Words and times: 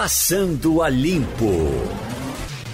Passando 0.00 0.80
a 0.80 0.88
Limpo. 0.88 1.50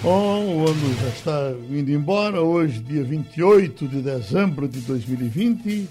Bom, 0.03 0.57
o 0.57 0.69
ano 0.69 0.95
já 1.01 1.07
está 1.07 1.53
indo 1.71 1.89
embora, 1.89 2.39
hoje, 2.39 2.79
dia 2.79 3.03
28 3.03 3.87
de 3.87 3.99
dezembro 4.03 4.67
de 4.67 4.79
2020, 4.81 5.89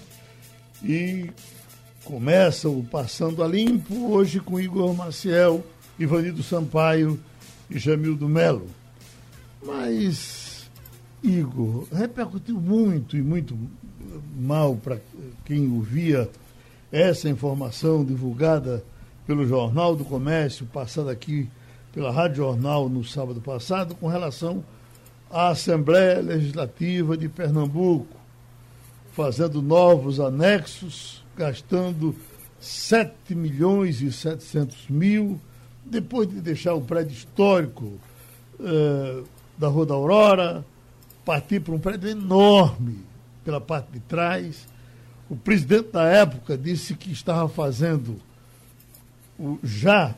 e 0.81 1.29
começa 2.05 2.69
o 2.69 2.81
Passando 2.85 3.43
a 3.43 3.47
Limpo, 3.49 4.13
hoje 4.13 4.39
com 4.39 4.57
Igor 4.57 4.95
Maciel, 4.95 5.61
Ivanildo 5.99 6.41
Sampaio 6.41 7.19
e 7.69 7.77
Jamildo 7.77 8.29
Melo. 8.29 8.67
Mas, 9.61 10.69
Igor, 11.21 11.85
repercutiu 11.91 12.61
muito 12.61 13.17
e 13.17 13.21
muito 13.21 13.57
mal 14.39 14.77
para 14.77 15.01
quem 15.43 15.69
ouvia 15.69 16.29
essa 16.93 17.27
informação 17.27 18.05
divulgada 18.05 18.81
pelo 19.25 19.45
Jornal 19.45 19.95
do 19.95 20.05
Comércio, 20.05 20.65
passada 20.67 21.11
aqui 21.11 21.49
pela 21.91 22.11
Rádio 22.11 22.37
Jornal 22.37 22.87
no 22.87 23.03
sábado 23.03 23.41
passado, 23.41 23.95
com 23.95 24.07
relação 24.07 24.63
à 25.31 25.49
Assembleia 25.49 26.19
Legislativa 26.21 27.17
de 27.17 27.27
Pernambuco, 27.27 28.17
fazendo 29.13 29.61
novos 29.61 30.19
anexos, 30.19 31.23
gastando 31.35 32.15
7 32.59 33.33
milhões 33.33 34.01
e 34.01 34.11
700 34.11 34.89
mil, 34.89 35.39
depois 35.83 36.27
de 36.27 36.41
deixar 36.41 36.73
o 36.73 36.81
prédio 36.81 37.13
histórico 37.13 37.93
eh, 38.59 39.23
da 39.57 39.67
Rua 39.67 39.85
da 39.85 39.93
Aurora, 39.93 40.65
partir 41.23 41.61
para 41.61 41.73
um 41.73 41.79
prédio 41.79 42.09
enorme 42.09 42.99
pela 43.43 43.61
parte 43.61 43.91
de 43.91 43.99
trás. 44.01 44.67
O 45.29 45.35
presidente 45.35 45.91
da 45.91 46.03
época 46.03 46.57
disse 46.57 46.93
que 46.93 47.11
estava 47.11 47.47
fazendo 47.49 48.19
o 49.39 49.59
já 49.63 50.15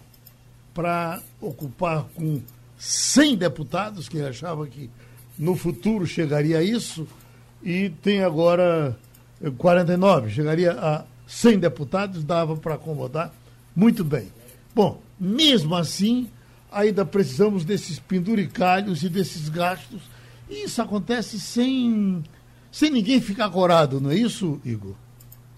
para 0.74 1.22
ocupar 1.42 2.04
com 2.16 2.42
100 2.78 3.38
deputados, 3.38 4.08
que 4.08 4.22
achava 4.22 4.68
que 4.68 4.90
no 5.38 5.56
futuro 5.56 6.06
chegaria 6.06 6.60
a 6.60 6.64
isso, 6.64 7.08
e 7.64 7.90
tem 7.90 8.24
agora 8.24 8.98
49, 9.58 10.30
chegaria 10.32 10.72
a 10.74 11.04
100 11.26 11.60
deputados, 11.60 12.24
dava 12.24 12.56
para 12.56 12.76
acomodar 12.76 13.34
muito 13.76 14.04
bem. 14.04 14.32
Bom, 14.74 15.02
mesmo 15.20 15.76
assim, 15.76 16.30
ainda 16.72 17.06
precisamos 17.06 17.66
desses 17.66 18.00
penduricalhos 18.00 19.04
e 19.04 19.10
desses 19.10 19.50
gastos, 19.50 20.02
e 20.50 20.66
isso 20.66 20.82
acontece 20.82 21.40
sem, 21.40 22.24
sem 22.72 22.92
ninguém 22.92 23.20
ficar 23.20 23.50
corado, 23.50 24.00
não 24.00 24.12
é 24.12 24.16
isso, 24.16 24.62
Igor? 24.64 24.96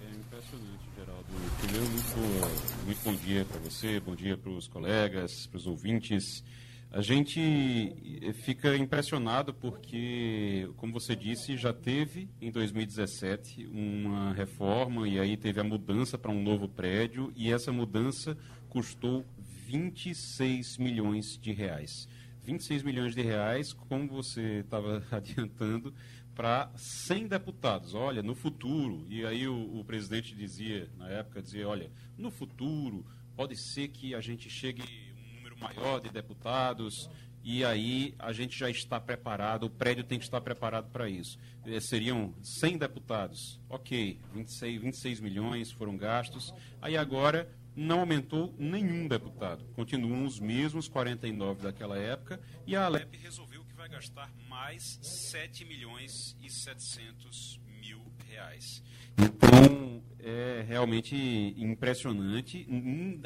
É 0.02 0.06
impressionante, 0.06 0.84
Geraldo. 0.98 1.26
Primeiro, 1.62 1.90
muito 1.90 2.69
muito 2.90 3.04
bom 3.04 3.14
dia 3.14 3.46
para 3.46 3.60
você, 3.60 4.00
bom 4.00 4.16
dia 4.16 4.36
para 4.36 4.50
os 4.50 4.68
colegas, 4.68 5.46
para 5.46 5.58
os 5.58 5.68
ouvintes. 5.68 6.44
A 6.92 7.02
gente 7.02 7.40
eh, 7.40 8.34
fica 8.34 8.76
impressionado 8.76 9.54
porque, 9.54 10.68
como 10.76 10.92
você 10.92 11.16
disse, 11.16 11.56
já 11.56 11.72
teve 11.72 12.28
em 12.42 12.50
2017 12.50 13.68
uma 13.72 14.34
reforma 14.34 15.08
e 15.08 15.20
aí 15.20 15.38
teve 15.38 15.60
a 15.60 15.64
mudança 15.64 16.18
para 16.18 16.32
um 16.32 16.42
novo 16.42 16.68
prédio 16.68 17.32
e 17.36 17.54
essa 17.54 17.72
mudança 17.72 18.36
custou 18.70 19.24
26 19.68 20.80
milhões 20.80 21.38
de 21.40 21.52
reais. 21.52 22.08
26 22.44 22.82
milhões 22.82 23.14
de 23.14 23.22
reais, 23.22 23.72
como 23.72 24.08
você 24.08 24.62
estava 24.62 25.04
adiantando, 25.12 25.94
para 26.40 26.72
100 26.78 27.28
deputados. 27.28 27.94
Olha, 27.94 28.24
no 28.24 28.34
futuro, 28.34 29.06
e 29.10 29.26
aí 29.26 29.46
o, 29.46 29.78
o, 29.78 29.84
presidente 29.84 30.34
dizia, 30.34 30.90
na 30.98 31.10
época, 31.10 31.42
dizia, 31.42 31.68
olha, 31.68 31.92
no 32.18 32.32
futuro 32.32 33.06
pode 33.36 33.58
ser 33.58 33.90
que 33.90 34.16
a 34.16 34.22
gente 34.22 34.50
chegue 34.50 34.82
um 34.82 35.36
número 35.36 35.60
maior 35.60 36.00
de 36.00 36.08
deputados 36.08 37.10
e 37.44 37.66
aí 37.66 38.16
a 38.18 38.32
gente 38.32 38.58
já 38.58 38.70
está 38.70 39.02
preparado, 39.02 39.66
o 39.66 39.70
prédio 39.70 40.06
tem 40.06 40.18
que 40.18 40.24
estar 40.24 40.40
preparado 40.40 40.90
para 40.92 41.10
isso. 41.10 41.38
Eh, 41.66 41.82
seriam 41.82 42.34
100 42.42 42.78
deputados, 42.78 43.60
ok, 43.70 44.18
26, 44.34 44.82
26 44.82 45.20
milhões 45.20 45.74
foram 45.74 45.98
gastos, 45.98 46.54
aí 46.82 46.96
agora 46.96 47.54
não 47.76 48.00
aumentou 48.00 48.56
nenhum 48.58 49.10
deputado, 49.10 49.66
continuam 49.74 50.24
os 50.24 50.40
mesmos 50.40 50.88
49 50.88 51.64
daquela 51.64 51.98
época 51.98 52.40
e 52.66 52.78
a 52.78 52.86
Alep 52.86 53.18
resolveu 53.18 53.49
gastar 53.90 54.32
mais 54.48 55.00
7 55.02 55.66
milhões 55.66 56.38
e 56.42 56.50
700 56.50 57.60
mil 57.82 58.02
reais. 58.30 58.84
Então, 59.18 60.02
é 60.20 60.64
realmente 60.68 61.16
impressionante, 61.58 62.68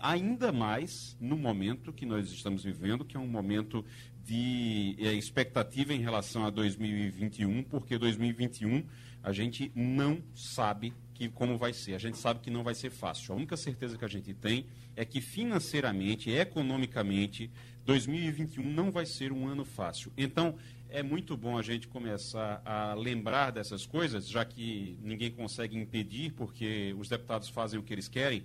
ainda 0.01 0.51
mais 0.51 1.17
no 1.19 1.37
momento 1.37 1.91
que 1.91 2.05
nós 2.05 2.31
estamos 2.31 2.63
vivendo, 2.63 3.03
que 3.03 3.17
é 3.17 3.19
um 3.19 3.27
momento 3.27 3.85
de 4.23 4.95
é, 4.99 5.13
expectativa 5.13 5.93
em 5.93 5.99
relação 5.99 6.45
a 6.45 6.49
2021, 6.49 7.63
porque 7.63 7.97
2021 7.97 8.83
a 9.21 9.31
gente 9.31 9.71
não 9.75 10.21
sabe 10.33 10.93
que 11.13 11.29
como 11.29 11.57
vai 11.57 11.73
ser. 11.73 11.93
A 11.95 11.99
gente 11.99 12.17
sabe 12.17 12.39
que 12.39 12.49
não 12.49 12.63
vai 12.63 12.75
ser 12.75 12.89
fácil. 12.89 13.33
A 13.33 13.37
única 13.37 13.55
certeza 13.55 13.97
que 13.97 14.05
a 14.05 14.07
gente 14.07 14.33
tem 14.33 14.65
é 14.95 15.05
que 15.05 15.21
financeiramente, 15.21 16.29
economicamente, 16.29 17.49
2021 17.85 18.63
não 18.63 18.91
vai 18.91 19.05
ser 19.05 19.31
um 19.31 19.47
ano 19.47 19.65
fácil. 19.65 20.11
Então, 20.17 20.55
é 20.89 21.01
muito 21.01 21.35
bom 21.35 21.57
a 21.57 21.61
gente 21.61 21.87
começar 21.87 22.61
a 22.63 22.93
lembrar 22.93 23.51
dessas 23.51 23.85
coisas, 23.85 24.29
já 24.29 24.45
que 24.45 24.97
ninguém 25.01 25.31
consegue 25.31 25.77
impedir, 25.77 26.31
porque 26.33 26.95
os 26.99 27.09
deputados 27.09 27.49
fazem 27.49 27.79
o 27.79 27.83
que 27.83 27.91
eles 27.91 28.07
querem. 28.07 28.43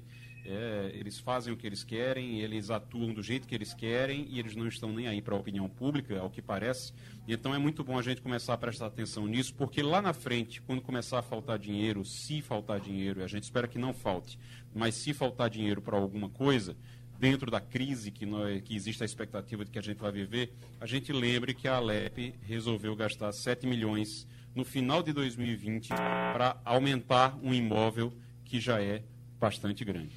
É, 0.51 0.93
eles 0.95 1.19
fazem 1.19 1.53
o 1.53 1.57
que 1.59 1.67
eles 1.67 1.85
querem, 1.85 2.41
eles 2.41 2.71
atuam 2.71 3.13
do 3.13 3.23
jeito 3.23 3.47
que 3.47 3.55
eles 3.55 3.75
querem 3.75 4.27
e 4.31 4.39
eles 4.39 4.57
não 4.57 4.67
estão 4.67 4.91
nem 4.91 5.07
aí 5.07 5.21
para 5.21 5.35
a 5.35 5.39
opinião 5.39 5.69
pública, 5.69 6.19
ao 6.19 6.31
que 6.31 6.41
parece. 6.41 6.95
Então 7.29 7.55
é 7.55 7.59
muito 7.59 7.85
bom 7.85 7.99
a 7.99 8.03
gente 8.03 8.23
começar 8.23 8.55
a 8.55 8.57
prestar 8.57 8.87
atenção 8.87 9.27
nisso, 9.27 9.55
porque 9.55 9.83
lá 9.83 10.01
na 10.01 10.15
frente, 10.15 10.63
quando 10.63 10.81
começar 10.81 11.19
a 11.19 11.23
faltar 11.23 11.59
dinheiro, 11.59 12.03
se 12.03 12.41
faltar 12.41 12.81
dinheiro, 12.81 13.21
e 13.21 13.25
a 13.25 13.27
gente 13.27 13.43
espera 13.43 13.69
que 13.69 13.79
não 13.79 13.93
falte, 13.93 14.39
mas 14.75 14.95
se 14.95 15.13
faltar 15.13 15.51
dinheiro 15.51 15.83
para 15.83 15.99
alguma 15.99 16.31
coisa, 16.31 16.75
dentro 17.19 17.51
da 17.51 17.61
crise 17.61 18.11
que, 18.11 18.25
nós, 18.25 18.63
que 18.63 18.77
existe 18.77 19.03
a 19.03 19.07
expectativa 19.07 19.65
de 19.65 19.71
que 19.71 19.79
a 19.79 19.83
gente 19.83 19.99
vai 19.99 20.13
viver, 20.13 20.53
a 20.81 20.87
gente 20.87 21.13
lembre 21.13 21.53
que 21.53 21.67
a 21.67 21.77
Alep 21.77 22.35
resolveu 22.43 22.95
gastar 22.95 23.33
7 23.33 23.67
milhões 23.67 24.27
no 24.55 24.65
final 24.65 25.03
de 25.03 25.13
2020 25.13 25.89
para 25.89 26.57
aumentar 26.65 27.39
um 27.43 27.53
imóvel 27.53 28.13
que 28.45 28.61
já 28.61 28.81
é 28.81 29.03
bastante 29.39 29.85
grande. 29.85 30.11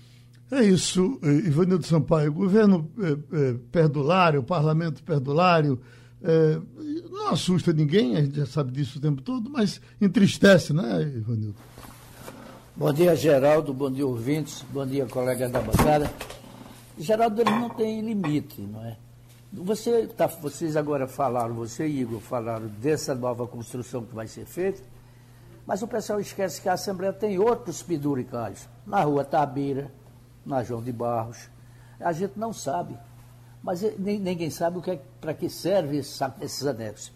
É 0.51 0.63
isso, 0.63 1.19
eh, 1.23 1.47
Ivanildo 1.47 1.85
Sampaio. 1.85 2.31
O 2.31 2.33
governo 2.33 2.91
é, 2.99 3.11
é, 3.11 3.55
perdulário, 3.71 4.41
o 4.41 4.43
parlamento 4.43 5.01
perdulário, 5.01 5.81
é, 6.21 6.59
não 7.09 7.29
assusta 7.29 7.71
ninguém, 7.71 8.17
a 8.17 8.21
gente 8.21 8.35
já 8.35 8.45
sabe 8.45 8.71
disso 8.71 8.99
o 8.99 9.01
tempo 9.01 9.21
todo, 9.21 9.49
mas 9.49 9.81
entristece, 9.99 10.73
né, 10.73 11.03
Ivanildo? 11.15 11.55
Bom 12.75 12.91
dia, 12.91 13.15
Geraldo. 13.15 13.73
Bom 13.73 13.91
dia, 13.91 14.05
ouvintes. 14.05 14.63
Bom 14.71 14.85
dia, 14.85 15.05
colegas 15.05 15.51
da 15.51 15.61
bancada. 15.61 16.11
Geraldo, 17.01 17.41
ele 17.41 17.49
não 17.49 17.69
tem 17.69 17.99
limite, 18.01 18.61
não 18.61 18.85
é? 18.85 18.95
Você, 19.51 20.07
tá, 20.07 20.27
vocês 20.27 20.77
agora 20.77 21.07
falaram, 21.07 21.55
você 21.55 21.87
e 21.87 22.01
Igor 22.01 22.19
falaram 22.19 22.67
dessa 22.67 23.13
nova 23.15 23.47
construção 23.47 24.05
que 24.05 24.15
vai 24.15 24.27
ser 24.27 24.45
feita, 24.45 24.81
mas 25.65 25.81
o 25.81 25.87
pessoal 25.87 26.19
esquece 26.19 26.61
que 26.61 26.69
a 26.69 26.73
Assembleia 26.73 27.11
tem 27.11 27.37
outros 27.39 27.81
penduricalhos. 27.83 28.67
Na 28.85 29.01
rua 29.01 29.25
Tabira, 29.25 29.91
na 30.45 30.63
João 30.63 30.81
de 30.81 30.91
Barros. 30.91 31.49
A 31.99 32.11
gente 32.13 32.37
não 32.37 32.53
sabe. 32.53 32.97
Mas 33.63 33.81
ninguém 33.97 34.49
sabe 34.49 34.77
o 34.77 34.81
que 34.81 34.91
é, 34.91 35.01
para 35.19 35.33
que 35.33 35.49
serve 35.49 35.97
esses 35.97 36.65
anexos. 36.65 37.11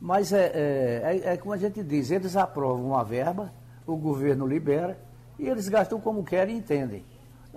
Mas 0.00 0.32
é, 0.32 0.52
é, 0.54 1.02
é, 1.02 1.32
é 1.32 1.36
como 1.36 1.54
a 1.54 1.58
gente 1.58 1.82
diz, 1.82 2.10
eles 2.10 2.36
aprovam 2.36 2.86
uma 2.86 3.04
verba, 3.04 3.52
o 3.86 3.96
governo 3.96 4.46
libera, 4.46 4.98
e 5.38 5.48
eles 5.48 5.68
gastam 5.68 6.00
como 6.00 6.22
querem 6.22 6.56
e 6.56 6.58
entendem. 6.58 7.04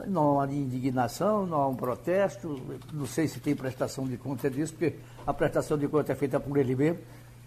Não 0.07 0.39
há 0.39 0.47
indignação, 0.47 1.45
não 1.45 1.61
há 1.61 1.67
um 1.67 1.75
protesto, 1.75 2.59
não 2.93 3.05
sei 3.05 3.27
se 3.27 3.39
tem 3.39 3.55
prestação 3.55 4.07
de 4.07 4.17
conta 4.17 4.49
disso, 4.49 4.73
porque 4.73 4.95
a 5.25 5.33
prestação 5.33 5.77
de 5.77 5.87
conta 5.87 6.11
é 6.11 6.15
feita 6.15 6.39
por 6.39 6.57
ele 6.57 6.75
mesmo. 6.75 6.99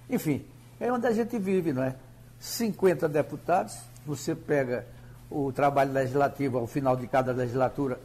Enfim, 0.08 0.44
é 0.78 0.92
onde 0.92 1.06
a 1.06 1.12
gente 1.12 1.38
vive, 1.38 1.72
não 1.72 1.82
é? 1.82 1.96
50 2.38 3.08
deputados, 3.08 3.78
você 4.04 4.34
pega 4.34 4.86
o 5.30 5.52
trabalho 5.52 5.92
legislativo 5.92 6.58
ao 6.58 6.66
final 6.66 6.96
de 6.96 7.06
cada 7.06 7.32
legislatura, 7.32 7.98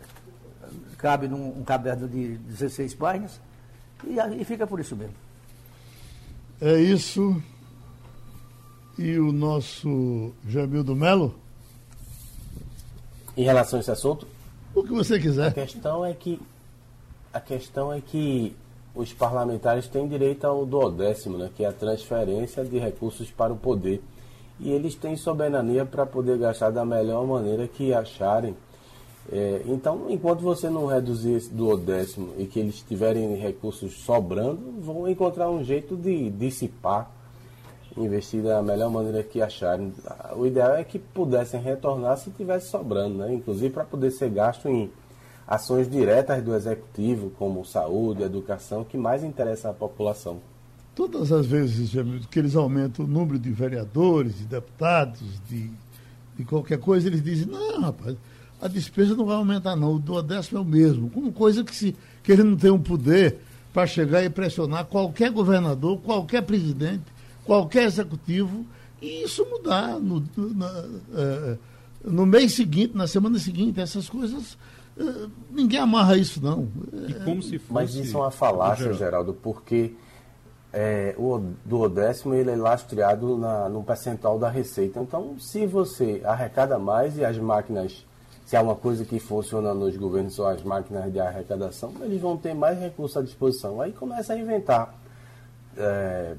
cabe 0.98 1.28
num 1.28 1.60
um 1.60 1.64
caderno 1.64 2.08
de 2.08 2.38
16 2.38 2.94
páginas, 2.96 3.40
e, 4.04 4.42
e 4.42 4.46
fica 4.46 4.66
por 4.66 4.80
isso 4.80 4.96
mesmo. 4.96 5.16
É 6.62 6.80
isso. 6.80 7.42
E 8.98 9.20
o 9.20 9.32
nosso 9.32 10.34
Jamildo 10.48 10.96
Melo? 10.96 11.36
Em 13.36 13.44
relação 13.44 13.78
a 13.78 13.82
esse 13.82 13.92
assunto, 13.92 14.28
o 14.80 14.84
que 14.84 14.94
você 14.94 15.20
quiser. 15.20 15.48
A 15.48 15.52
questão 15.52 16.06
é 16.06 16.14
que 16.14 16.40
a 17.34 17.40
questão 17.40 17.94
é 17.94 18.02
que 18.02 18.56
os 18.96 19.14
parlamentares 19.14 19.88
têm 19.88 20.08
direito 20.08 20.46
ao 20.46 20.66
duodécimo, 20.66 21.38
né, 21.38 21.50
que 21.56 21.64
é 21.64 21.68
a 21.68 21.74
transferência 21.74 22.64
de 22.66 22.80
recursos 22.80 23.30
para 23.30 23.54
o 23.54 23.58
poder. 23.58 24.02
E 24.60 24.72
eles 24.72 24.96
têm 24.96 25.16
soberania 25.16 25.86
para 25.86 26.06
poder 26.06 26.40
gastar 26.40 26.72
da 26.72 26.84
melhor 26.84 27.26
maneira 27.28 27.68
que 27.68 27.94
acharem. 27.94 28.56
É, 29.32 29.62
então, 29.68 30.08
enquanto 30.10 30.40
você 30.40 30.68
não 30.68 30.88
reduzir 30.88 31.34
esse 31.34 31.54
duodécimo 31.54 32.34
e 32.40 32.46
que 32.46 32.60
eles 32.60 32.82
tiverem 32.82 33.36
recursos 33.36 33.94
sobrando, 34.00 34.82
vão 34.82 35.08
encontrar 35.08 35.50
um 35.52 35.64
jeito 35.64 35.96
de 35.96 36.32
dissipar, 36.32 37.12
investir 38.04 38.44
da 38.44 38.62
melhor 38.62 38.90
maneira 38.90 39.24
que 39.24 39.42
acharem. 39.42 39.94
O 40.36 40.46
ideal 40.46 40.76
é 40.76 40.84
que 40.84 41.00
pudessem 41.00 41.62
retornar 41.62 42.18
se 42.18 42.30
tivesse 42.32 42.70
sobrando, 42.70 43.20
né? 43.20 43.34
inclusive 43.34 43.74
para 43.74 43.84
poder 43.84 44.12
ser 44.12 44.30
gasto 44.30 44.68
em 44.68 44.92
ações 45.48 45.90
diretas 45.90 46.44
do 46.44 46.56
executivo, 46.56 47.32
como 47.38 47.66
saúde, 47.66 48.24
educação, 48.24 48.84
que 48.84 48.98
mais 48.98 49.24
interessa 49.24 49.70
à 49.70 49.74
população. 49.74 50.40
Todas 50.94 51.32
as 51.32 51.46
vezes 51.46 51.92
que 52.30 52.40
eles 52.40 52.56
aumentam 52.56 53.06
o 53.06 53.08
número 53.08 53.38
de 53.38 53.52
vereadores, 53.52 54.38
de 54.38 54.46
deputados, 54.46 55.22
de, 55.48 55.70
de 56.36 56.44
qualquer 56.44 56.80
coisa, 56.80 57.08
eles 57.08 57.24
dizem, 57.24 57.48
não, 57.48 57.82
rapaz 57.82 58.18
a 58.62 58.68
despesa 58.68 59.16
não 59.16 59.26
vai 59.26 59.36
aumentar, 59.36 59.76
não. 59.76 59.94
O 59.94 60.00
duodécimo 60.00 60.58
é 60.58 60.62
o 60.62 60.66
mesmo. 60.66 61.10
Como 61.10 61.32
coisa 61.32 61.64
que, 61.64 61.76
se, 61.76 61.96
que 62.24 62.32
ele 62.32 62.44
não 62.44 62.58
tem 62.58 62.72
um 62.72 62.80
poder 62.80 63.38
para 63.72 63.86
chegar 63.86 64.24
e 64.24 64.30
pressionar 64.30 64.86
qualquer 64.86 65.32
governador, 65.32 66.00
qualquer 66.00 66.42
presidente, 66.42 67.04
qualquer 67.48 67.86
executivo, 67.86 68.66
e 69.02 69.24
isso 69.24 69.46
mudar 69.50 70.00
no, 70.00 70.24
na, 70.36 70.70
uh, 70.70 71.58
no 72.04 72.26
mês 72.26 72.54
seguinte, 72.54 72.96
na 72.96 73.08
semana 73.08 73.40
seguinte, 73.40 73.80
essas 73.80 74.10
coisas. 74.10 74.54
Uh, 74.96 75.30
ninguém 75.52 75.80
amarra 75.80 76.18
isso, 76.18 76.44
não. 76.44 76.68
E 77.08 77.14
como 77.24 77.42
se 77.42 77.58
fosse... 77.58 77.74
Mas 77.74 77.96
isso 77.96 78.18
é 78.18 78.20
uma 78.20 78.32
falácia, 78.32 78.94
Geraldo, 78.94 79.34
porque 79.34 79.94
é, 80.74 81.16
o 81.18 81.42
duodécimo 81.64 82.34
ele 82.34 82.52
é 82.52 82.56
lastreado 82.56 83.38
na, 83.38 83.70
no 83.70 83.84
percentual 83.84 84.38
da 84.38 84.50
receita. 84.50 85.00
Então, 85.00 85.40
se 85.40 85.66
você 85.66 86.22
arrecada 86.26 86.78
mais 86.78 87.18
e 87.18 87.24
as 87.24 87.38
máquinas 87.38 88.06
se 88.48 88.56
há 88.56 88.62
uma 88.62 88.76
coisa 88.76 89.04
que 89.04 89.20
funciona 89.20 89.74
nos 89.74 89.98
governos 89.98 90.34
são 90.34 90.48
as 90.48 90.64
máquinas 90.64 91.12
de 91.12 91.20
arrecadação, 91.20 91.92
eles 92.00 92.22
vão 92.22 92.38
ter 92.38 92.54
mais 92.54 92.80
recursos 92.80 93.18
à 93.18 93.22
disposição. 93.22 93.82
Aí 93.82 93.92
começa 93.92 94.32
a 94.32 94.38
inventar 94.38 94.96
é, 95.76 96.36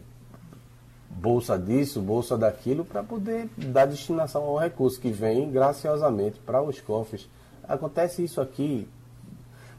bolsa 1.11 1.59
disso, 1.59 2.01
bolsa 2.01 2.37
daquilo, 2.37 2.85
para 2.85 3.03
poder 3.03 3.49
dar 3.57 3.87
destinação 3.87 4.43
ao 4.43 4.57
recurso 4.57 5.01
que 5.01 5.11
vem 5.11 5.51
graciosamente 5.51 6.39
para 6.41 6.63
os 6.63 6.81
cofres. 6.81 7.29
Acontece 7.67 8.23
isso 8.23 8.41
aqui 8.41 8.89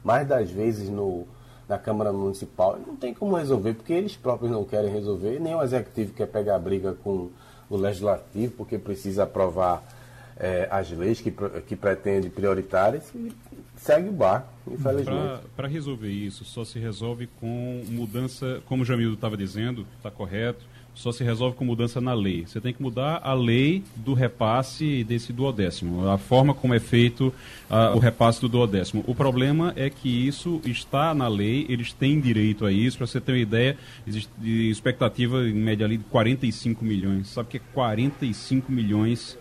mais 0.03 0.27
das 0.27 0.49
vezes 0.49 0.89
no, 0.89 1.25
na 1.67 1.77
Câmara 1.77 2.11
Municipal. 2.11 2.79
Não 2.85 2.95
tem 2.95 3.13
como 3.13 3.35
resolver, 3.35 3.73
porque 3.73 3.93
eles 3.93 4.15
próprios 4.15 4.51
não 4.51 4.63
querem 4.63 4.91
resolver, 4.91 5.39
nem 5.39 5.55
o 5.55 5.61
Executivo 5.61 6.13
quer 6.13 6.27
pegar 6.27 6.59
briga 6.59 6.93
com 6.93 7.29
o 7.69 7.77
Legislativo, 7.77 8.53
porque 8.57 8.77
precisa 8.77 9.23
aprovar 9.23 9.83
é, 10.37 10.67
as 10.71 10.89
leis 10.89 11.21
que, 11.21 11.31
que 11.67 11.75
pretende 11.75 12.29
prioritárias 12.29 13.13
e 13.13 13.31
segue 13.75 14.09
o 14.09 14.11
barco, 14.11 14.47
infelizmente. 14.71 15.43
Para 15.55 15.67
resolver 15.67 16.09
isso, 16.09 16.45
só 16.45 16.63
se 16.65 16.79
resolve 16.79 17.27
com 17.39 17.83
mudança, 17.87 18.61
como 18.65 18.83
o 18.83 18.85
Jamildo 18.85 19.15
estava 19.15 19.37
dizendo, 19.37 19.85
está 19.97 20.09
correto, 20.09 20.65
só 20.99 21.13
se 21.13 21.23
resolve 21.23 21.55
com 21.55 21.63
mudança 21.63 22.01
na 22.01 22.13
lei. 22.13 22.45
Você 22.45 22.59
tem 22.59 22.73
que 22.73 22.81
mudar 22.81 23.21
a 23.23 23.33
lei 23.33 23.81
do 23.95 24.13
repasse 24.13 25.01
desse 25.05 25.31
duodécimo, 25.31 26.09
a 26.09 26.17
forma 26.17 26.53
como 26.53 26.73
é 26.73 26.79
feito 26.79 27.33
o 27.95 27.99
repasse 27.99 28.41
do 28.41 28.49
duodécimo. 28.49 29.01
O 29.07 29.15
problema 29.15 29.71
é 29.77 29.89
que 29.89 30.09
isso 30.09 30.61
está 30.65 31.13
na 31.15 31.29
lei, 31.29 31.65
eles 31.69 31.93
têm 31.93 32.19
direito 32.19 32.65
a 32.65 32.71
isso. 32.71 32.97
Para 32.97 33.07
você 33.07 33.21
ter 33.21 33.31
uma 33.31 33.37
ideia, 33.37 33.77
existe 34.05 34.29
expectativa 34.69 35.47
em 35.47 35.53
média 35.53 35.85
ali 35.85 35.97
de 35.97 36.03
45 36.03 36.83
milhões. 36.83 37.29
Sabe 37.29 37.47
que 37.47 37.57
é 37.57 37.61
45 37.73 38.69
milhões 38.69 39.37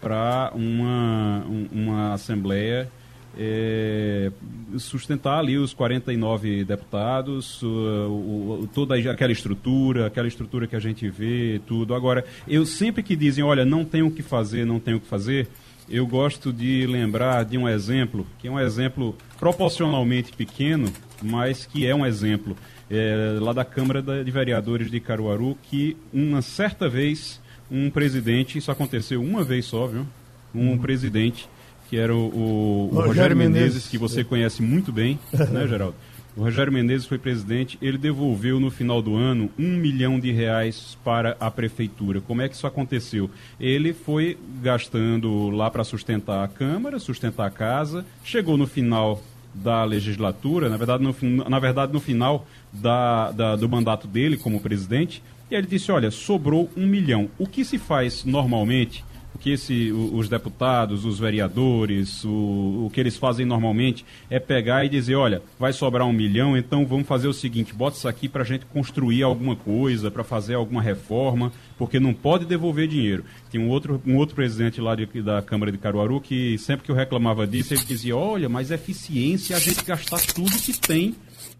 para 0.00 0.50
uma, 0.54 1.44
uma 1.70 2.14
Assembleia 2.14 2.90
é, 3.38 4.30
sustentar 4.78 5.38
ali 5.38 5.56
os 5.56 5.72
49 5.72 6.64
deputados, 6.64 7.62
o, 7.62 8.68
toda 8.74 8.96
aquela 8.96 9.32
estrutura, 9.32 10.06
aquela 10.06 10.28
estrutura 10.28 10.66
que 10.66 10.76
a 10.76 10.80
gente 10.80 11.08
vê, 11.08 11.60
tudo. 11.66 11.94
Agora, 11.94 12.24
eu 12.46 12.66
sempre 12.66 13.02
que 13.02 13.16
dizem, 13.16 13.42
olha, 13.42 13.64
não 13.64 13.84
tem 13.84 14.02
o 14.02 14.10
que 14.10 14.22
fazer, 14.22 14.66
não 14.66 14.78
tem 14.78 14.94
o 14.94 15.00
que 15.00 15.06
fazer, 15.06 15.48
eu 15.88 16.06
gosto 16.06 16.52
de 16.52 16.86
lembrar 16.86 17.44
de 17.44 17.58
um 17.58 17.68
exemplo, 17.68 18.26
que 18.38 18.48
é 18.48 18.50
um 18.50 18.58
exemplo 18.58 19.16
proporcionalmente 19.38 20.32
pequeno, 20.32 20.92
mas 21.22 21.66
que 21.66 21.86
é 21.86 21.94
um 21.94 22.06
exemplo, 22.06 22.56
é, 22.90 23.38
lá 23.40 23.52
da 23.52 23.64
Câmara 23.64 24.02
de 24.02 24.30
Vereadores 24.30 24.90
de 24.90 25.00
Caruaru, 25.00 25.56
que 25.62 25.96
uma 26.12 26.40
certa 26.42 26.88
vez 26.88 27.40
um 27.70 27.90
presidente, 27.90 28.58
isso 28.58 28.70
aconteceu 28.70 29.22
uma 29.22 29.42
vez 29.42 29.64
só, 29.64 29.86
viu? 29.86 30.06
Um 30.54 30.76
presidente, 30.76 31.48
que 31.92 31.98
era 31.98 32.16
o, 32.16 32.18
o, 32.18 32.88
o 32.90 33.00
Rogério, 33.02 33.36
Menezes, 33.36 33.60
Menezes, 33.60 33.88
que 33.88 33.98
você 33.98 34.24
conhece 34.24 34.62
muito 34.62 34.90
bem, 34.90 35.18
né, 35.50 35.66
Geraldo? 35.68 35.94
O 36.34 36.40
Rogério 36.40 36.72
Menezes 36.72 37.06
foi 37.06 37.18
presidente, 37.18 37.76
ele 37.82 37.98
devolveu 37.98 38.58
no 38.58 38.70
final 38.70 39.02
do 39.02 39.14
ano 39.14 39.50
um 39.58 39.76
milhão 39.76 40.18
de 40.18 40.32
reais 40.32 40.96
para 41.04 41.36
a 41.38 41.50
prefeitura. 41.50 42.22
Como 42.22 42.40
é 42.40 42.48
que 42.48 42.54
isso 42.54 42.66
aconteceu? 42.66 43.28
Ele 43.60 43.92
foi 43.92 44.38
gastando 44.62 45.50
lá 45.50 45.70
para 45.70 45.84
sustentar 45.84 46.42
a 46.42 46.48
Câmara, 46.48 46.98
sustentar 46.98 47.46
a 47.46 47.50
casa, 47.50 48.06
chegou 48.24 48.56
no 48.56 48.66
final 48.66 49.22
da 49.52 49.84
legislatura, 49.84 50.70
na 50.70 50.78
verdade 50.78 51.04
no, 51.04 51.14
na 51.46 51.58
verdade, 51.58 51.92
no 51.92 52.00
final 52.00 52.46
da, 52.72 53.32
da, 53.32 53.54
do 53.54 53.68
mandato 53.68 54.08
dele 54.08 54.38
como 54.38 54.60
presidente, 54.60 55.22
e 55.50 55.54
ele 55.54 55.66
disse: 55.66 55.92
olha, 55.92 56.10
sobrou 56.10 56.70
um 56.74 56.86
milhão. 56.86 57.28
O 57.38 57.46
que 57.46 57.66
se 57.66 57.76
faz 57.76 58.24
normalmente? 58.24 59.04
Que 59.42 59.54
esse, 59.54 59.90
os 59.90 60.28
deputados, 60.28 61.04
os 61.04 61.18
vereadores, 61.18 62.24
o, 62.24 62.86
o 62.86 62.90
que 62.92 63.00
eles 63.00 63.16
fazem 63.16 63.44
normalmente 63.44 64.04
é 64.30 64.38
pegar 64.38 64.84
e 64.84 64.88
dizer: 64.88 65.16
olha, 65.16 65.42
vai 65.58 65.72
sobrar 65.72 66.06
um 66.06 66.12
milhão, 66.12 66.56
então 66.56 66.86
vamos 66.86 67.08
fazer 67.08 67.26
o 67.26 67.32
seguinte: 67.32 67.74
bota 67.74 67.96
isso 67.96 68.06
aqui 68.06 68.28
para 68.28 68.42
a 68.42 68.44
gente 68.44 68.64
construir 68.66 69.24
alguma 69.24 69.56
coisa, 69.56 70.12
para 70.12 70.22
fazer 70.22 70.54
alguma 70.54 70.80
reforma, 70.80 71.50
porque 71.76 71.98
não 71.98 72.14
pode 72.14 72.44
devolver 72.44 72.86
dinheiro. 72.86 73.24
Tem 73.50 73.60
um 73.60 73.68
outro, 73.68 74.00
um 74.06 74.16
outro 74.16 74.36
presidente 74.36 74.80
lá 74.80 74.94
de, 74.94 75.06
da 75.20 75.42
Câmara 75.42 75.72
de 75.72 75.78
Caruaru 75.78 76.20
que 76.20 76.56
sempre 76.58 76.84
que 76.84 76.92
eu 76.92 76.94
reclamava 76.94 77.44
disso, 77.44 77.74
ele 77.74 77.84
dizia: 77.84 78.16
olha, 78.16 78.48
mas 78.48 78.70
eficiência 78.70 79.54
é 79.54 79.56
a 79.56 79.60
gente 79.60 79.84
gastar 79.84 80.20
tudo 80.32 80.56
que 80.56 80.72
tem 80.78 81.16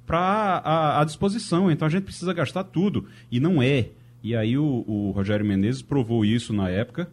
para 0.07 1.01
à 1.01 1.05
disposição. 1.05 1.69
Então 1.69 1.87
a 1.87 1.91
gente 1.91 2.05
precisa 2.05 2.33
gastar 2.33 2.63
tudo. 2.63 3.09
E 3.29 3.41
não 3.41 3.61
é. 3.61 3.89
E 4.23 4.37
aí 4.37 4.57
o, 4.57 4.85
o 4.87 5.11
Rogério 5.11 5.45
Menezes 5.45 5.83
provou 5.83 6.25
isso 6.25 6.53
na 6.53 6.69
época, 6.71 7.11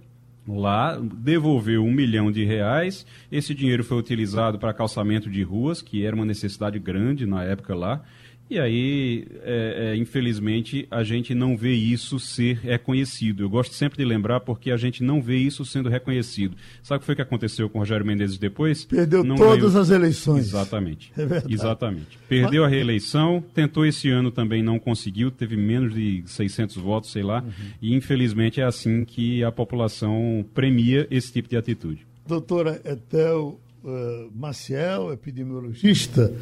lá, 0.58 0.98
devolveu 1.00 1.84
um 1.84 1.92
milhão 1.92 2.32
de 2.32 2.44
reais. 2.44 3.06
Esse 3.32 3.54
dinheiro 3.54 3.84
foi 3.84 3.98
utilizado 3.98 4.58
para 4.58 4.74
calçamento 4.74 5.30
de 5.30 5.44
ruas, 5.44 5.82
que 5.82 6.06
era 6.06 6.16
uma 6.16 6.26
necessidade 6.26 6.80
grande 6.80 7.26
na 7.26 7.44
época 7.44 7.76
lá. 7.76 8.04
E 8.50 8.58
aí, 8.58 9.28
é, 9.44 9.92
é, 9.92 9.96
infelizmente, 9.96 10.88
a 10.90 11.04
gente 11.04 11.36
não 11.36 11.56
vê 11.56 11.72
isso 11.72 12.20
ser 12.20 12.58
reconhecido. 12.58 13.44
Eu 13.44 13.50
gosto 13.50 13.76
sempre 13.76 14.00
de 14.00 14.06
lembrar 14.06 14.40
porque 14.40 14.72
a 14.72 14.78
gente 14.78 15.04
não 15.04 15.22
vê 15.22 15.38
isso 15.38 15.64
sendo 15.64 15.88
reconhecido. 15.88 16.58
Sabe 16.82 16.98
o 16.98 17.00
que 17.02 17.06
foi 17.06 17.16
que 17.16 17.22
aconteceu 17.22 17.70
com 17.70 17.78
o 17.78 17.82
Rogério 17.82 18.04
Mendes 18.04 18.40
depois? 18.40 18.86
Perdeu 18.86 19.24
não 19.24 19.36
todas 19.36 19.74
ganhou... 19.74 19.82
as 19.82 19.90
eleições. 19.92 20.48
Exatamente. 20.48 21.12
É 21.16 21.26
verdade. 21.28 21.54
Exatamente. 21.54 22.18
Perdeu 22.28 22.66
a 22.66 22.68
reeleição, 22.68 23.44
tentou 23.54 23.86
esse 23.86 24.10
ano 24.10 24.32
também, 24.32 24.64
não 24.64 24.80
conseguiu, 24.80 25.30
teve 25.30 25.56
menos 25.56 25.94
de 25.94 26.24
600 26.26 26.78
votos, 26.78 27.12
sei 27.12 27.22
lá. 27.22 27.44
Uhum. 27.44 27.52
E 27.80 27.94
infelizmente 27.94 28.60
é 28.60 28.64
assim 28.64 29.06
que 29.06 29.44
a 29.44 29.52
população 29.52 30.44
premia 30.56 31.08
esse 31.12 31.32
tipo 31.32 31.48
de 31.48 31.56
atitude. 31.56 32.08
Doutora 32.26 32.82
Etel 32.84 33.60
uh, 33.84 34.32
Maciel, 34.36 35.14
epidemiologista 35.14 36.34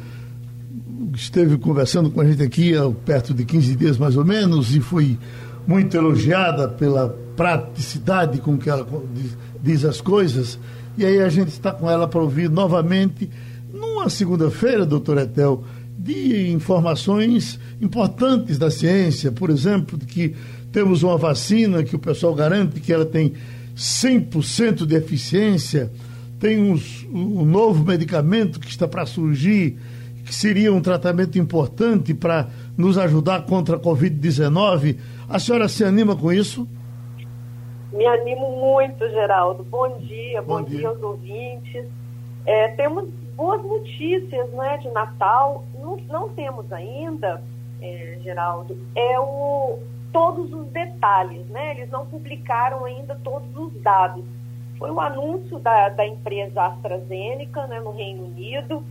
esteve 1.14 1.56
conversando 1.58 2.10
com 2.10 2.20
a 2.20 2.24
gente 2.24 2.42
aqui 2.42 2.76
há 2.76 2.88
perto 2.90 3.34
de 3.34 3.44
15 3.44 3.76
dias 3.76 3.98
mais 3.98 4.16
ou 4.16 4.24
menos 4.24 4.74
e 4.74 4.80
foi 4.80 5.18
muito 5.66 5.96
elogiada 5.96 6.68
pela 6.68 7.08
praticidade 7.36 8.40
com 8.40 8.56
que 8.56 8.70
ela 8.70 8.86
diz 9.62 9.84
as 9.84 10.00
coisas. 10.00 10.58
E 10.96 11.04
aí 11.04 11.20
a 11.20 11.28
gente 11.28 11.48
está 11.48 11.72
com 11.72 11.88
ela 11.88 12.08
para 12.08 12.20
ouvir 12.20 12.50
novamente, 12.50 13.30
numa 13.72 14.08
segunda-feira, 14.08 14.84
doutor 14.84 15.18
Etel, 15.18 15.62
de 15.96 16.50
informações 16.50 17.58
importantes 17.80 18.58
da 18.58 18.70
ciência, 18.70 19.30
por 19.30 19.50
exemplo, 19.50 19.98
de 19.98 20.06
que 20.06 20.34
temos 20.72 21.02
uma 21.02 21.16
vacina 21.16 21.82
que 21.82 21.94
o 21.94 21.98
pessoal 21.98 22.34
garante 22.34 22.80
que 22.80 22.92
ela 22.92 23.04
tem 23.04 23.34
100% 23.76 24.86
de 24.86 24.94
eficiência, 24.96 25.90
tem 26.40 26.60
uns, 26.60 27.06
um 27.12 27.44
novo 27.44 27.84
medicamento 27.84 28.58
que 28.58 28.68
está 28.68 28.88
para 28.88 29.06
surgir 29.06 29.76
que 30.28 30.34
seria 30.34 30.70
um 30.70 30.82
tratamento 30.82 31.38
importante 31.38 32.12
para 32.12 32.48
nos 32.76 32.98
ajudar 32.98 33.46
contra 33.46 33.76
a 33.76 33.80
Covid-19. 33.80 34.98
A 35.26 35.38
senhora 35.38 35.66
se 35.70 35.82
anima 35.82 36.14
com 36.14 36.30
isso? 36.30 36.68
Me 37.90 38.04
animo 38.04 38.60
muito, 38.60 39.08
Geraldo. 39.08 39.64
Bom 39.64 39.96
dia, 40.00 40.42
bom, 40.42 40.58
bom 40.58 40.64
dia. 40.64 40.80
dia. 40.80 40.88
aos 40.90 41.02
ouvintes. 41.02 41.86
É, 42.44 42.68
temos 42.72 43.08
boas 43.34 43.64
notícias 43.64 44.50
né, 44.50 44.76
de 44.76 44.90
Natal. 44.90 45.64
Não, 45.80 45.96
não 46.10 46.28
temos 46.28 46.70
ainda, 46.70 47.42
é, 47.80 48.18
Geraldo, 48.22 48.76
é 48.94 49.18
o, 49.18 49.78
todos 50.12 50.52
os 50.52 50.66
detalhes. 50.66 51.46
Né? 51.46 51.70
Eles 51.70 51.90
não 51.90 52.04
publicaram 52.04 52.84
ainda 52.84 53.18
todos 53.24 53.48
os 53.56 53.72
dados. 53.80 54.26
foi 54.78 54.90
o 54.90 55.00
anúncio 55.00 55.58
da, 55.58 55.88
da 55.88 56.06
empresa 56.06 56.66
AstraZeneca 56.66 57.66
né, 57.66 57.80
no 57.80 57.92
Reino 57.92 58.26
Unido, 58.26 58.84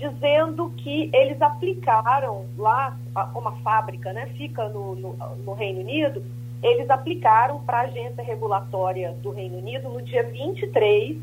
dizendo 0.00 0.70
que 0.78 1.10
eles 1.12 1.40
aplicaram 1.42 2.46
lá, 2.56 2.98
uma 3.34 3.52
fábrica 3.58 4.12
né, 4.12 4.26
fica 4.36 4.68
no, 4.68 4.96
no, 4.96 5.16
no 5.44 5.52
Reino 5.52 5.80
Unido, 5.80 6.24
eles 6.62 6.88
aplicaram 6.88 7.60
para 7.60 7.78
a 7.78 7.82
agência 7.82 8.22
regulatória 8.24 9.12
do 9.22 9.30
Reino 9.30 9.58
Unido 9.58 9.90
no 9.90 10.00
dia 10.00 10.22
23 10.24 11.18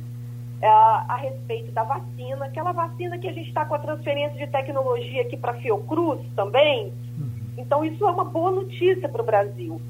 é, 0.61 0.67
a 0.67 1.15
respeito 1.21 1.71
da 1.71 1.83
vacina, 1.83 2.45
aquela 2.45 2.71
vacina 2.71 3.17
que 3.17 3.27
a 3.27 3.33
gente 3.33 3.47
está 3.47 3.65
com 3.65 3.75
a 3.75 3.79
transferência 3.79 4.37
de 4.37 4.51
tecnologia 4.51 5.21
aqui 5.21 5.37
para 5.37 5.51
a 5.51 5.55
Fiocruz 5.55 6.19
também. 6.35 6.91
Uhum. 7.17 7.29
Então, 7.57 7.83
isso 7.83 8.03
é 8.05 8.11
uma 8.11 8.25
boa 8.25 8.51
notícia 8.51 9.07
para 9.09 9.21
o 9.21 9.25
Brasil. 9.25 9.81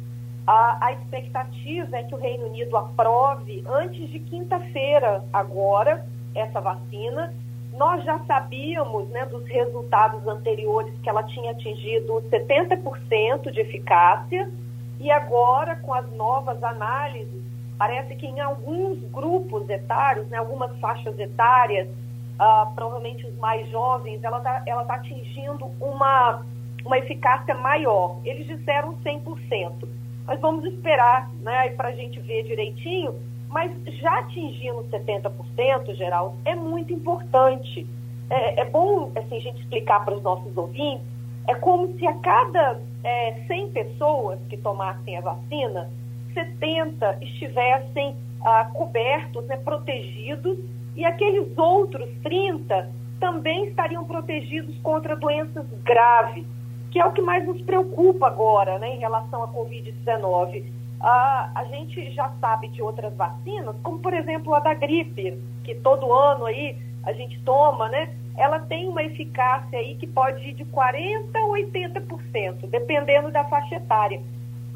A, 0.46 0.88
a 0.88 0.94
expectativa 0.94 1.98
é 1.98 2.04
que 2.04 2.16
o 2.16 2.18
Reino 2.18 2.48
Unido 2.48 2.76
aprove 2.76 3.64
antes 3.66 4.10
de 4.10 4.20
quinta-feira, 4.20 5.24
agora, 5.32 6.06
essa 6.36 6.60
vacina. 6.60 7.34
Nós 7.78 8.04
já 8.04 8.20
sabíamos 8.26 9.08
né, 9.10 9.26
dos 9.28 9.46
resultados 9.46 10.28
anteriores 10.28 10.94
que 11.02 11.10
ela 11.10 11.24
tinha 11.24 11.52
atingido 11.52 12.24
70% 12.32 13.52
de 13.52 13.62
eficácia, 13.62 14.52
e 15.00 15.12
agora, 15.12 15.76
com 15.76 15.94
as 15.94 16.12
novas 16.14 16.62
análises, 16.64 17.44
parece 17.78 18.16
que 18.16 18.26
em 18.26 18.40
alguns 18.40 19.00
grupos 19.12 19.70
etários, 19.70 20.28
né, 20.28 20.38
algumas 20.38 20.76
faixas 20.80 21.18
etárias, 21.20 21.88
uh, 21.88 22.74
provavelmente 22.74 23.28
os 23.28 23.38
mais 23.38 23.70
jovens, 23.70 24.24
ela 24.24 24.40
está 24.40 24.64
ela 24.66 24.84
tá 24.86 24.96
atingindo 24.96 25.66
uma, 25.80 26.44
uma 26.84 26.98
eficácia 26.98 27.54
maior. 27.54 28.20
Eles 28.26 28.48
disseram 28.48 28.98
100%. 29.04 29.88
Mas 30.26 30.40
vamos 30.42 30.66
esperar 30.66 31.32
né, 31.42 31.70
para 31.70 31.90
a 31.90 31.94
gente 31.94 32.20
ver 32.20 32.44
direitinho. 32.44 33.16
Mas 33.50 33.72
já 34.00 34.20
atingindo 34.20 34.84
70%, 34.90 35.96
Geraldo, 35.96 36.36
é 36.46 36.56
muito 36.56 36.94
importante. 36.94 37.88
É, 38.30 38.62
é 38.62 38.66
bom 38.66 39.12
assim, 39.16 39.38
a 39.38 39.40
gente 39.40 39.62
explicar 39.62 40.04
para 40.04 40.16
os 40.16 40.24
nossos 40.24 40.56
ouvintes. 40.58 41.06
É 41.48 41.56
como 41.56 41.98
se 41.98 42.06
a 42.06 42.14
cada 42.16 42.80
é, 43.04 43.34
100 43.48 43.72
pessoas 43.72 44.40
que 44.50 44.58
tomassem 44.58 45.18
a 45.18 45.22
vacina, 45.22 45.90
70 46.34 47.20
estivessem 47.22 48.16
ah, 48.44 48.70
cobertos, 48.74 49.46
né, 49.46 49.58
protegidos, 49.58 50.58
e 50.96 51.06
aqueles 51.06 51.58
outros 51.58 52.10
30 52.24 52.90
também 53.20 53.66
estariam 53.66 54.04
protegidos 54.04 54.78
contra 54.80 55.16
doenças 55.16 55.66
graves, 55.84 56.46
que 56.92 57.00
é 57.00 57.06
o 57.06 57.12
que 57.12 57.22
mais 57.22 57.46
nos 57.46 57.62
preocupa 57.62 58.28
agora 58.28 58.78
né, 58.80 58.96
em 58.96 59.00
relação 59.00 59.44
à 59.44 59.48
Covid-19. 59.48 60.64
A 61.00 61.64
gente 61.70 62.12
já 62.12 62.32
sabe 62.42 62.70
de 62.70 62.82
outras 62.82 63.14
vacinas, 63.16 63.76
como 63.84 64.00
por 64.00 64.14
exemplo 64.14 64.54
a 64.56 64.60
da 64.60 64.74
gripe, 64.74 65.38
que 65.64 65.76
todo 65.76 66.12
ano 66.12 66.46
aí 66.46 66.78
a 67.04 67.14
gente 67.14 67.40
toma, 67.42 67.88
né? 67.90 68.16
Ela 68.36 68.60
tem 68.60 68.88
uma 68.88 69.04
eficácia 69.04 69.80
aí 69.80 69.96
que 69.96 70.08
pode 70.08 70.50
ir 70.50 70.54
de 70.54 70.66
40% 70.66 71.36
a 71.36 71.48
80%, 71.48 72.68
dependendo 72.70 73.32
da 73.32 73.44
faixa 73.46 73.76
etária 73.76 74.22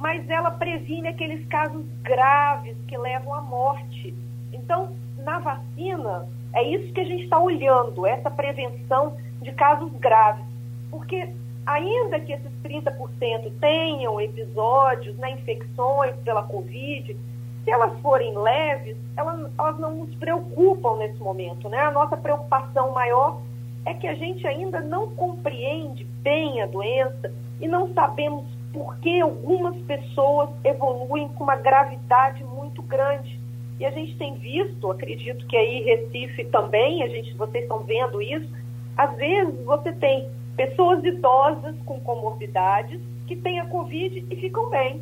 mas 0.01 0.27
ela 0.31 0.49
previne 0.49 1.07
aqueles 1.07 1.47
casos 1.47 1.85
graves 2.01 2.75
que 2.87 2.97
levam 2.97 3.35
à 3.35 3.41
morte. 3.41 4.15
Então, 4.51 4.95
na 5.19 5.37
vacina, 5.37 6.27
é 6.53 6.63
isso 6.63 6.91
que 6.91 7.01
a 7.01 7.05
gente 7.05 7.25
está 7.25 7.39
olhando, 7.39 8.07
essa 8.07 8.31
prevenção 8.31 9.15
de 9.43 9.51
casos 9.51 9.91
graves. 9.99 10.43
Porque, 10.89 11.29
ainda 11.65 12.19
que 12.19 12.33
esses 12.33 12.51
30% 12.63 13.51
tenham 13.59 14.19
episódios, 14.19 15.15
né, 15.17 15.31
infecções 15.31 16.15
pela 16.23 16.43
Covid, 16.43 17.15
se 17.63 17.71
elas 17.71 17.99
forem 17.99 18.37
leves, 18.37 18.97
elas, 19.15 19.51
elas 19.57 19.79
não 19.79 19.95
nos 19.95 20.15
preocupam 20.15 20.97
nesse 20.97 21.19
momento. 21.19 21.69
Né? 21.69 21.79
A 21.79 21.91
nossa 21.91 22.17
preocupação 22.17 22.91
maior 22.91 23.41
é 23.85 23.93
que 23.93 24.07
a 24.07 24.15
gente 24.15 24.45
ainda 24.47 24.79
não 24.81 25.09
compreende 25.11 26.03
bem 26.21 26.61
a 26.61 26.65
doença 26.65 27.31
e 27.59 27.67
não 27.67 27.93
sabemos 27.93 28.45
porque 28.73 29.19
algumas 29.19 29.75
pessoas 29.83 30.49
evoluem 30.63 31.27
com 31.29 31.43
uma 31.43 31.55
gravidade 31.55 32.43
muito 32.43 32.81
grande. 32.81 33.39
E 33.79 33.85
a 33.85 33.91
gente 33.91 34.15
tem 34.17 34.35
visto, 34.35 34.89
acredito 34.89 35.45
que 35.47 35.57
aí 35.57 35.83
Recife 35.83 36.45
também, 36.45 37.03
a 37.03 37.07
gente, 37.07 37.33
vocês 37.33 37.63
estão 37.63 37.79
vendo 37.79 38.21
isso, 38.21 38.47
às 38.95 39.15
vezes 39.17 39.59
você 39.65 39.91
tem 39.93 40.27
pessoas 40.55 41.03
idosas 41.03 41.75
com 41.85 41.99
comorbidades 41.99 42.99
que 43.27 43.35
têm 43.35 43.59
a 43.59 43.65
Covid 43.65 44.25
e 44.29 44.35
ficam 44.35 44.69
bem. 44.69 45.01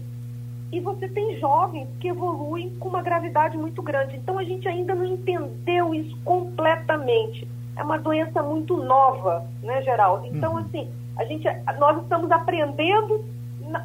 E 0.72 0.80
você 0.80 1.08
tem 1.10 1.38
jovens 1.40 1.88
que 2.00 2.10
evoluem 2.10 2.70
com 2.80 2.90
uma 2.90 3.02
gravidade 3.02 3.58
muito 3.58 3.82
grande. 3.82 4.16
Então 4.16 4.38
a 4.38 4.44
gente 4.44 4.68
ainda 4.68 4.94
não 4.94 5.06
entendeu 5.06 5.96
isso 5.96 6.16
completamente. 6.24 7.48
É 7.76 7.84
uma 7.84 7.98
doença 7.98 8.44
muito 8.44 8.78
nova, 8.78 9.48
né, 9.64 9.82
Geraldo? 9.82 10.28
Então, 10.28 10.54
uhum. 10.54 10.60
assim, 10.60 10.88
a 11.18 11.26
gente, 11.26 11.48
nós 11.80 12.02
estamos 12.04 12.30
aprendendo 12.30 13.24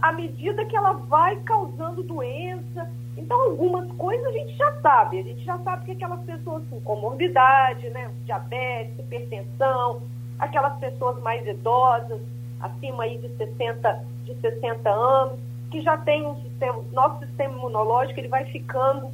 à 0.02 0.12
medida 0.12 0.64
que 0.66 0.76
ela 0.76 0.92
vai 0.92 1.36
causando 1.40 2.02
doença. 2.02 2.90
Então, 3.16 3.40
algumas 3.40 3.90
coisas 3.92 4.26
a 4.26 4.32
gente 4.32 4.56
já 4.56 4.80
sabe. 4.80 5.20
A 5.20 5.22
gente 5.22 5.44
já 5.44 5.58
sabe 5.58 5.86
que 5.86 5.92
aquelas 5.92 6.20
pessoas 6.24 6.64
com 6.68 6.80
comorbidade, 6.80 7.88
né, 7.90 8.10
diabetes, 8.24 8.98
hipertensão, 8.98 10.02
aquelas 10.38 10.78
pessoas 10.78 11.20
mais 11.22 11.46
idosas, 11.46 12.20
acima 12.60 13.04
aí 13.04 13.18
de 13.18 13.28
60, 13.36 14.04
de 14.24 14.34
60 14.36 14.90
anos, 14.90 15.38
que 15.70 15.80
já 15.82 15.96
tem 15.96 16.26
um 16.26 16.36
sistema, 16.42 16.82
nosso 16.92 17.26
sistema 17.26 17.54
imunológico, 17.54 18.20
ele 18.20 18.28
vai 18.28 18.44
ficando, 18.46 19.10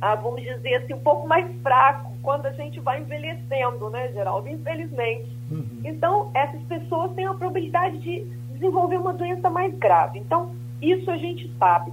ah, 0.00 0.14
vamos 0.14 0.42
dizer 0.42 0.76
assim, 0.76 0.94
um 0.94 1.00
pouco 1.00 1.26
mais 1.26 1.46
fraco 1.62 2.12
quando 2.22 2.46
a 2.46 2.52
gente 2.52 2.80
vai 2.80 3.00
envelhecendo, 3.00 3.90
né, 3.90 4.10
Geraldo? 4.12 4.48
Infelizmente. 4.48 5.30
Uhum. 5.50 5.82
Então, 5.84 6.30
essas 6.34 6.62
pessoas 6.62 7.12
têm 7.12 7.26
a 7.26 7.34
probabilidade 7.34 7.98
de 7.98 8.24
desenvolver 8.52 8.96
uma 8.96 9.12
doença 9.12 9.50
mais 9.50 9.74
grave. 9.74 10.18
Então, 10.18 10.54
isso 10.80 11.10
a 11.10 11.16
gente 11.16 11.50
sabe. 11.58 11.92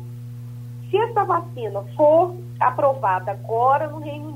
Se 0.89 0.97
essa 0.97 1.23
vacina 1.25 1.83
for 1.95 2.35
aprovada 2.59 3.31
agora 3.31 3.87
no 3.87 3.99
Reino 3.99 4.29
Unido, 4.29 4.30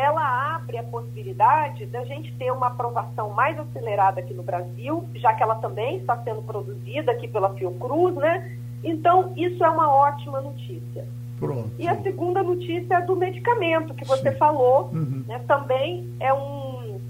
ela 0.00 0.54
abre 0.54 0.78
a 0.78 0.82
possibilidade 0.82 1.86
da 1.86 2.04
gente 2.04 2.32
ter 2.36 2.50
uma 2.50 2.68
aprovação 2.68 3.30
mais 3.30 3.58
acelerada 3.58 4.20
aqui 4.20 4.32
no 4.32 4.42
Brasil, 4.42 5.08
já 5.14 5.34
que 5.34 5.42
ela 5.42 5.56
também 5.56 5.98
está 5.98 6.16
sendo 6.22 6.42
produzida 6.42 7.12
aqui 7.12 7.28
pela 7.28 7.54
Fiocruz, 7.54 8.14
né? 8.16 8.56
Então, 8.82 9.32
isso 9.36 9.62
é 9.62 9.68
uma 9.68 9.92
ótima 9.92 10.40
notícia. 10.40 11.06
Pronto. 11.38 11.70
E 11.78 11.86
a 11.86 12.00
segunda 12.02 12.42
notícia 12.42 12.94
é 12.94 13.00
do 13.00 13.14
medicamento 13.16 13.94
que 13.94 14.04
você 14.04 14.32
Sim. 14.32 14.38
falou, 14.38 14.90
uhum. 14.92 15.24
né? 15.26 15.38
Também 15.46 16.10
é 16.18 16.32
um 16.32 17.00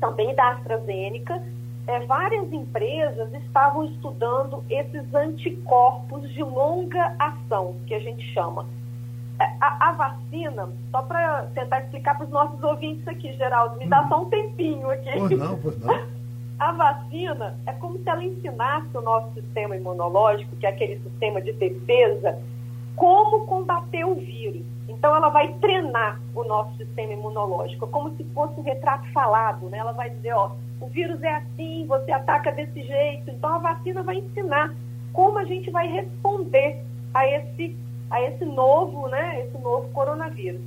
também 0.00 0.34
da 0.34 0.50
AstraZeneca, 0.50 1.42
é, 1.86 2.00
várias 2.00 2.52
empresas 2.52 3.32
estavam 3.34 3.86
estudando 3.86 4.62
esses 4.68 5.12
anticorpos 5.14 6.30
de 6.32 6.42
longa 6.42 7.16
ação, 7.18 7.76
que 7.86 7.94
a 7.94 7.98
gente 7.98 8.22
chama. 8.32 8.66
É, 9.40 9.44
a, 9.60 9.88
a 9.88 9.92
vacina, 9.92 10.68
só 10.90 11.02
para 11.02 11.44
tentar 11.54 11.80
explicar 11.80 12.16
para 12.16 12.26
os 12.26 12.30
nossos 12.30 12.62
ouvintes 12.62 13.06
aqui, 13.06 13.32
Geraldo, 13.34 13.76
me 13.76 13.86
dá 13.86 14.02
hum. 14.02 14.08
só 14.08 14.22
um 14.22 14.30
tempinho 14.30 14.90
aqui. 14.90 15.10
Pois 15.16 15.38
não, 15.38 15.58
pois 15.58 15.78
não. 15.78 16.18
A 16.58 16.72
vacina 16.72 17.56
é 17.66 17.72
como 17.74 17.98
se 17.98 18.08
ela 18.08 18.24
ensinasse 18.24 18.88
o 18.92 19.00
nosso 19.00 19.32
sistema 19.32 19.76
imunológico, 19.76 20.56
que 20.56 20.66
é 20.66 20.70
aquele 20.70 20.98
sistema 20.98 21.40
de 21.40 21.52
defesa, 21.52 22.36
como 22.96 23.46
combater 23.46 24.04
o 24.04 24.16
vírus. 24.16 24.62
Então, 24.88 25.14
ela 25.14 25.28
vai 25.28 25.54
treinar 25.60 26.20
o 26.34 26.42
nosso 26.42 26.76
sistema 26.76 27.12
imunológico, 27.12 27.86
como 27.86 28.10
se 28.16 28.24
fosse 28.34 28.58
um 28.58 28.64
retrato 28.64 29.06
falado, 29.12 29.68
né? 29.68 29.78
Ela 29.78 29.92
vai 29.92 30.10
dizer, 30.10 30.32
ó, 30.32 30.50
o 30.80 30.86
vírus 30.86 31.22
é 31.22 31.34
assim, 31.34 31.86
você 31.86 32.12
ataca 32.12 32.52
desse 32.52 32.82
jeito. 32.82 33.30
Então 33.30 33.54
a 33.54 33.58
vacina 33.58 34.02
vai 34.02 34.16
ensinar 34.16 34.74
como 35.12 35.38
a 35.38 35.44
gente 35.44 35.70
vai 35.70 35.88
responder 35.88 36.84
a 37.12 37.26
esse, 37.26 37.76
a 38.10 38.22
esse 38.22 38.44
novo, 38.44 39.08
né, 39.08 39.40
esse 39.44 39.58
novo 39.58 39.88
coronavírus. 39.90 40.60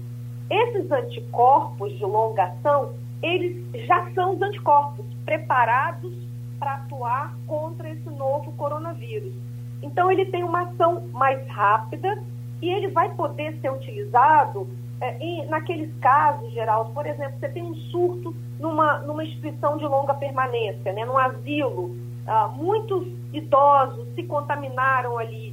Esses 0.49 0.91
anticorpos 0.91 1.97
de 1.97 2.03
longa 2.03 2.43
ação, 2.43 2.93
eles 3.21 3.65
já 3.87 4.11
são 4.13 4.35
os 4.35 4.41
anticorpos 4.41 5.05
preparados 5.25 6.13
para 6.59 6.75
atuar 6.75 7.35
contra 7.47 7.89
esse 7.89 8.09
novo 8.09 8.51
coronavírus. 8.53 9.33
Então 9.81 10.11
ele 10.11 10.25
tem 10.25 10.43
uma 10.43 10.63
ação 10.63 11.07
mais 11.11 11.45
rápida 11.47 12.21
e 12.61 12.69
ele 12.69 12.89
vai 12.89 13.09
poder 13.15 13.57
ser 13.61 13.71
utilizado 13.71 14.67
é, 15.01 15.17
e 15.19 15.45
naqueles 15.47 15.91
casos, 15.99 16.53
Geraldo, 16.53 16.91
por 16.91 17.07
exemplo, 17.07 17.33
você 17.39 17.49
tem 17.49 17.63
um 17.63 17.73
surto 17.73 18.35
numa, 18.59 18.99
numa 18.99 19.23
instituição 19.23 19.75
de 19.77 19.85
longa 19.85 20.13
permanência, 20.13 20.93
né, 20.93 21.03
num 21.03 21.17
asilo, 21.17 21.95
ah, 22.27 22.49
muitos 22.49 23.07
idosos 23.33 24.07
se 24.13 24.21
contaminaram 24.23 25.17
ali. 25.17 25.50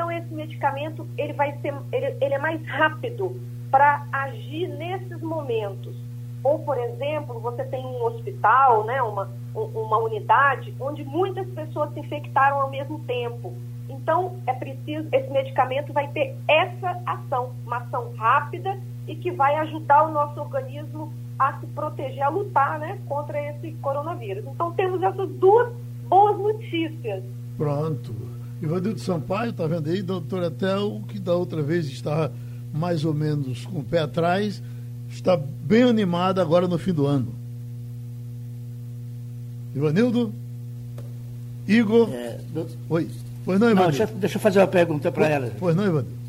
Então, 0.00 0.10
esse 0.10 0.32
medicamento 0.32 1.06
ele 1.18 1.34
vai 1.34 1.52
ser, 1.60 1.74
ele, 1.92 2.16
ele 2.22 2.32
é 2.32 2.38
mais 2.38 2.66
rápido 2.66 3.38
para 3.70 4.06
agir 4.10 4.66
nesses 4.66 5.20
momentos. 5.20 5.94
Ou, 6.42 6.60
por 6.60 6.78
exemplo, 6.78 7.38
você 7.38 7.62
tem 7.64 7.84
um 7.84 8.02
hospital, 8.06 8.84
né, 8.84 9.02
uma, 9.02 9.30
uma 9.54 9.98
unidade, 9.98 10.74
onde 10.80 11.04
muitas 11.04 11.46
pessoas 11.50 11.92
se 11.92 12.00
infectaram 12.00 12.62
ao 12.62 12.70
mesmo 12.70 13.00
tempo. 13.00 13.52
Então, 13.90 14.38
é 14.46 14.54
preciso, 14.54 15.06
esse 15.12 15.30
medicamento 15.30 15.92
vai 15.92 16.08
ter 16.08 16.34
essa 16.48 16.98
ação, 17.04 17.52
uma 17.66 17.76
ação 17.76 18.14
rápida 18.16 18.80
e 19.06 19.14
que 19.14 19.30
vai 19.30 19.54
ajudar 19.56 20.04
o 20.04 20.12
nosso 20.12 20.40
organismo 20.40 21.12
a 21.38 21.60
se 21.60 21.66
proteger, 21.66 22.22
a 22.22 22.30
lutar 22.30 22.78
né, 22.78 22.98
contra 23.06 23.38
esse 23.50 23.72
coronavírus. 23.82 24.46
Então 24.46 24.72
temos 24.72 25.02
essas 25.02 25.28
duas 25.32 25.70
boas 26.08 26.38
notícias. 26.38 27.22
Pronto. 27.58 28.29
Ivanildo 28.62 29.00
Sampaio, 29.00 29.50
está 29.50 29.66
vendo 29.66 29.88
aí, 29.88 30.02
doutora 30.02 30.50
Tel, 30.50 31.02
que 31.08 31.18
da 31.18 31.34
outra 31.34 31.62
vez 31.62 31.86
estava 31.86 32.32
mais 32.72 33.04
ou 33.04 33.14
menos 33.14 33.64
com 33.66 33.78
o 33.78 33.84
pé 33.84 34.00
atrás, 34.00 34.62
está 35.08 35.36
bem 35.36 35.82
animada 35.82 36.42
agora 36.42 36.68
no 36.68 36.78
fim 36.78 36.92
do 36.92 37.06
ano. 37.06 37.34
Ivanildo? 39.74 40.32
Igor? 41.66 42.10
É, 42.12 42.38
Oi. 42.88 43.08
Pois 43.44 43.58
não, 43.58 43.70
Ivanildo? 43.70 43.92
Não, 43.92 43.98
deixa, 43.98 44.14
deixa, 44.14 44.36
eu 44.36 44.40
fazer 44.40 44.58
uma 44.60 44.68
pergunta 44.68 45.10
para 45.10 45.28
ela. 45.28 45.52
Pois 45.58 45.74
não, 45.74 45.84
Ivanildo? 45.84 46.20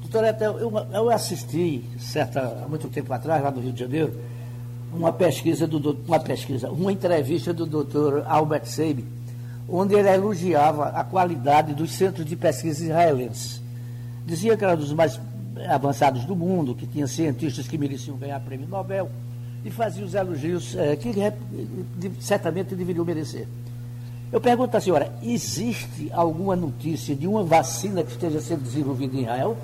Doutora, 0.00 0.36
eu, 0.40 0.72
eu 0.92 1.10
assisti, 1.10 1.84
certa, 1.98 2.62
há 2.64 2.68
muito 2.68 2.88
tempo 2.88 3.12
atrás, 3.12 3.42
lá 3.42 3.50
no 3.50 3.60
Rio 3.60 3.72
de 3.72 3.80
Janeiro, 3.80 4.12
uma 4.92 5.12
pesquisa, 5.12 5.66
do, 5.66 5.96
uma 6.06 6.18
pesquisa, 6.18 6.70
uma 6.70 6.90
entrevista 6.90 7.52
do 7.52 7.64
doutor 7.64 8.24
Albert 8.26 8.66
Seib, 8.66 9.04
onde 9.70 9.94
ele 9.94 10.08
elogiava 10.08 10.88
a 10.88 11.04
qualidade 11.04 11.74
dos 11.74 11.92
centros 11.92 12.26
de 12.26 12.36
pesquisa 12.36 12.84
israelenses. 12.84 13.62
Dizia 14.26 14.56
que 14.56 14.64
era 14.64 14.76
dos 14.76 14.92
mais 14.92 15.20
avançados 15.68 16.24
do 16.24 16.34
mundo, 16.34 16.74
que 16.74 16.86
tinha 16.86 17.06
cientistas 17.06 17.68
que 17.68 17.78
mereciam 17.78 18.16
ganhar 18.16 18.40
prêmio 18.40 18.66
Nobel, 18.66 19.10
e 19.64 19.70
fazia 19.70 20.04
os 20.04 20.14
elogios 20.14 20.74
é, 20.76 20.96
que 20.96 21.12
certamente 22.18 22.74
deveriam 22.74 23.04
merecer. 23.04 23.46
Eu 24.32 24.40
pergunto 24.40 24.76
à 24.76 24.80
senhora, 24.80 25.12
existe 25.22 26.10
alguma 26.12 26.54
notícia 26.56 27.14
de 27.14 27.26
uma 27.26 27.42
vacina 27.42 28.02
que 28.02 28.12
esteja 28.12 28.40
sendo 28.40 28.62
desenvolvida 28.62 29.16
em 29.16 29.22
Israel? 29.22 29.56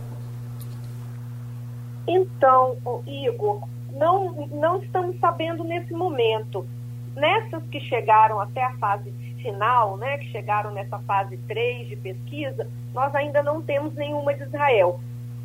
Então, 2.06 2.76
Igor, 3.06 3.62
não, 3.92 4.46
não 4.48 4.82
estamos 4.82 5.18
sabendo 5.20 5.64
nesse 5.64 5.92
momento. 5.92 6.66
Nessas 7.14 7.62
que 7.70 7.80
chegaram 7.80 8.40
até 8.40 8.62
a 8.62 8.76
fase 8.76 9.10
final, 9.46 9.96
né, 9.96 10.18
que 10.18 10.26
chegaram 10.32 10.72
nessa 10.72 10.98
fase 11.00 11.36
3 11.46 11.88
de 11.88 11.96
pesquisa, 11.96 12.68
nós 12.92 13.14
ainda 13.14 13.44
não 13.44 13.62
temos 13.62 13.94
nenhuma 13.94 14.34
de 14.34 14.42
Israel. 14.42 14.98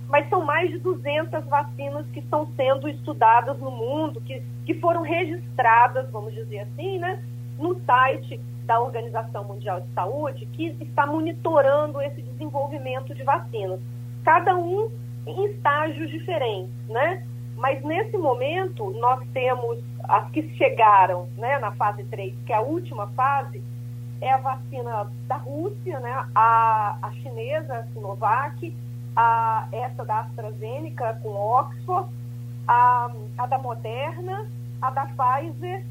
Mas 0.09 0.27
são 0.27 0.43
mais 0.43 0.71
de 0.71 0.79
200 0.79 1.45
vacinas 1.45 2.05
que 2.07 2.19
estão 2.19 2.47
sendo 2.55 2.89
estudadas 2.89 3.59
no 3.59 3.69
mundo, 3.69 4.19
que, 4.21 4.41
que 4.65 4.73
foram 4.73 5.03
registradas, 5.03 6.09
vamos 6.09 6.33
dizer 6.33 6.61
assim, 6.61 6.97
né, 6.97 7.23
no 7.59 7.79
site 7.85 8.39
da 8.65 8.79
Organização 8.79 9.43
Mundial 9.43 9.81
de 9.81 9.93
Saúde, 9.93 10.47
que 10.47 10.75
está 10.81 11.05
monitorando 11.05 12.01
esse 12.01 12.23
desenvolvimento 12.23 13.13
de 13.13 13.23
vacinas. 13.23 13.79
Cada 14.23 14.57
um 14.57 14.91
em 15.27 15.45
estágios 15.45 16.09
diferentes, 16.09 16.73
né? 16.87 17.23
Mas 17.55 17.83
nesse 17.83 18.17
momento, 18.17 18.89
nós 18.99 19.23
temos 19.33 19.77
as 20.03 20.29
que 20.31 20.41
chegaram 20.57 21.29
né, 21.37 21.59
na 21.59 21.71
fase 21.73 22.03
3, 22.05 22.33
que 22.45 22.51
é 22.51 22.55
a 22.55 22.61
última 22.61 23.07
fase, 23.09 23.61
é 24.21 24.31
a 24.31 24.37
vacina 24.37 25.11
da 25.27 25.37
Rússia, 25.37 25.99
né, 25.99 26.25
a, 26.35 26.97
a 27.01 27.11
chinesa, 27.13 27.73
a 27.73 27.83
Sinovac, 27.87 28.75
a, 29.15 29.67
essa 29.71 30.05
da 30.05 30.21
AstraZeneca 30.21 31.19
com 31.23 31.29
Oxford, 31.29 32.07
a, 32.67 33.11
a 33.37 33.45
da 33.47 33.57
Moderna, 33.57 34.47
a 34.81 34.91
da 34.91 35.07
Pfizer 35.07 35.83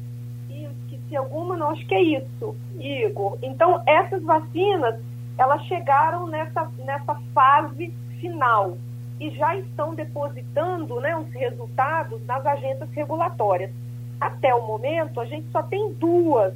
e 0.49 0.63
esqueci 0.63 1.15
alguma, 1.15 1.55
não, 1.55 1.69
acho 1.69 1.85
que 1.85 1.95
é 1.95 2.01
isso, 2.01 2.55
Igor. 2.79 3.37
Então, 3.41 3.81
essas 3.85 4.23
vacinas, 4.23 4.99
elas 5.37 5.61
chegaram 5.65 6.27
nessa, 6.27 6.69
nessa 6.85 7.15
fase 7.33 7.93
final 8.19 8.77
e 9.19 9.29
já 9.31 9.55
estão 9.55 9.93
depositando 9.93 10.99
né, 10.99 11.15
os 11.15 11.29
resultados 11.31 12.25
nas 12.25 12.45
agências 12.45 12.89
regulatórias. 12.91 13.71
Até 14.19 14.53
o 14.53 14.65
momento, 14.65 15.19
a 15.19 15.25
gente 15.25 15.49
só 15.51 15.63
tem 15.63 15.93
duas 15.93 16.53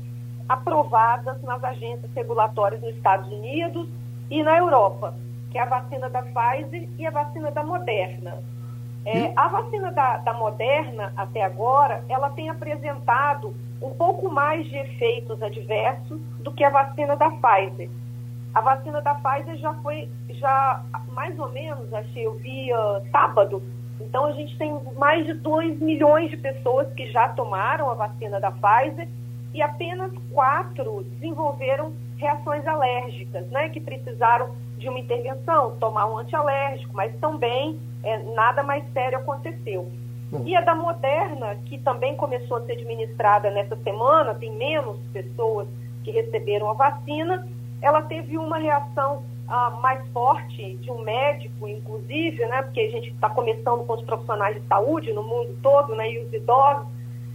aprovadas 0.47 1.41
nas 1.41 1.63
agências 1.63 2.11
regulatórias 2.13 2.81
nos 2.81 2.95
Estados 2.95 3.31
Unidos 3.31 3.87
e 4.29 4.43
na 4.43 4.57
Europa, 4.57 5.13
que 5.51 5.57
é 5.57 5.61
a 5.61 5.65
vacina 5.65 6.09
da 6.09 6.21
Pfizer 6.21 6.87
e 6.97 7.05
a 7.05 7.11
vacina 7.11 7.51
da 7.51 7.63
Moderna. 7.63 8.43
É, 9.05 9.31
a 9.35 9.47
vacina 9.47 9.91
da, 9.91 10.17
da 10.17 10.33
Moderna, 10.33 11.13
até 11.15 11.43
agora, 11.43 12.03
ela 12.09 12.29
tem 12.31 12.49
apresentado 12.49 13.55
um 13.81 13.91
pouco 13.91 14.31
mais 14.31 14.67
de 14.67 14.75
efeitos 14.77 15.41
adversos 15.43 16.19
do 16.39 16.51
que 16.51 16.63
a 16.63 16.71
vacina 16.71 17.15
da 17.15 17.29
Pfizer. 17.29 17.89
A 18.53 18.61
vacina 18.61 19.01
da 19.01 19.13
Pfizer 19.15 19.57
já 19.57 19.73
foi, 19.75 20.09
já 20.29 20.81
mais 21.13 21.37
ou 21.37 21.49
menos, 21.49 21.93
achei, 21.93 22.25
eu 22.25 22.33
vi 22.35 22.73
uh, 22.73 23.01
sábado. 23.11 23.61
Então 23.99 24.25
a 24.25 24.31
gente 24.31 24.57
tem 24.57 24.75
mais 24.97 25.25
de 25.25 25.33
2 25.33 25.79
milhões 25.79 26.31
de 26.31 26.37
pessoas 26.37 26.91
que 26.93 27.11
já 27.11 27.29
tomaram 27.29 27.89
a 27.89 27.93
vacina 27.93 28.39
da 28.39 28.51
Pfizer 28.51 29.07
e 29.55 29.61
apenas 29.61 30.11
quatro 30.33 31.03
desenvolveram 31.03 31.93
reações 32.17 32.67
alérgicas, 32.67 33.47
né, 33.47 33.69
que 33.69 33.79
precisaram 33.79 34.53
de 34.77 34.89
uma 34.89 34.99
intervenção, 34.99 35.77
tomar 35.79 36.07
um 36.07 36.17
antialérgico, 36.17 36.93
mas 36.93 37.15
também 37.21 37.79
é, 38.03 38.17
nada 38.17 38.61
mais 38.63 38.83
sério 38.91 39.17
aconteceu. 39.17 39.89
E 40.43 40.53
a 40.57 40.59
da 40.59 40.75
Moderna, 40.75 41.55
que 41.65 41.77
também 41.77 42.17
começou 42.17 42.57
a 42.57 42.65
ser 42.65 42.73
administrada 42.73 43.49
nessa 43.49 43.77
semana, 43.77 44.35
tem 44.35 44.51
menos 44.51 44.97
pessoas 45.13 45.69
que 46.03 46.11
receberam 46.11 46.69
a 46.69 46.73
vacina, 46.73 47.47
ela 47.81 48.01
teve 48.01 48.37
uma 48.37 48.57
reação 48.57 49.23
ah, 49.47 49.69
mais 49.81 50.05
forte 50.09 50.75
de 50.75 50.91
um 50.91 50.99
médico, 50.99 51.65
inclusive, 51.65 52.45
né, 52.47 52.61
porque 52.63 52.81
a 52.81 52.91
gente 52.91 53.11
está 53.11 53.29
começando 53.29 53.85
com 53.85 53.93
os 53.93 54.03
profissionais 54.03 54.61
de 54.61 54.67
saúde 54.67 55.13
no 55.13 55.23
mundo 55.23 55.57
todo, 55.63 55.95
né, 55.95 56.11
e 56.11 56.19
os 56.19 56.33
idosos, 56.33 56.87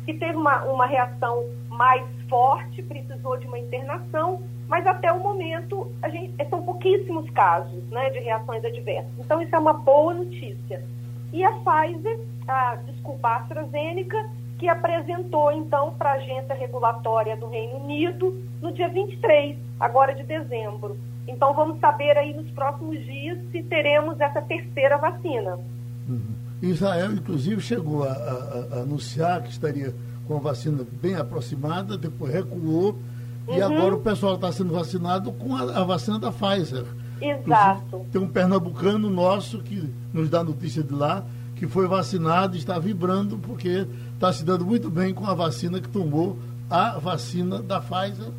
que 0.05 0.13
teve 0.13 0.37
uma, 0.37 0.65
uma 0.65 0.85
reação 0.85 1.45
mais 1.81 2.07
forte, 2.29 2.83
precisou 2.83 3.39
de 3.39 3.47
uma 3.47 3.59
internação, 3.59 4.43
mas 4.69 4.87
até 4.87 5.11
o 5.11 5.19
momento 5.19 5.91
gente, 6.11 6.35
são 6.51 6.63
pouquíssimos 6.63 7.31
casos 7.31 7.83
né, 7.91 8.11
de 8.11 8.19
reações 8.19 8.63
adversas. 8.63 9.11
Então, 9.19 9.41
isso 9.41 9.57
é 9.57 9.59
uma 9.59 9.73
boa 9.73 10.13
notícia. 10.13 10.85
E 11.33 11.43
a 11.43 11.53
Pfizer, 11.53 12.21
a, 12.47 12.75
desculpa, 12.85 13.29
a 13.29 13.37
AstraZeneca, 13.37 14.29
que 14.59 14.69
apresentou 14.69 15.51
então 15.53 15.95
para 15.95 16.11
a 16.11 16.15
agência 16.17 16.55
regulatória 16.55 17.35
do 17.35 17.49
Reino 17.49 17.79
Unido 17.79 18.39
no 18.61 18.71
dia 18.73 18.91
23, 18.91 19.57
agora 19.81 20.15
de 20.15 20.23
dezembro. 20.23 20.99
Então 21.27 21.55
vamos 21.55 21.81
saber 21.81 22.15
aí 22.19 22.35
nos 22.35 22.51
próximos 22.51 23.03
dias 23.07 23.39
se 23.51 23.63
teremos 23.63 24.21
essa 24.21 24.43
terceira 24.43 24.99
vacina. 24.99 25.59
Uhum. 26.07 26.35
Israel, 26.61 27.13
inclusive, 27.13 27.63
chegou 27.63 28.05
a, 28.05 28.13
a, 28.13 28.13
a, 28.13 28.83
anunciar 28.83 29.43
que 29.43 29.49
estaria 29.49 29.95
com 30.31 30.37
a 30.37 30.39
vacina 30.39 30.87
bem 31.03 31.17
aproximada, 31.17 31.99
depois 31.99 32.33
recuou, 32.33 32.97
uhum. 33.49 33.57
e 33.57 33.61
agora 33.61 33.97
o 33.97 34.01
pessoal 34.01 34.37
está 34.37 34.53
sendo 34.53 34.73
vacinado 34.73 35.33
com 35.33 35.57
a, 35.57 35.83
vacina 35.83 36.21
da 36.21 36.31
Pfizer. 36.31 36.85
Exato. 37.21 37.83
Inclusive, 37.85 38.11
tem 38.13 38.23
um 38.23 38.29
pernambucano 38.29 39.11
nosso 39.11 39.59
que 39.59 39.93
nos 40.13 40.31
dá 40.31 40.45
notícia 40.45 40.85
de 40.85 40.95
lá, 40.95 41.25
que 41.57 41.67
foi 41.67 41.89
vacinado 41.89 42.55
e 42.55 42.61
está 42.61 42.79
vibrando 42.79 43.39
porque 43.39 43.89
está 44.15 44.33
se 44.33 44.45
dando 44.45 44.65
muito 44.65 44.89
bem 44.89 45.13
com 45.13 45.27
a 45.27 45.35
vacina 45.35 45.81
que 45.81 45.89
tomou, 45.89 46.39
a 46.71 46.97
vacina 46.97 47.61
da 47.61 47.81
Pfizer. 47.81 48.31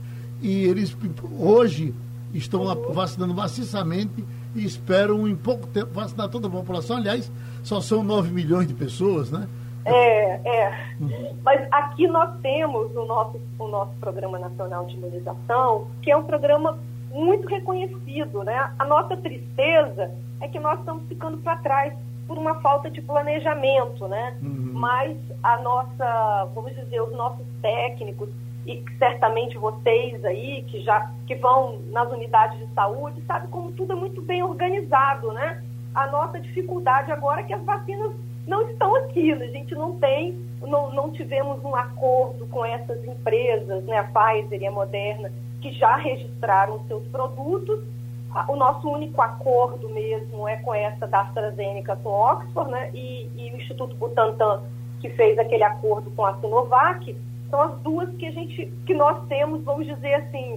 E 0.41 0.63
eles 0.63 0.95
hoje 1.37 1.93
estão 2.33 2.63
vacinando 2.93 3.33
maciçamente 3.33 4.23
e 4.55 4.63
esperam 4.63 5.27
em 5.27 5.35
pouco 5.35 5.67
tempo 5.67 5.91
vacinar 5.93 6.29
toda 6.29 6.47
a 6.47 6.49
população. 6.49 6.95
Aliás, 6.95 7.29
só 7.63 7.81
são 7.81 8.01
9 8.01 8.31
milhões 8.31 8.65
de 8.65 8.73
pessoas, 8.73 9.29
né? 9.29 9.45
É, 9.85 10.47
é. 10.47 10.95
Uhum. 10.99 11.37
Mas 11.43 11.67
aqui 11.71 12.07
nós 12.07 12.29
temos 12.41 12.95
o 12.95 13.05
nosso, 13.05 13.41
o 13.57 13.67
nosso 13.67 13.93
Programa 13.99 14.37
Nacional 14.37 14.85
de 14.85 14.95
Imunização, 14.95 15.87
que 16.01 16.11
é 16.11 16.17
um 16.17 16.23
programa 16.23 16.77
muito 17.11 17.47
reconhecido, 17.47 18.43
né? 18.43 18.73
A 18.77 18.85
nossa 18.85 19.17
tristeza 19.17 20.11
é 20.39 20.47
que 20.47 20.59
nós 20.59 20.79
estamos 20.79 21.07
ficando 21.07 21.37
para 21.37 21.57
trás 21.57 21.93
por 22.27 22.37
uma 22.37 22.55
falta 22.61 22.89
de 22.89 23.01
planejamento, 23.01 24.07
né? 24.07 24.37
Uhum. 24.41 24.71
Mas 24.73 25.17
a 25.43 25.57
nossa, 25.57 26.45
vamos 26.53 26.73
dizer, 26.75 27.01
os 27.01 27.11
nossos 27.11 27.45
técnicos 27.61 28.29
e 28.65 28.83
certamente 28.99 29.57
vocês 29.57 30.23
aí 30.23 30.63
que 30.63 30.81
já 30.81 31.11
que 31.25 31.35
vão 31.35 31.79
nas 31.89 32.09
unidades 32.11 32.59
de 32.59 32.73
saúde, 32.73 33.21
sabe 33.25 33.47
como 33.47 33.71
tudo 33.71 33.93
é 33.93 33.95
muito 33.95 34.21
bem 34.21 34.43
organizado, 34.43 35.31
né? 35.33 35.63
A 35.93 36.07
nossa 36.07 36.39
dificuldade 36.39 37.11
agora 37.11 37.41
é 37.41 37.43
que 37.43 37.53
as 37.53 37.63
vacinas 37.63 38.13
não 38.47 38.69
estão 38.69 38.95
aqui, 38.95 39.35
né? 39.35 39.45
a 39.45 39.49
gente 39.49 39.73
não 39.75 39.99
tem, 39.99 40.37
não, 40.61 40.93
não 40.93 41.11
tivemos 41.11 41.63
um 41.63 41.75
acordo 41.75 42.45
com 42.47 42.65
essas 42.65 43.03
empresas, 43.05 43.83
né, 43.85 43.99
a 43.99 44.03
Pfizer 44.03 44.61
e 44.61 44.67
a 44.67 44.71
Moderna, 44.71 45.31
que 45.61 45.71
já 45.73 45.95
registraram 45.95 46.83
seus 46.87 47.03
produtos 47.07 47.79
o 48.47 48.55
nosso 48.55 48.89
único 48.89 49.21
acordo 49.21 49.89
mesmo 49.89 50.47
é 50.47 50.57
com 50.57 50.73
essa 50.73 51.05
da 51.05 51.21
AstraZeneca 51.21 51.97
com 51.97 52.09
Oxford, 52.09 52.71
né? 52.71 52.89
E, 52.93 53.29
e, 53.35 53.51
o 53.51 53.57
Instituto 53.57 53.95
Butantan, 53.95 54.61
que 55.01 55.09
fez 55.09 55.37
aquele 55.37 55.63
acordo 55.63 56.09
com 56.11 56.25
a 56.25 56.39
Sinovac, 56.39 57.15
são 57.49 57.61
as 57.61 57.77
duas 57.79 58.09
que 58.15 58.25
a 58.25 58.31
gente, 58.31 58.71
que 58.85 58.93
nós 58.93 59.27
temos, 59.27 59.61
vamos 59.63 59.85
dizer 59.85 60.13
assim, 60.13 60.53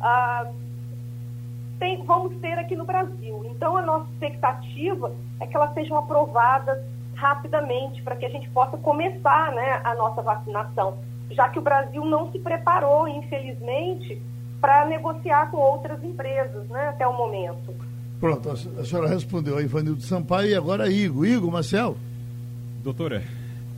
uh, 0.00 0.54
tem, 1.78 2.02
vamos 2.04 2.34
ter 2.40 2.58
aqui 2.58 2.74
no 2.74 2.86
Brasil. 2.86 3.44
Então 3.50 3.76
a 3.76 3.82
nossa 3.82 4.10
expectativa 4.12 5.12
é 5.38 5.46
que 5.46 5.54
elas 5.54 5.74
sejam 5.74 5.98
aprovadas 5.98 6.82
rapidamente 7.18 8.00
para 8.02 8.14
que 8.14 8.24
a 8.24 8.28
gente 8.28 8.48
possa 8.50 8.76
começar 8.76 9.52
né, 9.52 9.80
a 9.82 9.94
nossa 9.96 10.22
vacinação, 10.22 10.98
já 11.30 11.48
que 11.48 11.58
o 11.58 11.62
Brasil 11.62 12.04
não 12.04 12.30
se 12.30 12.38
preparou, 12.38 13.08
infelizmente, 13.08 14.22
para 14.60 14.86
negociar 14.86 15.50
com 15.50 15.56
outras 15.56 16.02
empresas 16.02 16.66
né, 16.68 16.88
até 16.88 17.06
o 17.06 17.16
momento. 17.16 17.74
Pronto, 18.20 18.50
a 18.50 18.84
senhora 18.84 19.08
respondeu 19.08 19.58
a 19.58 19.62
Ivanildo 19.62 20.00
Sampaio 20.02 20.50
e 20.50 20.54
agora 20.54 20.84
a 20.84 20.88
Igor. 20.88 21.26
Igor, 21.26 21.50
Marcel? 21.50 21.96
Doutora, 22.82 23.22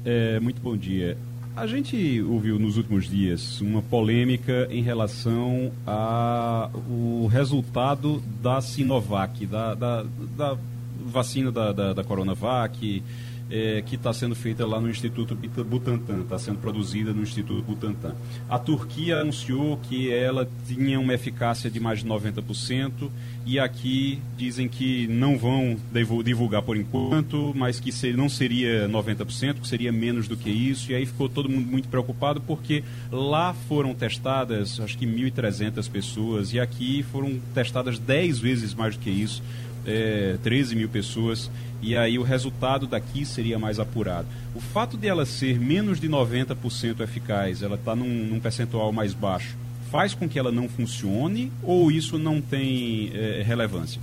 é, 0.04 0.38
muito 0.40 0.60
bom 0.60 0.76
dia. 0.76 1.16
A 1.56 1.66
gente 1.66 2.22
ouviu 2.22 2.58
nos 2.58 2.76
últimos 2.76 3.08
dias 3.08 3.60
uma 3.60 3.82
polêmica 3.82 4.68
em 4.70 4.82
relação 4.82 5.72
ao 5.86 7.26
resultado 7.26 8.22
da 8.40 8.60
Sinovac, 8.60 9.44
da, 9.46 9.74
da, 9.74 10.04
da 10.36 10.56
vacina 11.04 11.50
da, 11.50 11.72
da, 11.72 11.92
da 11.92 12.04
Coronavac, 12.04 13.02
é, 13.50 13.82
que 13.84 13.96
está 13.96 14.12
sendo 14.12 14.34
feita 14.34 14.64
lá 14.66 14.80
no 14.80 14.88
Instituto 14.88 15.34
Butantan, 15.34 16.20
está 16.22 16.38
sendo 16.38 16.58
produzida 16.58 17.12
no 17.12 17.22
Instituto 17.22 17.62
Butantan. 17.62 18.14
A 18.48 18.58
Turquia 18.58 19.18
anunciou 19.18 19.78
que 19.78 20.10
ela 20.12 20.48
tinha 20.66 20.98
uma 21.00 21.12
eficácia 21.12 21.70
de 21.70 21.80
mais 21.80 22.00
de 22.00 22.08
90% 22.08 23.10
e 23.44 23.58
aqui 23.58 24.20
dizem 24.36 24.68
que 24.68 25.08
não 25.08 25.36
vão 25.36 25.76
divulgar 26.22 26.62
por 26.62 26.76
enquanto, 26.76 27.52
mas 27.56 27.80
que 27.80 27.90
não 28.12 28.28
seria 28.28 28.88
90%, 28.88 29.60
que 29.60 29.66
seria 29.66 29.90
menos 29.90 30.28
do 30.28 30.36
que 30.36 30.50
isso, 30.50 30.92
e 30.92 30.94
aí 30.94 31.04
ficou 31.04 31.28
todo 31.28 31.48
mundo 31.48 31.66
muito 31.66 31.88
preocupado 31.88 32.40
porque 32.40 32.84
lá 33.10 33.54
foram 33.68 33.94
testadas 33.94 34.78
acho 34.78 34.96
que 34.96 35.06
1.300 35.06 35.90
pessoas 35.90 36.52
e 36.52 36.60
aqui 36.60 37.02
foram 37.10 37.40
testadas 37.54 37.98
10 37.98 38.38
vezes 38.38 38.74
mais 38.74 38.96
do 38.96 39.00
que 39.00 39.10
isso 39.10 39.42
é, 39.86 40.36
13 40.42 40.76
mil 40.76 40.88
pessoas, 40.88 41.50
e 41.82 41.96
aí 41.96 42.18
o 42.18 42.22
resultado 42.22 42.86
daqui 42.86 43.24
seria 43.24 43.58
mais 43.58 43.78
apurado. 43.78 44.26
O 44.54 44.60
fato 44.60 44.96
de 44.96 45.08
ela 45.08 45.24
ser 45.24 45.58
menos 45.58 46.00
de 46.00 46.08
90% 46.08 47.00
eficaz, 47.00 47.62
ela 47.62 47.76
está 47.76 47.94
num, 47.94 48.08
num, 48.08 48.40
percentual 48.40 48.92
mais 48.92 49.14
baixo, 49.14 49.56
faz 49.90 50.14
com 50.14 50.28
que 50.28 50.38
ela 50.38 50.52
não 50.52 50.68
funcione 50.68 51.52
ou 51.62 51.90
isso 51.90 52.18
não 52.18 52.40
tem 52.40 53.10
é, 53.14 53.42
relevância? 53.42 54.00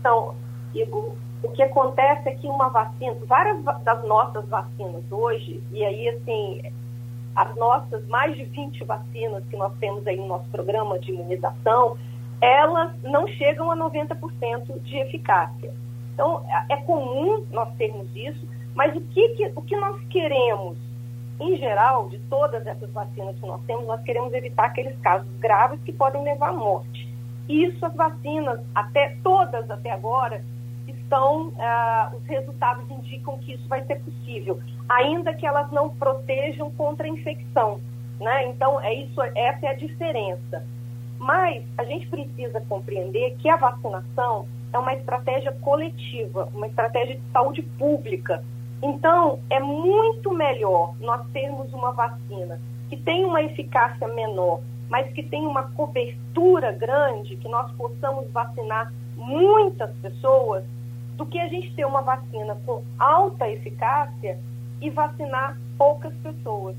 Então, 0.00 0.34
Igor, 0.74 1.14
o 1.42 1.48
que 1.48 1.62
acontece 1.62 2.28
é 2.28 2.34
que 2.34 2.46
uma 2.46 2.68
vacina, 2.68 3.14
várias 3.26 3.62
das 3.64 4.04
nossas 4.04 4.46
vacinas 4.46 5.02
hoje, 5.10 5.62
e 5.72 5.84
aí 5.84 6.08
assim, 6.10 6.62
as 7.34 7.54
nossas 7.56 8.06
mais 8.06 8.36
de 8.36 8.44
20 8.44 8.84
vacinas 8.84 9.42
que 9.48 9.56
nós 9.56 9.72
temos 9.80 10.06
aí 10.06 10.16
no 10.16 10.26
nosso 10.26 10.48
programa 10.50 10.98
de 10.98 11.10
imunização, 11.10 11.96
elas 12.40 12.92
não 13.02 13.26
chegam 13.28 13.70
a 13.70 13.76
90% 13.76 14.80
de 14.82 14.96
eficácia. 14.96 15.72
Então, 16.14 16.44
é, 16.48 16.74
é 16.74 16.76
comum 16.78 17.44
nós 17.50 17.72
termos 17.76 18.08
isso, 18.14 18.46
mas 18.74 18.94
o 18.96 19.00
que, 19.00 19.28
que, 19.30 19.52
o 19.54 19.62
que 19.62 19.76
nós 19.76 20.02
queremos, 20.08 20.76
em 21.38 21.56
geral, 21.56 22.08
de 22.08 22.18
todas 22.20 22.66
essas 22.66 22.90
vacinas 22.90 23.38
que 23.38 23.46
nós 23.46 23.60
temos, 23.66 23.86
nós 23.86 24.02
queremos 24.02 24.32
evitar 24.32 24.66
aqueles 24.66 24.98
casos 25.00 25.28
graves 25.38 25.80
que 25.82 25.92
podem 25.92 26.22
levar 26.22 26.50
à 26.50 26.52
morte. 26.52 27.08
Isso, 27.48 27.84
as 27.84 27.94
vacinas, 27.94 28.60
até 28.74 29.16
todas 29.22 29.70
até 29.70 29.90
agora, 29.90 30.44
estão, 30.86 31.52
ah, 31.58 32.12
os 32.14 32.24
resultados 32.26 32.88
indicam 32.90 33.38
que 33.38 33.54
isso 33.54 33.68
vai 33.68 33.84
ser 33.84 34.00
possível, 34.00 34.60
ainda 34.88 35.34
que 35.34 35.46
elas 35.46 35.70
não 35.72 35.88
protejam 35.88 36.70
contra 36.72 37.06
a 37.06 37.10
infecção. 37.10 37.80
Né? 38.20 38.48
Então, 38.48 38.80
é 38.80 38.92
isso, 38.94 39.20
essa 39.34 39.66
é 39.66 39.70
a 39.70 39.74
diferença. 39.74 40.64
Mas 41.20 41.62
a 41.76 41.84
gente 41.84 42.06
precisa 42.06 42.62
compreender 42.62 43.36
que 43.36 43.48
a 43.50 43.56
vacinação 43.56 44.48
é 44.72 44.78
uma 44.78 44.94
estratégia 44.94 45.52
coletiva, 45.60 46.48
uma 46.54 46.66
estratégia 46.66 47.16
de 47.16 47.22
saúde 47.30 47.60
pública. 47.60 48.42
Então, 48.82 49.38
é 49.50 49.60
muito 49.60 50.32
melhor 50.32 50.94
nós 50.98 51.20
termos 51.30 51.70
uma 51.74 51.92
vacina 51.92 52.58
que 52.88 52.96
tem 52.96 53.26
uma 53.26 53.42
eficácia 53.42 54.08
menor, 54.08 54.62
mas 54.88 55.12
que 55.12 55.22
tem 55.22 55.46
uma 55.46 55.64
cobertura 55.64 56.72
grande, 56.72 57.36
que 57.36 57.48
nós 57.48 57.70
possamos 57.72 58.30
vacinar 58.30 58.90
muitas 59.14 59.94
pessoas, 59.98 60.64
do 61.18 61.26
que 61.26 61.38
a 61.38 61.48
gente 61.48 61.74
ter 61.74 61.84
uma 61.84 62.00
vacina 62.00 62.56
com 62.64 62.82
alta 62.98 63.46
eficácia 63.46 64.38
e 64.80 64.88
vacinar 64.88 65.58
poucas 65.76 66.14
pessoas. 66.22 66.74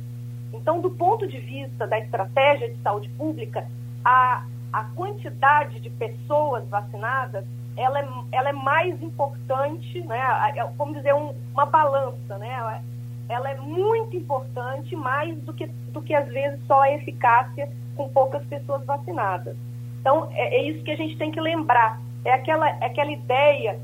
Então, 0.52 0.82
do 0.82 0.90
ponto 0.90 1.28
de 1.28 1.38
vista 1.38 1.86
da 1.86 2.00
estratégia 2.00 2.74
de 2.74 2.82
saúde 2.82 3.08
pública, 3.10 3.68
a, 4.04 4.46
a 4.74 4.84
quantidade 4.96 5.80
de 5.80 5.90
pessoas 5.90 6.68
vacinadas 6.70 7.46
ela 7.78 8.00
é, 8.00 8.08
ela 8.32 8.50
é 8.50 8.54
mais 8.54 9.02
importante, 9.02 10.02
né? 10.02 10.20
É, 10.56 10.64
vamos 10.78 10.96
dizer, 10.96 11.14
um, 11.14 11.34
uma 11.54 11.66
balança, 11.66 12.38
né? 12.38 12.82
Ela, 13.30 13.50
é 13.50 13.56
muito 13.58 14.16
importante, 14.16 14.96
mais 14.96 15.38
do 15.44 15.54
que, 15.54 15.68
do 15.68 16.02
que 16.02 16.14
às 16.14 16.28
vezes 16.28 16.60
só 16.68 16.82
a 16.82 16.92
eficácia 16.92 17.72
com 17.96 18.10
poucas 18.10 18.44
pessoas 18.46 18.86
vacinadas. 18.86 19.56
Então, 20.02 20.30
é, 20.34 20.58
é 20.58 20.64
isso 20.64 20.84
que 20.84 20.92
a 20.92 20.98
gente 20.98 21.18
tem 21.18 21.32
que 21.32 21.40
lembrar. 21.40 22.00
É 22.26 22.34
aquela, 22.34 22.70
é 22.70 22.86
aquela 22.86 23.12
ideia 23.12 23.80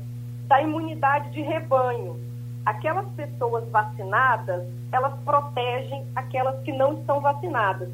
da 0.46 0.60
imunidade 0.60 1.30
de 1.30 1.40
rebanho. 1.40 2.20
Aquelas 2.66 3.08
pessoas 3.12 3.66
vacinadas, 3.70 4.66
elas 4.92 5.14
protegem 5.24 6.04
aquelas 6.14 6.60
que 6.62 6.72
não 6.72 6.94
estão 6.94 7.20
vacinadas. 7.20 7.88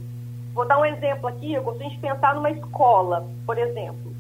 Vou 0.55 0.65
dar 0.65 0.79
um 0.79 0.85
exemplo 0.85 1.27
aqui, 1.27 1.53
eu 1.53 1.65
gosto 1.65 1.89
de 1.89 1.99
pensar 1.99 2.33
numa 2.37 2.49
escola, 2.49 3.29
por 3.45 3.59
exemplo. 3.59 4.15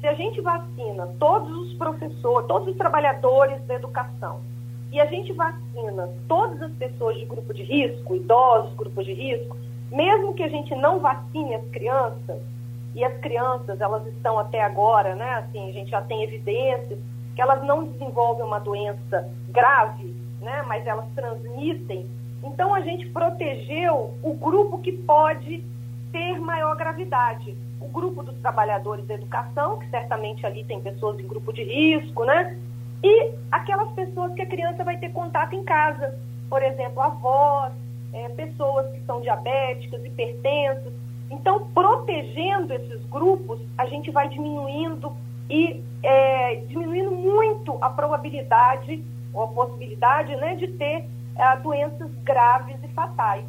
Se 0.00 0.06
a 0.06 0.14
gente 0.14 0.40
vacina 0.40 1.08
todos 1.18 1.50
os 1.50 1.74
professores, 1.74 2.46
todos 2.46 2.68
os 2.68 2.76
trabalhadores 2.76 3.60
da 3.66 3.74
educação, 3.74 4.40
e 4.92 5.00
a 5.00 5.06
gente 5.06 5.32
vacina 5.32 6.08
todas 6.28 6.62
as 6.62 6.72
pessoas 6.74 7.18
de 7.18 7.24
grupo 7.24 7.52
de 7.52 7.64
risco, 7.64 8.14
idosos, 8.14 8.72
grupos 8.76 9.04
de 9.04 9.12
risco, 9.12 9.56
mesmo 9.90 10.32
que 10.32 10.44
a 10.44 10.48
gente 10.48 10.72
não 10.76 11.00
vacine 11.00 11.56
as 11.56 11.66
crianças, 11.70 12.40
e 12.94 13.04
as 13.04 13.16
crianças, 13.18 13.80
elas 13.80 14.06
estão 14.06 14.38
até 14.38 14.62
agora, 14.62 15.16
né, 15.16 15.34
assim, 15.34 15.68
a 15.68 15.72
gente 15.72 15.90
já 15.90 16.02
tem 16.02 16.22
evidências 16.22 17.00
que 17.34 17.42
elas 17.42 17.64
não 17.64 17.84
desenvolvem 17.84 18.44
uma 18.44 18.60
doença 18.60 19.28
grave, 19.48 20.14
né, 20.40 20.62
mas 20.68 20.86
elas 20.86 21.06
transmitem. 21.16 22.08
Então 22.44 22.74
a 22.74 22.80
gente 22.80 23.08
protegeu 23.08 24.14
o 24.22 24.34
grupo 24.34 24.78
que 24.78 24.92
pode 24.92 25.64
maior 26.50 26.76
gravidade. 26.76 27.56
O 27.80 27.86
grupo 27.86 28.24
dos 28.24 28.36
trabalhadores 28.40 29.06
da 29.06 29.14
educação, 29.14 29.78
que 29.78 29.88
certamente 29.88 30.44
ali 30.44 30.64
tem 30.64 30.80
pessoas 30.80 31.18
em 31.20 31.26
grupo 31.26 31.52
de 31.52 31.62
risco, 31.62 32.24
né? 32.24 32.58
E 33.02 33.32
aquelas 33.52 33.90
pessoas 33.92 34.34
que 34.34 34.42
a 34.42 34.46
criança 34.46 34.82
vai 34.82 34.98
ter 34.98 35.10
contato 35.10 35.54
em 35.54 35.62
casa, 35.62 36.18
por 36.48 36.60
exemplo, 36.62 37.00
avós, 37.00 37.72
é, 38.12 38.28
pessoas 38.30 38.90
que 38.92 39.00
são 39.06 39.20
diabéticas, 39.20 40.04
hipertensas. 40.04 40.92
Então, 41.30 41.68
protegendo 41.72 42.74
esses 42.74 43.02
grupos, 43.06 43.60
a 43.78 43.86
gente 43.86 44.10
vai 44.10 44.28
diminuindo 44.28 45.12
e 45.48 45.82
é, 46.02 46.56
diminuindo 46.68 47.12
muito 47.12 47.78
a 47.80 47.88
probabilidade 47.90 49.02
ou 49.32 49.44
a 49.44 49.48
possibilidade 49.48 50.34
né, 50.36 50.56
de 50.56 50.66
ter 50.68 51.04
é, 51.36 51.56
doenças 51.58 52.10
graves 52.24 52.76
e 52.82 52.88
fatais. 52.88 53.44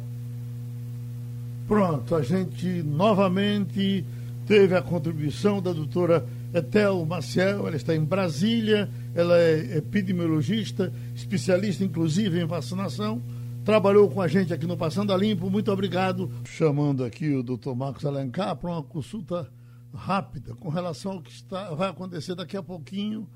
Pronto, 1.72 2.14
a 2.14 2.20
gente 2.20 2.82
novamente 2.82 4.04
teve 4.46 4.76
a 4.76 4.82
contribuição 4.82 5.62
da 5.62 5.72
doutora 5.72 6.28
Etel 6.52 7.02
Maciel, 7.06 7.66
ela 7.66 7.74
está 7.74 7.96
em 7.96 8.04
Brasília, 8.04 8.90
ela 9.14 9.38
é 9.38 9.78
epidemiologista, 9.78 10.92
especialista 11.14 11.82
inclusive 11.82 12.38
em 12.38 12.44
vacinação, 12.44 13.22
trabalhou 13.64 14.10
com 14.10 14.20
a 14.20 14.28
gente 14.28 14.52
aqui 14.52 14.66
no 14.66 14.76
Passando 14.76 15.14
a 15.14 15.16
Limpo, 15.16 15.48
muito 15.48 15.72
obrigado. 15.72 16.30
Chamando 16.44 17.06
aqui 17.06 17.34
o 17.34 17.42
doutor 17.42 17.74
Marcos 17.74 18.04
Alencar 18.04 18.54
para 18.54 18.70
uma 18.70 18.82
consulta 18.82 19.50
rápida 19.94 20.54
com 20.54 20.68
relação 20.68 21.12
ao 21.12 21.22
que 21.22 21.32
está, 21.32 21.74
vai 21.74 21.88
acontecer 21.88 22.34
daqui 22.34 22.54
a 22.54 22.62
pouquinho 22.62 23.26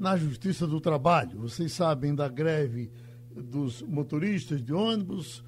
na 0.00 0.16
Justiça 0.16 0.66
do 0.66 0.80
Trabalho. 0.80 1.38
Vocês 1.38 1.70
sabem 1.70 2.12
da 2.12 2.26
greve 2.26 2.90
dos 3.36 3.82
motoristas 3.82 4.60
de 4.60 4.72
ônibus, 4.72 5.44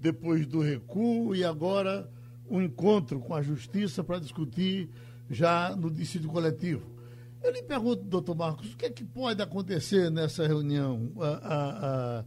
depois 0.00 0.46
do 0.46 0.60
recuo 0.60 1.36
e 1.36 1.44
agora 1.44 2.10
um 2.48 2.60
encontro 2.60 3.20
com 3.20 3.34
a 3.34 3.42
justiça 3.42 4.02
para 4.02 4.18
discutir 4.18 4.88
já 5.28 5.76
no 5.76 5.90
dissídio 5.90 6.30
coletivo. 6.30 6.90
Eu 7.42 7.52
lhe 7.52 7.62
pergunto, 7.62 8.02
doutor 8.02 8.34
Marcos, 8.34 8.72
o 8.72 8.76
que 8.76 8.86
é 8.86 8.90
que 8.90 9.04
pode 9.04 9.40
acontecer 9.40 10.10
nessa 10.10 10.46
reunião? 10.46 11.12
A, 11.18 11.26
a, 11.26 12.18
a, 12.20 12.24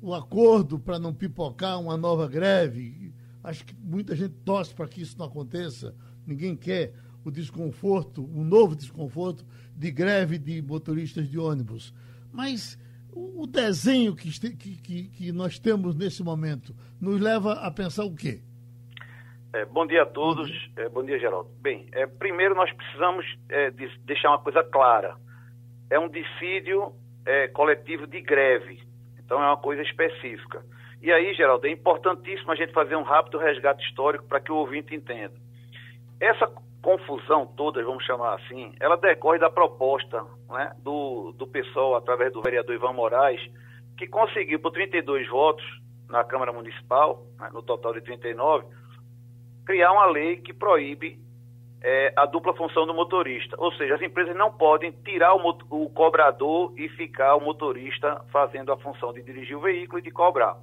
o 0.00 0.14
acordo 0.14 0.78
para 0.78 0.98
não 0.98 1.14
pipocar 1.14 1.80
uma 1.80 1.96
nova 1.96 2.26
greve? 2.26 3.12
Acho 3.42 3.64
que 3.64 3.74
muita 3.74 4.16
gente 4.16 4.34
torce 4.44 4.74
para 4.74 4.88
que 4.88 5.00
isso 5.00 5.16
não 5.18 5.26
aconteça. 5.26 5.94
Ninguém 6.26 6.56
quer 6.56 6.92
o 7.24 7.30
desconforto, 7.30 8.28
um 8.34 8.44
novo 8.44 8.74
desconforto 8.74 9.44
de 9.76 9.90
greve 9.90 10.38
de 10.38 10.60
motoristas 10.60 11.28
de 11.28 11.38
ônibus. 11.38 11.94
Mas 12.32 12.78
o 13.12 13.46
desenho 13.46 14.14
que, 14.14 14.30
que, 14.56 15.08
que, 15.08 15.32
nós 15.32 15.58
temos 15.58 15.94
nesse 15.96 16.22
momento 16.22 16.74
nos 17.00 17.20
leva 17.20 17.54
a 17.54 17.70
pensar 17.70 18.04
o 18.04 18.14
quê? 18.14 18.40
É, 19.52 19.64
bom 19.64 19.86
dia 19.86 20.02
a 20.02 20.06
todos. 20.06 20.50
É, 20.76 20.88
bom 20.88 21.02
dia, 21.02 21.18
Geraldo. 21.18 21.50
Bem, 21.60 21.86
é, 21.92 22.06
primeiro 22.06 22.54
nós 22.54 22.70
precisamos 22.72 23.24
é, 23.48 23.70
de 23.70 23.88
deixar 24.04 24.30
uma 24.30 24.38
coisa 24.38 24.62
clara. 24.62 25.16
É 25.90 25.98
um 25.98 26.08
dissídio 26.08 26.92
é, 27.24 27.48
coletivo 27.48 28.06
de 28.06 28.20
greve. 28.20 28.82
Então 29.18 29.42
é 29.42 29.46
uma 29.46 29.56
coisa 29.56 29.82
específica. 29.82 30.62
E 31.00 31.12
aí, 31.12 31.32
Geraldo, 31.34 31.66
é 31.66 31.70
importantíssimo 31.70 32.50
a 32.50 32.56
gente 32.56 32.72
fazer 32.72 32.96
um 32.96 33.02
rápido 33.02 33.38
resgate 33.38 33.86
histórico 33.86 34.26
para 34.26 34.40
que 34.40 34.50
o 34.50 34.56
ouvinte 34.56 34.94
entenda. 34.94 35.34
Essa 36.20 36.50
confusão 36.82 37.46
toda, 37.46 37.82
vamos 37.84 38.04
chamar 38.04 38.34
assim, 38.34 38.72
ela 38.80 38.96
decorre 38.96 39.38
da 39.38 39.50
proposta 39.50 40.24
né, 40.48 40.72
do, 40.78 41.32
do 41.32 41.46
PSOL, 41.46 41.96
através 41.96 42.32
do 42.32 42.42
vereador 42.42 42.74
Ivan 42.74 42.92
Moraes, 42.92 43.40
que 43.96 44.06
conseguiu, 44.06 44.60
por 44.60 44.70
32 44.70 45.28
votos 45.28 45.64
na 46.08 46.24
Câmara 46.24 46.52
Municipal, 46.52 47.24
né, 47.38 47.50
no 47.52 47.62
total 47.62 47.92
de 47.94 48.00
39, 48.00 48.66
criar 49.66 49.92
uma 49.92 50.06
lei 50.06 50.36
que 50.36 50.52
proíbe 50.52 51.18
é, 51.82 52.12
a 52.16 52.26
dupla 52.26 52.54
função 52.54 52.86
do 52.86 52.94
motorista. 52.94 53.56
Ou 53.58 53.72
seja, 53.72 53.94
as 53.94 54.02
empresas 54.02 54.34
não 54.36 54.50
podem 54.50 54.92
tirar 55.04 55.34
o, 55.34 55.58
o, 55.70 55.90
cobrador 55.90 56.72
e 56.76 56.88
ficar 56.88 57.36
o 57.36 57.40
motorista 57.40 58.24
fazendo 58.32 58.72
a 58.72 58.76
função 58.78 59.12
de 59.12 59.22
dirigir 59.22 59.56
o 59.56 59.60
veículo 59.60 59.98
e 59.98 60.02
de 60.02 60.10
cobrar. 60.10 60.56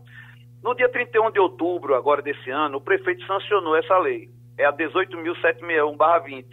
No 0.63 0.73
dia 0.73 0.89
31 0.89 1.32
de 1.32 1.39
outubro, 1.39 1.93
agora 1.93 2.21
desse 2.21 2.49
ano, 2.49 2.78
o 2.78 2.82
prefeito 2.82 3.25
sancionou 3.28 3.75
essa 3.75 3.97
lei. 3.99 4.30
É 4.58 4.65
a 4.65 4.74
18.761-20. 4.74 6.46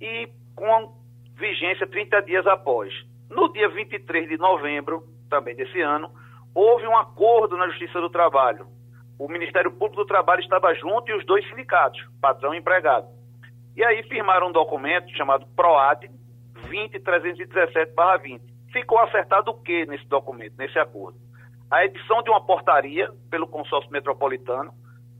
E 0.00 0.28
com 0.54 0.94
vigência 1.36 1.86
30 1.86 2.22
dias 2.22 2.46
após. 2.46 2.92
No 3.30 3.52
dia 3.52 3.68
23 3.68 4.28
de 4.28 4.36
novembro, 4.36 5.04
também 5.28 5.54
desse 5.54 5.80
ano, 5.80 6.10
houve 6.54 6.86
um 6.86 6.96
acordo 6.96 7.56
na 7.56 7.68
Justiça 7.68 8.00
do 8.00 8.08
Trabalho. 8.08 8.66
O 9.18 9.28
Ministério 9.28 9.70
Público 9.70 9.96
do 9.96 10.06
Trabalho 10.06 10.40
estava 10.40 10.74
junto 10.74 11.10
e 11.10 11.14
os 11.14 11.24
dois 11.24 11.46
sindicatos, 11.48 12.02
patrão 12.20 12.54
e 12.54 12.58
empregado. 12.58 13.06
E 13.76 13.84
aí 13.84 14.02
firmaram 14.04 14.48
um 14.48 14.52
documento 14.52 15.14
chamado 15.16 15.46
PROAD 15.54 16.10
20317-20. 16.68 18.40
Ficou 18.72 18.98
acertado 19.00 19.50
o 19.50 19.54
que 19.54 19.86
nesse 19.86 20.06
documento, 20.06 20.54
nesse 20.58 20.78
acordo? 20.78 21.18
A 21.70 21.84
edição 21.84 22.22
de 22.22 22.30
uma 22.30 22.44
portaria 22.44 23.10
pelo 23.30 23.46
consórcio 23.46 23.90
metropolitano, 23.90 24.72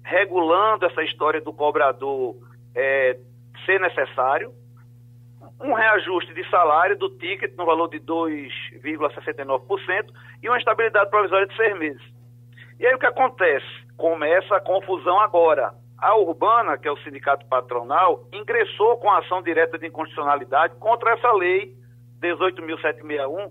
regulando 0.07 0.87
essa 0.87 1.03
história 1.03 1.40
do 1.40 1.53
cobrador 1.53 2.37
é, 2.77 3.19
ser 3.64 3.81
necessário, 3.81 4.53
um 5.61 5.73
reajuste 5.73 6.33
de 6.33 6.49
salário 6.49 6.97
do 6.97 7.11
ticket 7.11 7.57
no 7.57 7.66
valor 7.66 7.88
de 7.88 7.99
2,69% 8.01 10.07
e 10.45 10.49
uma 10.49 10.59
estabilidade 10.59 11.11
provisória 11.11 11.49
de 11.49 11.57
seis 11.57 11.77
meses. 11.77 12.03
E 12.79 12.87
aí 12.87 12.95
o 12.95 13.01
que 13.01 13.07
acontece? 13.07 13.66
Começa 13.97 14.55
a 14.55 14.61
confusão 14.61 15.19
agora. 15.19 15.75
A 15.99 16.14
Urbana, 16.14 16.79
que 16.79 16.87
é 16.87 16.92
o 16.92 16.99
sindicato 16.99 17.45
patronal, 17.47 18.29
ingressou 18.33 18.99
com 18.99 19.11
a 19.11 19.19
ação 19.19 19.42
direta 19.42 19.77
de 19.77 19.88
inconstitucionalidade 19.88 20.77
contra 20.77 21.14
essa 21.14 21.33
lei 21.33 21.75
18.761, 22.23 23.51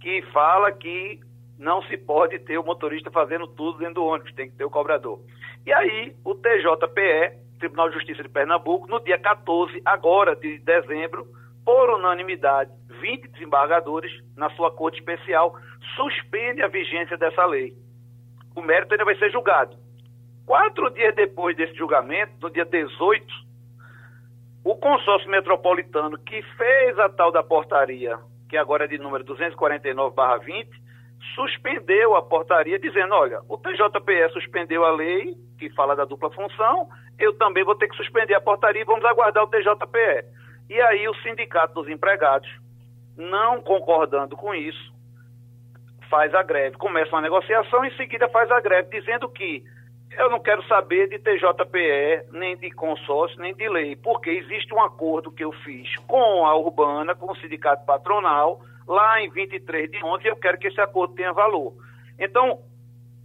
que 0.00 0.22
fala 0.32 0.70
que 0.70 1.18
não 1.58 1.82
se 1.84 1.96
pode 1.96 2.38
ter 2.40 2.58
o 2.58 2.64
motorista 2.64 3.10
fazendo 3.10 3.46
tudo 3.46 3.78
dentro 3.78 3.94
do 3.94 4.04
ônibus, 4.04 4.34
tem 4.34 4.50
que 4.50 4.56
ter 4.56 4.64
o 4.64 4.70
cobrador. 4.70 5.18
E 5.64 5.72
aí, 5.72 6.14
o 6.24 6.34
TJPE, 6.34 7.38
Tribunal 7.58 7.88
de 7.88 7.94
Justiça 7.94 8.22
de 8.22 8.28
Pernambuco, 8.28 8.88
no 8.88 8.98
dia 9.00 9.18
14, 9.18 9.80
agora 9.84 10.34
de 10.34 10.58
dezembro, 10.58 11.26
por 11.64 11.90
unanimidade, 11.90 12.72
20 13.00 13.28
desembargadores, 13.28 14.10
na 14.36 14.50
sua 14.50 14.72
corte 14.72 14.98
especial, 14.98 15.56
suspende 15.94 16.62
a 16.62 16.68
vigência 16.68 17.16
dessa 17.16 17.44
lei. 17.46 17.72
O 18.56 18.60
mérito 18.60 18.92
ainda 18.92 19.04
vai 19.04 19.16
ser 19.16 19.30
julgado. 19.30 19.76
Quatro 20.44 20.90
dias 20.90 21.14
depois 21.14 21.56
desse 21.56 21.74
julgamento, 21.74 22.32
no 22.40 22.50
dia 22.50 22.64
18, 22.64 23.24
o 24.64 24.74
consórcio 24.74 25.30
metropolitano 25.30 26.18
que 26.18 26.42
fez 26.42 26.98
a 26.98 27.08
tal 27.08 27.30
da 27.30 27.44
portaria, 27.44 28.18
que 28.48 28.56
agora 28.56 28.84
é 28.84 28.88
de 28.88 28.98
número 28.98 29.24
249-20, 29.24 30.66
suspendeu 31.34 32.14
a 32.16 32.22
portaria 32.22 32.78
dizendo, 32.78 33.14
olha, 33.14 33.40
o 33.48 33.56
TJPE 33.56 34.32
suspendeu 34.32 34.84
a 34.84 34.92
lei 34.92 35.34
que 35.58 35.70
fala 35.70 35.94
da 35.94 36.04
dupla 36.04 36.30
função, 36.30 36.88
eu 37.18 37.32
também 37.38 37.64
vou 37.64 37.74
ter 37.74 37.88
que 37.88 37.96
suspender 37.96 38.34
a 38.34 38.40
portaria 38.40 38.82
e 38.82 38.84
vamos 38.84 39.04
aguardar 39.04 39.44
o 39.44 39.48
TJPE. 39.48 40.24
E 40.68 40.80
aí 40.80 41.08
o 41.08 41.14
sindicato 41.16 41.74
dos 41.74 41.88
empregados, 41.88 42.48
não 43.16 43.60
concordando 43.60 44.36
com 44.36 44.54
isso, 44.54 44.92
faz 46.08 46.34
a 46.34 46.42
greve, 46.42 46.76
começa 46.76 47.14
uma 47.14 47.22
negociação 47.22 47.84
em 47.84 47.96
seguida 47.96 48.28
faz 48.28 48.50
a 48.50 48.60
greve, 48.60 49.00
dizendo 49.00 49.28
que 49.28 49.64
eu 50.16 50.28
não 50.28 50.40
quero 50.40 50.62
saber 50.66 51.08
de 51.08 51.18
TJPE, 51.18 52.32
nem 52.32 52.56
de 52.56 52.70
consórcio, 52.70 53.40
nem 53.40 53.54
de 53.54 53.66
lei, 53.68 53.96
porque 53.96 54.28
existe 54.30 54.74
um 54.74 54.82
acordo 54.82 55.32
que 55.32 55.42
eu 55.42 55.52
fiz 55.52 55.96
com 56.06 56.44
a 56.44 56.54
Urbana, 56.54 57.14
com 57.14 57.32
o 57.32 57.36
sindicato 57.36 57.86
patronal, 57.86 58.60
lá 58.86 59.20
em 59.20 59.30
23 59.30 59.90
de 59.90 60.04
11, 60.04 60.24
e 60.24 60.28
eu 60.28 60.36
quero 60.36 60.58
que 60.58 60.68
esse 60.68 60.80
acordo 60.80 61.14
tenha 61.14 61.32
valor. 61.32 61.74
Então, 62.18 62.60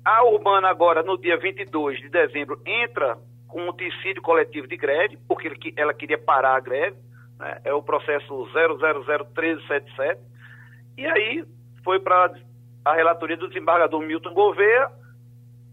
a 0.04 0.24
Urbana 0.24 0.70
agora, 0.70 1.04
no 1.04 1.18
dia 1.18 1.38
22 1.38 2.00
de 2.00 2.10
dezembro, 2.10 2.62
entra 2.66 3.18
com 3.48 3.68
um 3.68 3.74
tecido 3.74 4.22
coletivo 4.22 4.68
de 4.68 4.78
greve, 4.78 5.18
porque 5.28 5.74
ela 5.76 5.94
queria 5.94 6.18
parar 6.18 6.56
a 6.56 6.60
greve, 6.60 6.98
né? 7.40 7.62
é 7.64 7.74
o 7.74 7.82
processo 7.82 8.48
0001377, 8.54 10.18
e 10.98 11.06
aí 11.06 11.46
foi 11.84 12.00
para 12.00 12.34
a 12.84 12.94
relatoria 12.94 13.38
do 13.38 13.48
desembargador 13.48 14.02
Milton 14.02 14.34
Gouveia, 14.34 14.90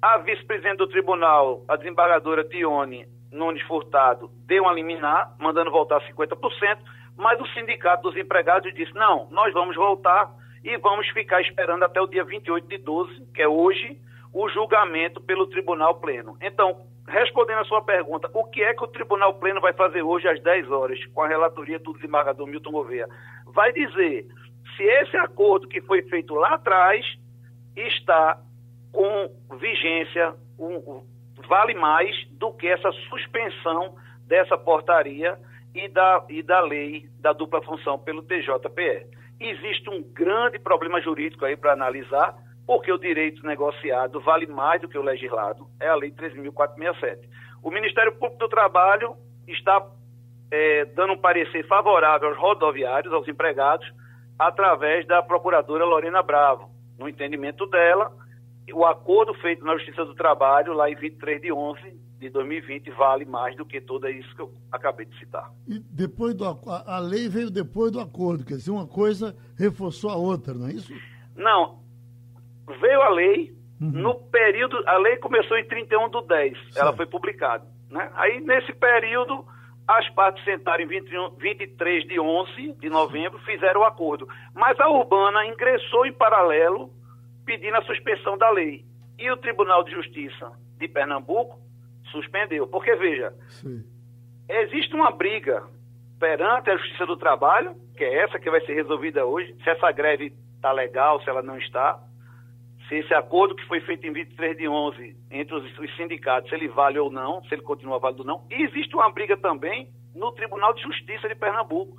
a 0.02 0.18
vice-presidente 0.18 0.78
do 0.78 0.86
tribunal, 0.86 1.64
a 1.66 1.76
desembargadora 1.76 2.44
Tione 2.44 3.06
Nunes 3.32 3.62
Furtado, 3.62 4.30
deu 4.46 4.64
uma 4.64 4.72
liminar, 4.72 5.34
mandando 5.38 5.70
voltar 5.70 6.00
50%, 6.08 6.78
mas 7.16 7.40
o 7.40 7.46
sindicato 7.48 8.02
dos 8.02 8.16
empregados 8.16 8.72
disse: 8.74 8.94
não, 8.94 9.28
nós 9.30 9.52
vamos 9.52 9.76
voltar 9.76 10.30
e 10.62 10.76
vamos 10.78 11.08
ficar 11.10 11.40
esperando 11.40 11.84
até 11.84 12.00
o 12.00 12.06
dia 12.06 12.24
28 12.24 12.66
de 12.66 12.78
12, 12.78 13.26
que 13.34 13.42
é 13.42 13.48
hoje, 13.48 13.98
o 14.32 14.48
julgamento 14.48 15.20
pelo 15.20 15.46
Tribunal 15.46 15.96
Pleno. 15.96 16.36
Então, 16.40 16.86
respondendo 17.06 17.58
a 17.60 17.64
sua 17.64 17.82
pergunta, 17.82 18.30
o 18.32 18.44
que 18.44 18.62
é 18.62 18.74
que 18.74 18.82
o 18.82 18.88
Tribunal 18.88 19.34
Pleno 19.34 19.60
vai 19.60 19.72
fazer 19.72 20.02
hoje 20.02 20.26
às 20.26 20.42
10 20.42 20.70
horas, 20.70 21.04
com 21.06 21.22
a 21.22 21.28
relatoria 21.28 21.78
do 21.78 21.92
desembargador 21.92 22.46
Milton 22.46 22.72
Gouveia? 22.72 23.06
Vai 23.46 23.72
dizer 23.72 24.26
se 24.76 24.82
esse 24.82 25.16
acordo 25.16 25.68
que 25.68 25.80
foi 25.82 26.02
feito 26.02 26.34
lá 26.34 26.54
atrás 26.54 27.04
está 27.76 28.40
com 28.90 29.30
vigência, 29.58 30.34
um, 30.58 31.02
vale 31.46 31.74
mais 31.74 32.16
do 32.30 32.52
que 32.52 32.66
essa 32.66 32.90
suspensão 33.08 33.96
dessa 34.26 34.56
portaria 34.56 35.38
e 35.74 35.88
da, 35.88 36.24
e 36.28 36.42
da 36.42 36.60
lei 36.60 37.08
da 37.18 37.32
dupla 37.32 37.60
função 37.62 37.98
pelo 37.98 38.22
TJPE. 38.22 39.06
Existe 39.40 39.90
um 39.90 40.02
grande 40.02 40.58
problema 40.58 41.00
jurídico 41.00 41.44
aí 41.44 41.56
para 41.56 41.72
analisar, 41.72 42.36
porque 42.66 42.92
o 42.92 42.98
direito 42.98 43.44
negociado 43.44 44.20
vale 44.20 44.46
mais 44.46 44.80
do 44.80 44.88
que 44.88 44.96
o 44.96 45.02
legislado, 45.02 45.66
é 45.80 45.88
a 45.88 45.96
Lei 45.96 46.12
13.467. 46.12 47.28
O 47.62 47.70
Ministério 47.70 48.12
Público 48.12 48.38
do 48.38 48.48
Trabalho 48.48 49.16
está 49.48 49.84
é, 50.50 50.84
dando 50.86 51.14
um 51.14 51.18
parecer 51.18 51.66
favorável 51.66 52.28
aos 52.28 52.38
rodoviários, 52.38 53.12
aos 53.12 53.26
empregados, 53.26 53.90
através 54.38 55.06
da 55.06 55.22
procuradora 55.22 55.84
Lorena 55.84 56.22
Bravo. 56.22 56.70
No 56.98 57.08
entendimento 57.08 57.66
dela, 57.66 58.12
o 58.72 58.86
acordo 58.86 59.34
feito 59.34 59.64
na 59.64 59.76
Justiça 59.76 60.04
do 60.04 60.14
Trabalho, 60.14 60.72
lá 60.72 60.88
em 60.88 60.94
23 60.94 61.40
de 61.42 61.52
11 61.52 62.03
de 62.24 62.30
2020, 62.30 62.90
vale 62.92 63.24
mais 63.26 63.54
do 63.54 63.66
que 63.66 63.80
tudo 63.80 64.08
isso 64.08 64.34
que 64.34 64.40
eu 64.40 64.50
acabei 64.72 65.04
de 65.04 65.18
citar. 65.18 65.52
E 65.68 65.78
depois 65.78 66.34
do 66.34 66.44
a, 66.46 66.56
a 66.86 66.98
lei 66.98 67.28
veio 67.28 67.50
depois 67.50 67.92
do 67.92 68.00
acordo, 68.00 68.44
quer 68.44 68.54
dizer, 68.54 68.70
uma 68.70 68.86
coisa 68.86 69.36
reforçou 69.58 70.10
a 70.10 70.16
outra, 70.16 70.54
não 70.54 70.66
é 70.66 70.72
isso? 70.72 70.92
Não. 71.36 71.80
Veio 72.80 73.02
a 73.02 73.10
lei, 73.10 73.54
uhum. 73.78 73.90
no 73.90 74.14
período, 74.14 74.76
a 74.88 74.96
lei 74.96 75.18
começou 75.18 75.58
em 75.58 75.66
31 75.66 76.08
do 76.08 76.22
10, 76.22 76.58
certo. 76.58 76.78
ela 76.78 76.96
foi 76.96 77.04
publicada. 77.04 77.66
Né? 77.90 78.10
Aí, 78.14 78.40
nesse 78.40 78.72
período, 78.72 79.44
as 79.86 80.08
partes 80.14 80.42
sentaram 80.44 80.82
em 80.82 80.86
21, 80.86 81.36
23 81.36 82.08
de 82.08 82.18
11 82.18 82.72
de 82.80 82.88
novembro, 82.88 83.38
fizeram 83.40 83.82
o 83.82 83.84
acordo. 83.84 84.26
Mas 84.54 84.80
a 84.80 84.88
Urbana 84.88 85.44
ingressou 85.44 86.06
em 86.06 86.12
paralelo 86.12 86.90
pedindo 87.44 87.76
a 87.76 87.82
suspensão 87.82 88.38
da 88.38 88.50
lei. 88.50 88.82
E 89.18 89.30
o 89.30 89.36
Tribunal 89.36 89.84
de 89.84 89.92
Justiça 89.92 90.52
de 90.78 90.88
Pernambuco 90.88 91.62
suspendeu. 92.14 92.66
Porque, 92.66 92.94
veja, 92.96 93.32
Sim. 93.48 93.84
existe 94.48 94.94
uma 94.94 95.10
briga 95.10 95.62
perante 96.18 96.70
a 96.70 96.76
Justiça 96.76 97.06
do 97.06 97.16
Trabalho, 97.16 97.74
que 97.96 98.04
é 98.04 98.24
essa 98.24 98.38
que 98.38 98.50
vai 98.50 98.60
ser 98.62 98.74
resolvida 98.74 99.26
hoje, 99.26 99.54
se 99.62 99.68
essa 99.68 99.90
greve 99.92 100.32
está 100.56 100.72
legal, 100.72 101.20
se 101.22 101.28
ela 101.28 101.42
não 101.42 101.58
está, 101.58 102.00
se 102.88 102.96
esse 102.96 103.14
acordo 103.14 103.54
que 103.54 103.66
foi 103.66 103.80
feito 103.80 104.06
em 104.06 104.12
23 104.12 104.56
de 104.56 104.68
11 104.68 105.16
entre 105.30 105.54
os, 105.54 105.78
os 105.78 105.96
sindicatos, 105.96 106.48
se 106.48 106.54
ele 106.54 106.68
vale 106.68 106.98
ou 106.98 107.10
não, 107.10 107.42
se 107.44 107.54
ele 107.54 107.62
continua 107.62 107.98
válido 107.98 108.22
ou 108.22 108.26
não. 108.26 108.46
E 108.50 108.62
existe 108.62 108.94
uma 108.94 109.10
briga 109.10 109.36
também 109.36 109.88
no 110.14 110.32
Tribunal 110.32 110.72
de 110.74 110.82
Justiça 110.82 111.28
de 111.28 111.34
Pernambuco 111.34 111.96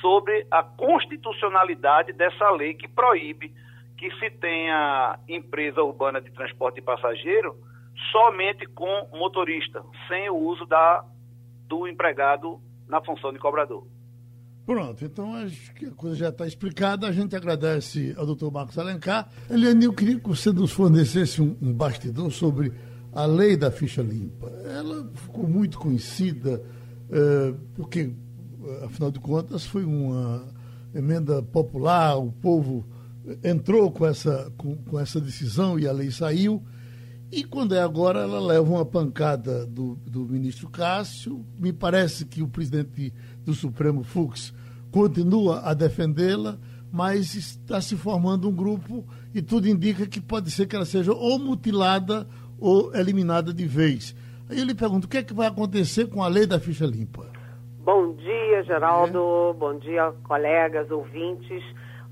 sobre 0.00 0.46
a 0.50 0.62
constitucionalidade 0.62 2.12
dessa 2.12 2.50
lei 2.50 2.74
que 2.74 2.88
proíbe 2.88 3.52
que 3.96 4.10
se 4.18 4.30
tenha 4.30 5.18
empresa 5.28 5.82
urbana 5.82 6.20
de 6.20 6.30
transporte 6.30 6.76
de 6.76 6.82
passageiro 6.82 7.56
somente 8.12 8.66
com 8.68 9.08
motorista, 9.12 9.82
sem 10.08 10.28
o 10.30 10.36
uso 10.36 10.66
da, 10.66 11.04
do 11.68 11.86
empregado 11.86 12.60
na 12.88 13.02
função 13.02 13.32
de 13.32 13.38
cobrador. 13.38 13.86
Pronto, 14.64 15.04
então 15.04 15.32
acho 15.34 15.72
que 15.74 15.86
a 15.86 15.92
coisa 15.92 16.16
já 16.16 16.28
está 16.30 16.46
explicada. 16.46 17.06
A 17.06 17.12
gente 17.12 17.36
agradece 17.36 18.14
ao 18.18 18.26
doutor 18.26 18.50
Marcos 18.50 18.76
Alencar. 18.76 19.28
Eliane, 19.48 19.84
eu 19.84 19.92
queria 19.92 20.18
que 20.18 20.28
você 20.28 20.52
nos 20.52 20.72
fornecesse 20.72 21.40
um, 21.40 21.56
um 21.62 21.72
bastidor 21.72 22.32
sobre 22.32 22.72
a 23.12 23.24
lei 23.26 23.56
da 23.56 23.70
ficha 23.70 24.02
limpa. 24.02 24.48
Ela 24.64 25.08
ficou 25.14 25.48
muito 25.48 25.78
conhecida 25.78 26.62
eh, 27.10 27.54
porque, 27.76 28.12
afinal 28.84 29.10
de 29.10 29.20
contas, 29.20 29.64
foi 29.64 29.84
uma 29.84 30.44
emenda 30.94 31.42
popular, 31.42 32.16
o 32.16 32.32
povo 32.32 32.84
entrou 33.42 33.90
com 33.90 34.06
essa, 34.06 34.52
com, 34.56 34.76
com 34.76 34.98
essa 34.98 35.20
decisão 35.20 35.78
e 35.78 35.86
a 35.86 35.92
lei 35.92 36.10
saiu. 36.10 36.62
E 37.36 37.44
quando 37.44 37.74
é 37.74 37.82
agora, 37.82 38.20
ela 38.20 38.40
leva 38.40 38.66
uma 38.66 38.86
pancada 38.86 39.66
do, 39.66 39.96
do 40.06 40.20
ministro 40.20 40.70
Cássio. 40.70 41.44
Me 41.58 41.70
parece 41.70 42.24
que 42.24 42.42
o 42.42 42.48
presidente 42.48 43.12
do 43.44 43.52
Supremo, 43.52 44.02
Fux, 44.02 44.54
continua 44.90 45.60
a 45.60 45.74
defendê-la, 45.74 46.56
mas 46.90 47.34
está 47.34 47.78
se 47.78 47.94
formando 47.94 48.48
um 48.48 48.56
grupo 48.56 49.04
e 49.34 49.42
tudo 49.42 49.68
indica 49.68 50.06
que 50.06 50.18
pode 50.18 50.50
ser 50.50 50.66
que 50.66 50.74
ela 50.74 50.86
seja 50.86 51.12
ou 51.12 51.38
mutilada 51.38 52.26
ou 52.58 52.94
eliminada 52.96 53.52
de 53.52 53.66
vez. 53.66 54.16
Aí 54.48 54.58
eu 54.58 54.64
lhe 54.64 54.74
pergunto, 54.74 55.06
o 55.06 55.10
que 55.10 55.18
é 55.18 55.22
que 55.22 55.34
vai 55.34 55.48
acontecer 55.48 56.06
com 56.06 56.22
a 56.22 56.28
lei 56.28 56.46
da 56.46 56.58
ficha 56.58 56.86
limpa? 56.86 57.26
Bom 57.84 58.14
dia, 58.14 58.62
Geraldo. 58.64 59.50
É. 59.50 59.58
Bom 59.58 59.78
dia, 59.78 60.10
colegas, 60.24 60.90
ouvintes. 60.90 61.62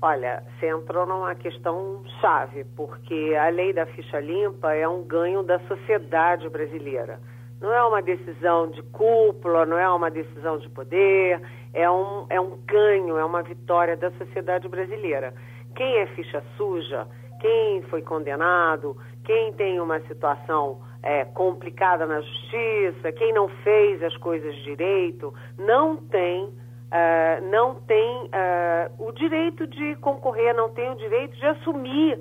Olha, 0.07 0.43
você 0.59 0.69
entrou 0.69 1.07
numa 1.07 1.33
questão 1.33 2.03
chave, 2.21 2.63
porque 2.75 3.35
a 3.41 3.49
lei 3.49 3.73
da 3.73 3.87
ficha 3.87 4.19
limpa 4.19 4.71
é 4.71 4.87
um 4.87 5.01
ganho 5.01 5.41
da 5.41 5.57
sociedade 5.61 6.47
brasileira. 6.47 7.19
Não 7.59 7.73
é 7.73 7.83
uma 7.83 8.03
decisão 8.03 8.69
de 8.69 8.83
cúpula, 8.83 9.65
não 9.65 9.79
é 9.79 9.89
uma 9.89 10.11
decisão 10.11 10.59
de 10.59 10.69
poder, 10.69 11.41
é 11.73 11.89
um, 11.89 12.27
é 12.29 12.39
um 12.39 12.55
ganho, 12.67 13.17
é 13.17 13.25
uma 13.25 13.41
vitória 13.41 13.97
da 13.97 14.11
sociedade 14.11 14.67
brasileira. 14.67 15.33
Quem 15.75 15.97
é 15.97 16.05
ficha 16.05 16.43
suja, 16.55 17.07
quem 17.41 17.81
foi 17.89 18.03
condenado, 18.03 18.95
quem 19.23 19.53
tem 19.53 19.79
uma 19.79 19.99
situação 20.01 20.81
é, 21.01 21.25
complicada 21.25 22.05
na 22.05 22.21
justiça, 22.21 23.11
quem 23.11 23.33
não 23.33 23.47
fez 23.63 24.03
as 24.03 24.15
coisas 24.17 24.55
direito, 24.57 25.33
não 25.57 25.97
tem 25.97 26.53
uh, 26.95 27.45
não 27.49 27.75
tem 27.75 28.23
uh, 28.25 29.07
o 29.07 29.11
direito 29.11 29.67
de 29.67 29.95
concorrer, 29.97 30.53
não 30.55 30.69
tem 30.69 30.89
o 30.89 30.95
direito 30.95 31.35
de 31.37 31.45
assumir 31.45 32.19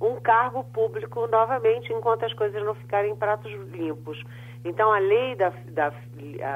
um 0.00 0.16
cargo 0.16 0.64
público 0.64 1.26
novamente 1.28 1.92
enquanto 1.92 2.24
as 2.24 2.32
coisas 2.34 2.62
não 2.64 2.74
ficarem 2.74 3.12
em 3.12 3.16
pratos 3.16 3.52
limpos. 3.70 4.22
Então, 4.64 4.90
a 4.90 4.98
lei 4.98 5.34
da, 5.36 5.52
da, 5.68 5.92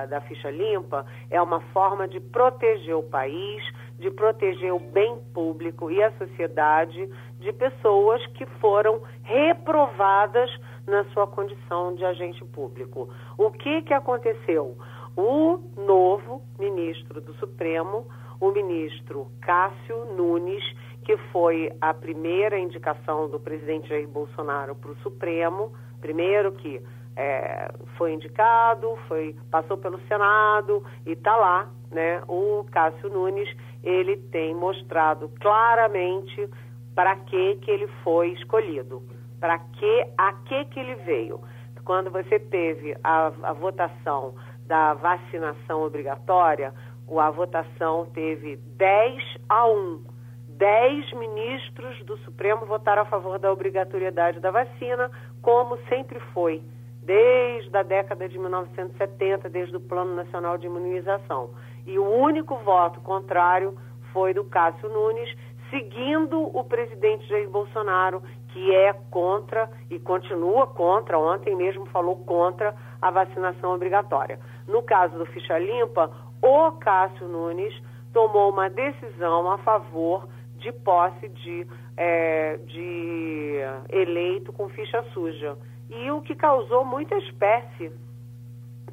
da 0.07 0.21
ficha 0.23 0.51
limpa 0.51 1.05
é 1.31 1.41
uma 1.41 1.61
forma 1.73 2.09
de 2.09 2.19
proteger 2.21 2.97
o 2.97 3.03
país, 3.03 3.63
de 3.99 4.11
proteger 4.11 4.73
o 4.73 4.79
bem 4.79 5.19
público 5.35 5.91
e 5.91 6.03
a 6.03 6.11
sociedade 6.13 7.09
de 7.39 7.53
pessoas 7.53 8.25
que 8.29 8.47
foram 8.61 9.03
reprovadas 9.23 10.51
na 10.87 11.05
sua 11.13 11.27
condição 11.27 11.95
de 11.95 12.05
agente 12.05 12.43
público. 12.47 13.11
O 13.37 13.51
que, 13.51 13.83
que 13.83 13.93
aconteceu? 13.93 14.75
O 15.17 15.59
novo 15.77 16.43
ministro 16.59 17.21
do 17.21 17.35
Supremo, 17.35 18.07
o 18.41 18.51
ministro 18.51 19.31
Cássio 19.41 20.05
Nunes, 20.17 20.63
que 21.05 21.17
foi 21.33 21.73
a 21.81 21.93
primeira 21.95 22.59
indicação 22.59 23.29
do 23.29 23.41
presidente 23.41 23.89
Jair 23.89 24.09
Bolsonaro 24.09 24.75
para 24.75 24.91
o 24.91 24.97
Supremo, 24.97 25.73
primeiro 26.01 26.53
que 26.53 26.83
é, 27.17 27.73
foi 27.97 28.13
indicado, 28.13 28.97
foi, 29.09 29.35
passou 29.51 29.77
pelo 29.77 29.99
Senado 30.07 30.85
e 31.05 31.13
está 31.13 31.37
lá, 31.37 31.69
né? 31.91 32.23
O 32.29 32.65
Cássio 32.71 33.11
Nunes, 33.11 33.49
ele 33.83 34.17
tem 34.17 34.55
mostrado 34.55 35.29
claramente 35.41 36.49
para 36.95 37.17
que 37.17 37.57
que 37.57 37.71
ele 37.71 37.89
foi 38.05 38.29
escolhido, 38.31 39.03
para 39.41 39.59
que 39.59 40.07
a 40.17 40.33
que 40.33 40.65
que 40.67 40.79
ele 40.79 40.95
veio. 40.97 41.41
Quando 41.85 42.11
você 42.11 42.39
teve 42.39 42.97
a, 43.03 43.33
a 43.43 43.53
votação 43.53 44.35
da 44.69 44.93
vacinação 44.95 45.83
obrigatória, 45.83 46.73
a 47.19 47.31
votação 47.31 48.07
teve 48.13 48.57
10 48.77 49.39
a 49.49 49.67
1. 49.67 50.05
10 50.47 51.13
ministros 51.15 52.05
do 52.05 52.19
Supremo 52.19 52.67
votaram 52.67 53.03
a 53.03 53.07
favor 53.07 53.39
da 53.39 53.51
obrigatoriedade 53.51 54.41
da 54.41 54.51
vacina, 54.51 55.11
como 55.41 55.79
sempre 55.89 56.21
foi, 56.35 56.63
desde 57.03 57.75
a 57.77 57.83
década 57.83 58.29
de 58.29 58.39
1970, 58.39 59.49
desde 59.49 59.77
o 59.77 59.81
Plano 59.81 60.15
Nacional 60.15 60.59
de 60.59 60.67
Imunização. 60.67 61.51
E 61.87 61.99
o 61.99 62.05
único 62.05 62.57
voto 62.59 63.01
contrário 63.01 63.75
foi 64.13 64.35
do 64.35 64.45
Cássio 64.45 64.89
Nunes, 64.91 65.35
seguindo 65.71 66.41
o 66.55 66.65
presidente 66.65 67.27
Jair 67.29 67.49
Bolsonaro, 67.49 68.23
que 68.49 68.75
é 68.75 68.93
contra 69.11 69.71
e 69.91 69.99
continua 69.99 70.67
contra, 70.67 71.19
ontem 71.19 71.55
mesmo 71.55 71.87
falou 71.87 72.17
contra 72.17 72.75
a 73.01 73.11
vacinação 73.11 73.75
obrigatória. 73.75 74.39
No 74.69 74.83
caso 74.83 75.17
do 75.17 75.25
Ficha 75.25 75.59
Limpa, 75.59 76.11
o 76.43 76.73
Cássio 76.73 77.27
Nunes 77.27 77.75
tomou 78.13 78.51
uma 78.51 78.69
decisão 78.69 79.51
a 79.51 79.57
favor 79.59 80.29
de 80.57 80.71
posse 80.73 81.29
de, 81.29 81.67
é, 81.97 82.59
de 82.59 83.61
eleito 83.89 84.53
com 84.53 84.69
ficha 84.69 85.03
suja. 85.15 85.57
E 85.89 86.11
o 86.11 86.21
que 86.21 86.35
causou 86.35 86.85
muita 86.85 87.17
espécie. 87.17 87.91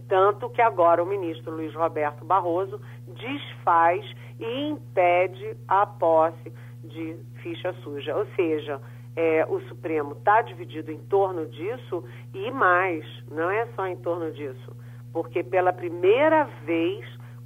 Tanto 0.07 0.49
que 0.49 0.61
agora 0.61 1.03
o 1.03 1.05
ministro 1.05 1.51
Luiz 1.51 1.73
Roberto 1.73 2.23
Barroso 2.23 2.79
desfaz 3.07 4.05
e 4.39 4.69
impede 4.69 5.57
a 5.67 5.85
posse 5.85 6.53
de 6.83 7.17
ficha 7.41 7.73
suja. 7.83 8.15
Ou 8.15 8.25
seja, 8.35 8.79
é, 9.15 9.45
o 9.49 9.59
Supremo 9.61 10.13
está 10.13 10.41
dividido 10.41 10.91
em 10.91 10.99
torno 10.99 11.47
disso 11.47 12.03
e 12.33 12.51
mais, 12.51 13.03
não 13.29 13.49
é 13.49 13.65
só 13.75 13.87
em 13.87 13.95
torno 13.97 14.31
disso 14.31 14.84
porque 15.15 15.41
pela 15.41 15.71
primeira 15.71 16.43
vez 16.65 17.05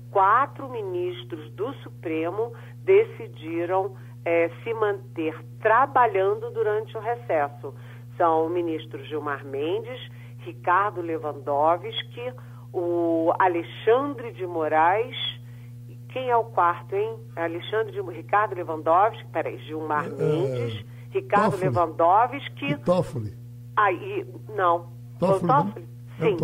quatro 0.09 0.67
ministros 0.67 1.51
do 1.51 1.71
Supremo 1.83 2.51
decidiram 2.83 3.95
é, 4.25 4.49
se 4.63 4.73
manter 4.73 5.37
trabalhando 5.59 6.49
durante 6.49 6.97
o 6.97 6.99
recesso. 6.99 7.75
São 8.17 8.47
o 8.47 8.49
ministro 8.49 9.05
Gilmar 9.05 9.45
Mendes, 9.45 9.99
Ricardo 10.39 10.99
Lewandowski, 10.99 12.33
o 12.73 13.31
Alexandre 13.37 14.31
de 14.31 14.47
Moraes. 14.47 15.15
Quem 16.11 16.27
é 16.27 16.35
o 16.35 16.45
quarto, 16.45 16.95
hein? 16.95 17.19
Alexandre 17.35 17.91
de 17.91 18.01
Ricardo 18.01 18.55
Lewandowski, 18.55 19.27
peraí, 19.27 19.59
Gilmar 19.59 20.07
é, 20.07 20.09
Mendes, 20.09 20.85
Ricardo 21.11 21.51
Toffoli. 21.51 21.69
Lewandowski. 21.69 22.77
Toffoli. 22.83 23.37
Aí, 23.77 24.25
não. 24.55 24.87
Toffoli, 25.19 25.47
Toffoli? 25.47 25.89
Sim. 26.19 26.35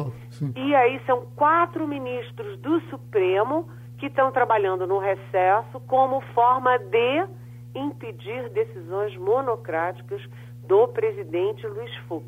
E 0.56 0.76
aí 0.76 1.02
são 1.06 1.26
quatro 1.36 1.88
ministros 1.88 2.58
do 2.60 2.80
Supremo 2.90 3.70
que 3.98 4.08
estão 4.08 4.32
trabalhando 4.32 4.86
no 4.86 5.00
recesso 5.00 5.80
como 5.88 6.22
forma 6.34 6.78
de 6.78 7.26
impedir 7.74 8.50
decisões 8.50 9.16
monocráticas 9.18 10.22
do 10.68 10.88
presidente 10.90 11.66
Luiz 11.68 11.96
Fux. 12.08 12.26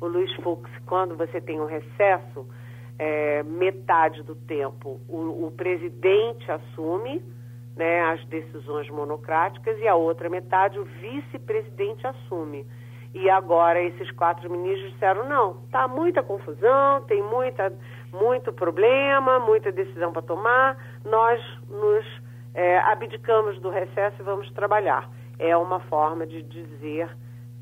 O 0.00 0.06
Luiz 0.06 0.32
Fux, 0.36 0.70
quando 0.86 1.16
você 1.16 1.40
tem 1.40 1.60
um 1.60 1.66
recesso, 1.66 2.46
é, 2.98 3.42
metade 3.44 4.22
do 4.22 4.34
tempo 4.34 5.00
o, 5.08 5.46
o 5.46 5.52
presidente 5.56 6.50
assume 6.50 7.22
né, 7.76 8.00
as 8.00 8.24
decisões 8.26 8.90
monocráticas 8.90 9.78
e 9.78 9.86
a 9.86 9.94
outra 9.94 10.28
metade 10.28 10.78
o 10.78 10.84
vice-presidente 10.84 12.04
assume. 12.06 12.66
E 13.14 13.30
agora 13.30 13.80
esses 13.80 14.10
quatro 14.12 14.50
ministros 14.50 14.92
disseram, 14.92 15.28
não, 15.28 15.62
está 15.64 15.88
muita 15.88 16.22
confusão, 16.22 17.02
tem 17.06 17.22
muita, 17.22 17.72
muito 18.12 18.52
problema, 18.52 19.38
muita 19.38 19.72
decisão 19.72 20.12
para 20.12 20.22
tomar, 20.22 20.76
nós 21.04 21.40
nos 21.68 22.04
é, 22.54 22.78
abdicamos 22.80 23.58
do 23.60 23.70
recesso 23.70 24.16
e 24.20 24.24
vamos 24.24 24.50
trabalhar. 24.52 25.08
É 25.38 25.56
uma 25.56 25.80
forma 25.80 26.26
de 26.26 26.42
dizer 26.42 27.08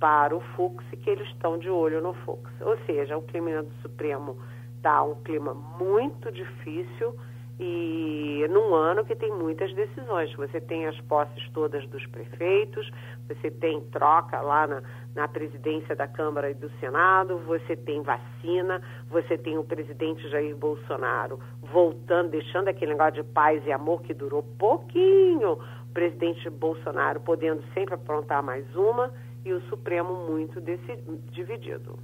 para 0.01 0.35
o 0.35 0.41
Fux 0.41 0.85
que 1.03 1.11
eles 1.11 1.27
estão 1.29 1.59
de 1.59 1.71
olho 1.71 2.01
no 2.01 2.13
Fux. 2.13 2.51
Ou 2.61 2.77
seja, 2.87 3.17
o 3.17 3.23
clima 3.23 3.63
do 3.63 3.73
Supremo 3.83 4.37
está 4.77 5.03
um 5.03 5.15
clima 5.23 5.55
muito 5.55 6.31
difícil 6.33 7.15
e 7.59 8.47
num 8.51 8.75
ano 8.75 9.05
que 9.05 9.17
tem 9.17 9.33
muitas 9.33 9.73
decisões. 9.75 10.33
Você 10.35 10.61
tem 10.61 10.87
as 10.87 11.01
posses 11.03 11.49
todas 11.51 11.87
dos 11.89 12.05
prefeitos, 12.07 12.91
você 13.27 13.51
tem 13.51 13.81
troca 13.93 14.41
lá 14.41 14.67
na, 14.67 14.83
na 15.15 15.29
presidência 15.29 15.97
da 15.97 16.07
Câmara 16.07 16.51
e 16.51 16.55
do 16.55 16.71
Senado, 16.79 17.39
você 17.39 17.75
tem 17.75 18.03
vacina, 18.03 18.83
você 19.09 19.39
tem 19.39 19.57
o 19.57 19.65
presidente 19.65 20.29
Jair 20.29 20.55
Bolsonaro 20.57 21.41
voltando, 21.63 22.31
deixando 22.31 22.69
aquele 22.69 22.93
negócio 22.93 23.23
de 23.23 23.25
paz 23.25 23.65
e 23.67 23.73
amor 23.73 24.03
que 24.03 24.13
durou 24.13 24.43
pouquinho, 24.43 25.53
o 25.53 25.93
presidente 25.95 26.49
Bolsonaro 26.51 27.21
podendo 27.21 27.63
sempre 27.73 27.95
aprontar 27.95 28.43
mais 28.43 28.65
uma 28.77 29.11
e 29.45 29.53
o 29.53 29.61
Supremo 29.69 30.13
muito 30.29 30.61
desse, 30.61 30.99
dividido. 31.33 31.99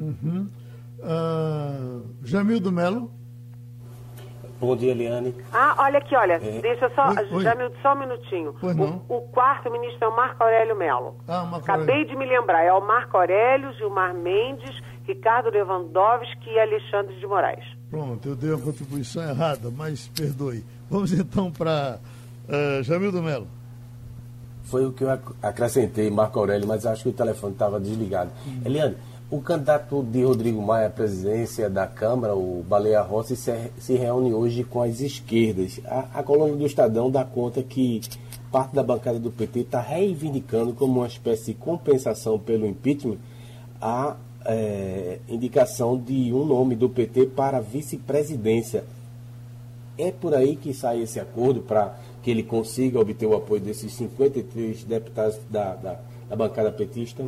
Uhum. 0.00 0.48
Uh, 0.98 2.02
Jamil 2.22 2.58
do 2.58 2.72
Melo. 2.72 3.10
Bom 4.58 4.74
dia, 4.76 4.92
Eliane. 4.92 5.34
Ah, 5.52 5.74
olha 5.78 5.98
aqui, 5.98 6.16
olha, 6.16 6.34
é. 6.34 6.60
deixa 6.60 6.90
só, 6.94 7.08
oi, 7.08 7.42
Jamil, 7.42 7.70
só 7.82 7.92
um 7.92 7.98
minutinho. 7.98 8.54
O, 8.62 9.16
o, 9.16 9.20
quarto 9.28 9.70
ministro 9.70 10.04
é 10.04 10.08
o 10.08 10.16
Marco 10.16 10.42
Aurélio 10.42 10.76
Melo. 10.76 11.16
Ah, 11.28 11.44
Marco 11.44 11.58
Acabei 11.58 11.96
Aurélio. 11.96 12.08
de 12.08 12.16
me 12.16 12.26
lembrar, 12.26 12.62
é 12.62 12.72
o 12.72 12.80
Marco 12.80 13.16
Aurélio, 13.16 13.72
Gilmar 13.74 14.14
Mendes, 14.14 14.80
Ricardo 15.06 15.50
Lewandowski 15.50 16.50
e 16.50 16.58
Alexandre 16.58 17.14
de 17.16 17.26
Moraes. 17.26 17.64
Pronto, 17.90 18.28
eu 18.28 18.34
dei 18.34 18.50
uma 18.50 18.60
contribuição 18.60 19.22
errada, 19.22 19.70
mas 19.70 20.08
perdoe. 20.08 20.64
Vamos 20.90 21.12
então 21.12 21.50
para 21.52 21.98
uh, 22.48 22.82
Jamil 22.82 23.12
do 23.12 23.22
Melo. 23.22 23.46
Foi 24.64 24.84
o 24.84 24.92
que 24.92 25.04
eu 25.04 25.10
acrescentei, 25.42 26.10
Marco 26.10 26.38
Aurélio, 26.40 26.66
mas 26.66 26.84
acho 26.84 27.04
que 27.04 27.08
o 27.10 27.12
telefone 27.12 27.52
estava 27.52 27.78
desligado. 27.78 28.30
Hum. 28.46 28.62
Eliane, 28.64 28.96
o 29.28 29.40
candidato 29.40 30.02
de 30.04 30.22
Rodrigo 30.22 30.62
Maia 30.62 30.86
à 30.86 30.90
presidência 30.90 31.68
da 31.68 31.86
Câmara, 31.86 32.36
o 32.36 32.64
Baleia 32.66 33.00
Rossi, 33.00 33.34
se, 33.34 33.52
se 33.78 33.94
reúne 33.94 34.32
hoje 34.32 34.62
com 34.62 34.80
as 34.80 35.00
esquerdas. 35.00 35.80
A, 35.84 36.20
a 36.20 36.22
coluna 36.22 36.54
do 36.54 36.64
Estadão 36.64 37.10
dá 37.10 37.24
conta 37.24 37.60
que 37.62 38.00
parte 38.52 38.74
da 38.74 38.84
bancada 38.84 39.18
do 39.18 39.30
PT 39.30 39.60
está 39.60 39.80
reivindicando 39.80 40.72
como 40.74 41.00
uma 41.00 41.08
espécie 41.08 41.46
de 41.46 41.54
compensação 41.54 42.38
pelo 42.38 42.66
impeachment 42.66 43.18
a 43.80 44.16
é, 44.44 45.18
indicação 45.28 45.98
de 45.98 46.32
um 46.32 46.44
nome 46.44 46.76
do 46.76 46.88
PT 46.88 47.26
para 47.26 47.60
vice-presidência. 47.60 48.84
É 49.98 50.12
por 50.12 50.34
aí 50.34 50.54
que 50.54 50.72
sai 50.72 51.02
esse 51.02 51.18
acordo 51.18 51.62
para 51.62 51.98
que 52.22 52.30
ele 52.30 52.44
consiga 52.44 53.00
obter 53.00 53.26
o 53.26 53.34
apoio 53.34 53.60
desses 53.60 53.92
53 53.94 54.84
deputados 54.84 55.38
da, 55.50 55.74
da, 55.74 56.00
da 56.28 56.36
bancada 56.36 56.70
petista? 56.70 57.24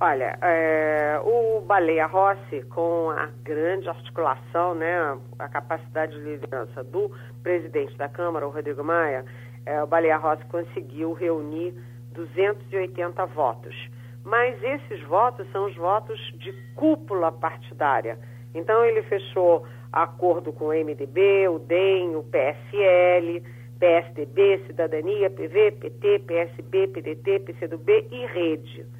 Olha, 0.00 0.38
é, 0.42 1.20
o 1.24 1.60
Baleia 1.60 2.06
Rossi, 2.06 2.62
com 2.70 3.10
a 3.10 3.30
grande 3.42 3.88
articulação, 3.88 4.72
né, 4.72 5.18
a 5.40 5.48
capacidade 5.48 6.14
de 6.14 6.20
liderança 6.20 6.84
do 6.84 7.10
presidente 7.42 7.96
da 7.96 8.08
Câmara, 8.08 8.46
o 8.46 8.50
Rodrigo 8.50 8.84
Maia, 8.84 9.24
é, 9.66 9.82
o 9.82 9.88
Baleia 9.88 10.16
Rossi 10.16 10.44
conseguiu 10.44 11.14
reunir 11.14 11.74
280 12.12 13.26
votos. 13.26 13.74
Mas 14.24 14.62
esses 14.62 15.02
votos 15.02 15.50
são 15.50 15.66
os 15.66 15.74
votos 15.74 16.16
de 16.34 16.52
cúpula 16.76 17.32
partidária. 17.32 18.16
Então 18.54 18.84
ele 18.84 19.02
fechou 19.02 19.66
acordo 19.92 20.52
com 20.52 20.66
o 20.66 20.72
MDB, 20.72 21.48
o 21.48 21.58
DEM, 21.58 22.14
o 22.14 22.22
PSL, 22.22 23.42
PSDB, 23.80 24.62
Cidadania, 24.64 25.28
PV, 25.28 25.72
PT, 25.72 26.20
PSB, 26.20 26.86
PDT, 26.86 27.40
PCdoB 27.40 28.06
e 28.12 28.26
Rede 28.26 28.97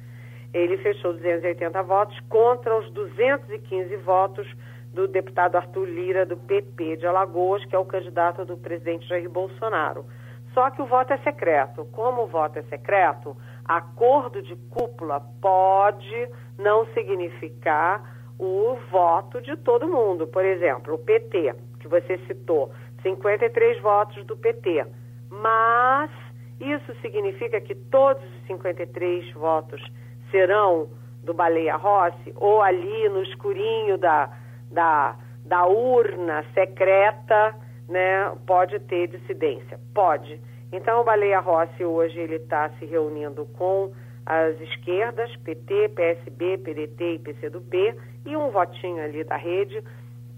ele 0.53 0.77
fechou 0.77 1.13
280 1.13 1.81
votos 1.83 2.19
contra 2.27 2.77
os 2.77 2.91
215 2.91 3.95
votos 3.97 4.47
do 4.93 5.07
deputado 5.07 5.55
Arthur 5.55 5.85
Lira, 5.85 6.25
do 6.25 6.35
PP 6.35 6.97
de 6.97 7.05
Alagoas, 7.05 7.63
que 7.65 7.75
é 7.75 7.79
o 7.79 7.85
candidato 7.85 8.43
do 8.45 8.57
presidente 8.57 9.07
Jair 9.07 9.29
Bolsonaro. 9.29 10.05
Só 10.53 10.69
que 10.71 10.81
o 10.81 10.85
voto 10.85 11.13
é 11.13 11.17
secreto. 11.19 11.85
Como 11.91 12.23
o 12.23 12.27
voto 12.27 12.57
é 12.57 12.63
secreto, 12.63 13.37
acordo 13.65 14.41
de 14.41 14.55
cúpula 14.69 15.21
pode 15.41 16.29
não 16.57 16.85
significar 16.87 18.17
o 18.39 18.77
voto 18.89 19.41
de 19.41 19.55
todo 19.57 19.87
mundo. 19.87 20.25
Por 20.25 20.43
exemplo, 20.43 20.95
o 20.95 20.97
PT, 20.97 21.53
que 21.79 21.87
você 21.87 22.17
citou, 22.25 22.71
53 23.03 23.79
votos 23.81 24.25
do 24.25 24.35
PT. 24.35 24.85
Mas 25.29 26.09
isso 26.59 26.93
significa 27.01 27.61
que 27.61 27.75
todos 27.75 28.23
os 28.23 28.47
53 28.47 29.31
votos 29.33 29.81
serão 30.31 30.89
do 31.23 31.33
Baleia 31.33 31.75
Rossi, 31.75 32.33
ou 32.35 32.61
ali 32.61 33.09
no 33.09 33.21
escurinho 33.21 33.97
da, 33.97 34.29
da, 34.71 35.15
da 35.45 35.65
urna 35.65 36.45
secreta, 36.53 37.55
né, 37.87 38.31
pode 38.45 38.79
ter 38.81 39.07
dissidência. 39.07 39.79
Pode. 39.93 40.39
Então, 40.71 41.01
o 41.01 41.03
Baleia 41.03 41.39
Rossi 41.39 41.83
hoje 41.83 42.19
ele 42.19 42.35
está 42.35 42.69
se 42.77 42.85
reunindo 42.85 43.45
com 43.57 43.91
as 44.25 44.59
esquerdas, 44.61 45.35
PT, 45.37 45.89
PSB, 45.89 46.59
PDT 46.59 47.13
e 47.15 47.19
PCdoB, 47.19 47.95
e 48.25 48.37
um 48.37 48.51
votinho 48.51 49.03
ali 49.03 49.23
da 49.23 49.35
rede 49.35 49.83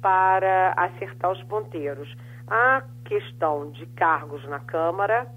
para 0.01 0.73
acertar 0.77 1.31
os 1.31 1.43
ponteiros. 1.43 2.15
A 2.47 2.83
questão 3.03 3.69
de 3.71 3.85
cargos 3.87 4.47
na 4.47 4.59
Câmara, 4.59 5.27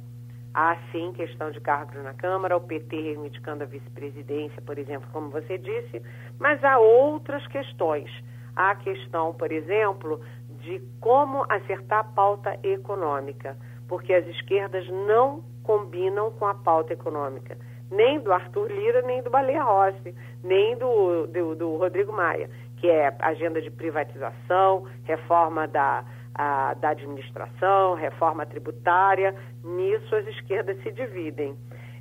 Há 0.54 0.76
sim 0.92 1.12
questão 1.12 1.50
de 1.50 1.60
cargos 1.60 2.00
na 2.04 2.14
Câmara, 2.14 2.56
o 2.56 2.60
PT 2.60 2.94
reivindicando 2.94 3.64
a 3.64 3.66
vice-presidência, 3.66 4.62
por 4.62 4.78
exemplo, 4.78 5.08
como 5.12 5.28
você 5.28 5.58
disse, 5.58 6.00
mas 6.38 6.62
há 6.62 6.78
outras 6.78 7.44
questões. 7.48 8.08
Há 8.54 8.70
a 8.70 8.76
questão, 8.76 9.34
por 9.34 9.50
exemplo, 9.50 10.20
de 10.60 10.80
como 11.00 11.44
acertar 11.48 11.98
a 11.98 12.04
pauta 12.04 12.56
econômica, 12.62 13.56
porque 13.88 14.14
as 14.14 14.24
esquerdas 14.28 14.88
não 14.88 15.42
combinam 15.64 16.30
com 16.30 16.46
a 16.46 16.54
pauta 16.54 16.92
econômica, 16.92 17.58
nem 17.90 18.20
do 18.20 18.32
Arthur 18.32 18.70
Lira, 18.70 19.02
nem 19.02 19.22
do 19.22 19.30
Baleia 19.30 19.64
Rossi, 19.64 20.14
nem 20.44 20.76
do, 20.76 21.26
do, 21.26 21.56
do 21.56 21.76
Rodrigo 21.78 22.12
Maia, 22.12 22.48
que 22.76 22.88
é 22.88 23.12
agenda 23.18 23.60
de 23.60 23.72
privatização, 23.72 24.86
reforma 25.02 25.66
da 25.66 26.04
a, 26.34 26.74
da 26.74 26.90
administração, 26.90 27.94
reforma 27.94 28.44
tributária, 28.44 29.34
nisso 29.62 30.14
as 30.14 30.26
esquerdas 30.26 30.80
se 30.82 30.90
dividem. 30.92 31.56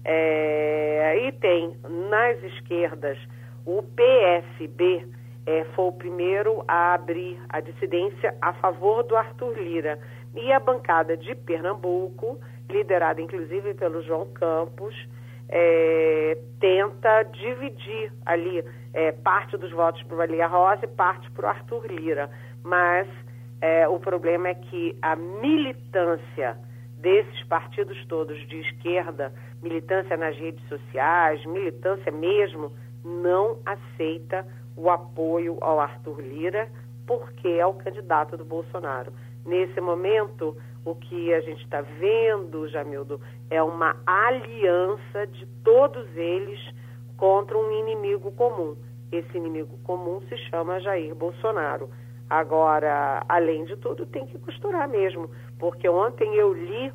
É, 0.05 1.27
e 1.27 1.31
tem 1.33 1.77
nas 1.87 2.41
esquerdas 2.43 3.17
o 3.65 3.81
PSB 3.81 5.07
é, 5.45 5.63
foi 5.75 5.85
o 5.85 5.91
primeiro 5.91 6.63
a 6.67 6.93
abrir 6.93 7.39
a 7.49 7.59
dissidência 7.59 8.35
a 8.41 8.53
favor 8.53 9.03
do 9.03 9.15
Arthur 9.15 9.57
Lira. 9.57 9.99
E 10.35 10.51
a 10.51 10.59
bancada 10.59 11.15
de 11.15 11.35
Pernambuco, 11.35 12.39
liderada 12.69 13.21
inclusive 13.21 13.73
pelo 13.73 14.01
João 14.01 14.25
Campos, 14.33 14.95
é, 15.49 16.37
tenta 16.59 17.23
dividir 17.23 18.11
ali 18.25 18.63
é, 18.93 19.11
parte 19.11 19.57
dos 19.57 19.71
votos 19.71 20.01
para 20.03 20.15
o 20.15 20.17
Valia 20.17 20.47
Rosa 20.47 20.85
e 20.85 20.87
parte 20.87 21.29
para 21.31 21.45
o 21.45 21.49
Arthur 21.49 21.85
Lira. 21.87 22.29
Mas 22.63 23.07
é, 23.63 23.87
o 23.87 23.97
problema 23.97 24.49
é 24.49 24.53
que 24.55 24.93
a 25.01 25.15
militância 25.15 26.57
desses 26.97 27.43
partidos 27.45 27.97
todos 28.07 28.37
de 28.49 28.59
esquerda, 28.59 29.33
militância 29.61 30.17
nas 30.17 30.35
redes 30.35 30.61
sociais, 30.67 31.45
militância 31.45 32.11
mesmo, 32.11 32.73
não 33.05 33.57
aceita 33.65 34.45
o 34.75 34.89
apoio 34.89 35.57
ao 35.61 35.79
Arthur 35.79 36.19
Lira, 36.19 36.67
porque 37.07 37.47
é 37.47 37.65
o 37.65 37.73
candidato 37.73 38.35
do 38.35 38.43
Bolsonaro. 38.43 39.13
Nesse 39.45 39.79
momento, 39.79 40.57
o 40.83 40.93
que 40.93 41.33
a 41.33 41.39
gente 41.39 41.63
está 41.63 41.79
vendo, 41.79 42.67
Jamildo, 42.67 43.21
é 43.49 43.63
uma 43.63 43.95
aliança 44.05 45.25
de 45.27 45.45
todos 45.63 46.05
eles 46.17 46.59
contra 47.15 47.57
um 47.57 47.71
inimigo 47.71 48.29
comum. 48.33 48.75
Esse 49.09 49.37
inimigo 49.37 49.77
comum 49.83 50.19
se 50.27 50.35
chama 50.49 50.81
Jair 50.81 51.15
Bolsonaro. 51.15 51.89
Agora, 52.29 53.23
além 53.29 53.65
de 53.65 53.75
tudo, 53.77 54.05
tem 54.05 54.25
que 54.25 54.39
costurar 54.39 54.87
mesmo, 54.87 55.29
porque 55.59 55.87
ontem 55.87 56.35
eu 56.35 56.53
li, 56.53 56.91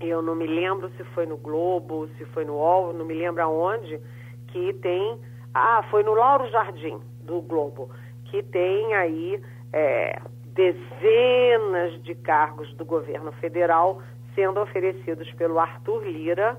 eu 0.00 0.22
não 0.22 0.34
me 0.34 0.46
lembro 0.46 0.90
se 0.96 1.04
foi 1.04 1.26
no 1.26 1.36
Globo, 1.36 2.08
se 2.16 2.24
foi 2.26 2.44
no 2.44 2.54
UOL, 2.54 2.92
não 2.92 3.04
me 3.04 3.14
lembro 3.14 3.42
aonde, 3.42 4.00
que 4.48 4.72
tem. 4.74 5.18
Ah, 5.52 5.84
foi 5.90 6.02
no 6.02 6.14
Lauro 6.14 6.48
Jardim, 6.50 6.98
do 7.22 7.40
Globo, 7.42 7.90
que 8.24 8.42
tem 8.42 8.94
aí 8.94 9.42
é, 9.72 10.20
dezenas 10.46 12.02
de 12.02 12.14
cargos 12.14 12.72
do 12.74 12.84
governo 12.84 13.32
federal 13.32 14.00
sendo 14.34 14.60
oferecidos 14.60 15.30
pelo 15.32 15.58
Arthur 15.58 16.04
Lira 16.04 16.56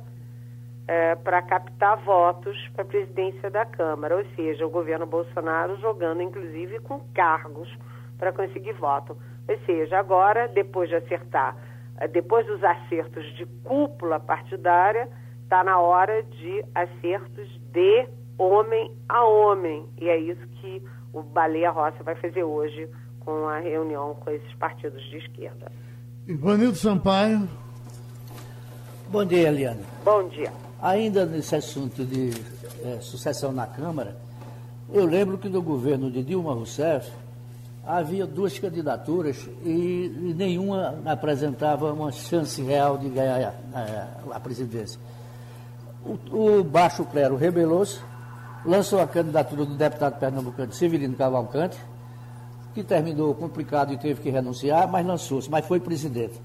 é, 0.88 1.16
para 1.16 1.42
captar 1.42 1.98
votos 1.98 2.58
para 2.74 2.84
a 2.84 2.86
presidência 2.86 3.50
da 3.50 3.66
Câmara, 3.66 4.18
ou 4.18 4.26
seja, 4.36 4.66
o 4.66 4.70
governo 4.70 5.06
Bolsonaro 5.06 5.80
jogando 5.80 6.22
inclusive 6.22 6.80
com 6.80 7.00
cargos 7.14 7.70
para 8.18 8.32
conseguir 8.32 8.74
voto. 8.74 9.18
Ou 9.48 9.58
seja, 9.66 9.98
agora, 9.98 10.48
depois 10.48 10.90
de 10.90 10.96
acertar, 10.96 11.56
é, 11.98 12.08
depois 12.08 12.46
dos 12.46 12.64
acertos 12.64 13.26
de 13.36 13.46
cúpula 13.64 14.20
partidária, 14.20 15.08
está 15.44 15.64
na 15.64 15.80
hora 15.80 16.24
de 16.24 16.64
acertos 16.74 17.48
de 17.72 18.08
homem 18.38 18.92
a 19.08 19.26
homem. 19.26 19.86
E 20.00 20.10
é 20.10 20.18
isso 20.18 20.46
que 20.60 20.82
o 21.14 21.22
Baleia 21.22 21.72
Rossi 21.72 22.02
vai 22.04 22.16
fazer 22.16 22.44
hoje 22.44 22.88
com 23.20 23.48
a 23.48 23.60
reunião 23.60 24.16
com 24.16 24.32
esses 24.32 24.54
partidos 24.56 25.02
de 25.10 25.18
esquerda. 25.18 25.72
Ivanildo 26.28 26.76
Sampaio. 26.76 27.48
Bom 29.10 29.26
dia, 29.26 29.50
Eliane. 29.50 29.84
Bom 30.04 30.28
dia. 30.30 30.52
Ainda 30.82 31.28
nesse 31.28 31.56
assunto 31.56 32.04
de 32.04 32.32
é, 32.84 32.98
sucessão 33.02 33.52
na 33.52 33.68
Câmara, 33.68 34.18
eu 34.92 35.06
lembro 35.06 35.38
que 35.38 35.48
no 35.48 35.62
governo 35.62 36.10
de 36.10 36.24
Dilma 36.24 36.54
Rousseff 36.54 37.12
havia 37.86 38.26
duas 38.26 38.58
candidaturas 38.58 39.48
e 39.64 40.34
nenhuma 40.36 41.00
apresentava 41.06 41.94
uma 41.94 42.12
chance 42.12 42.62
real 42.64 42.98
de 42.98 43.10
ganhar 43.10 43.54
é, 43.76 44.08
a 44.32 44.40
presidência. 44.40 45.00
O, 46.04 46.60
o 46.60 46.64
baixo 46.64 47.06
clero 47.06 47.36
rebelou-se, 47.36 48.00
lançou 48.66 49.00
a 49.00 49.08
candidatura 49.08 49.66
do 49.66 49.76
deputado 49.76 50.18
pernambucano 50.20 50.74
Severino 50.74 51.16
Cavalcante, 51.16 51.78
que 52.74 52.84
terminou 52.84 53.36
complicado 53.36 53.94
e 53.94 53.98
teve 53.98 54.20
que 54.20 54.32
renunciar, 54.32 54.90
mas 54.90 55.06
lançou-se, 55.06 55.48
mas 55.48 55.64
foi 55.64 55.80
presidente. 55.80 56.42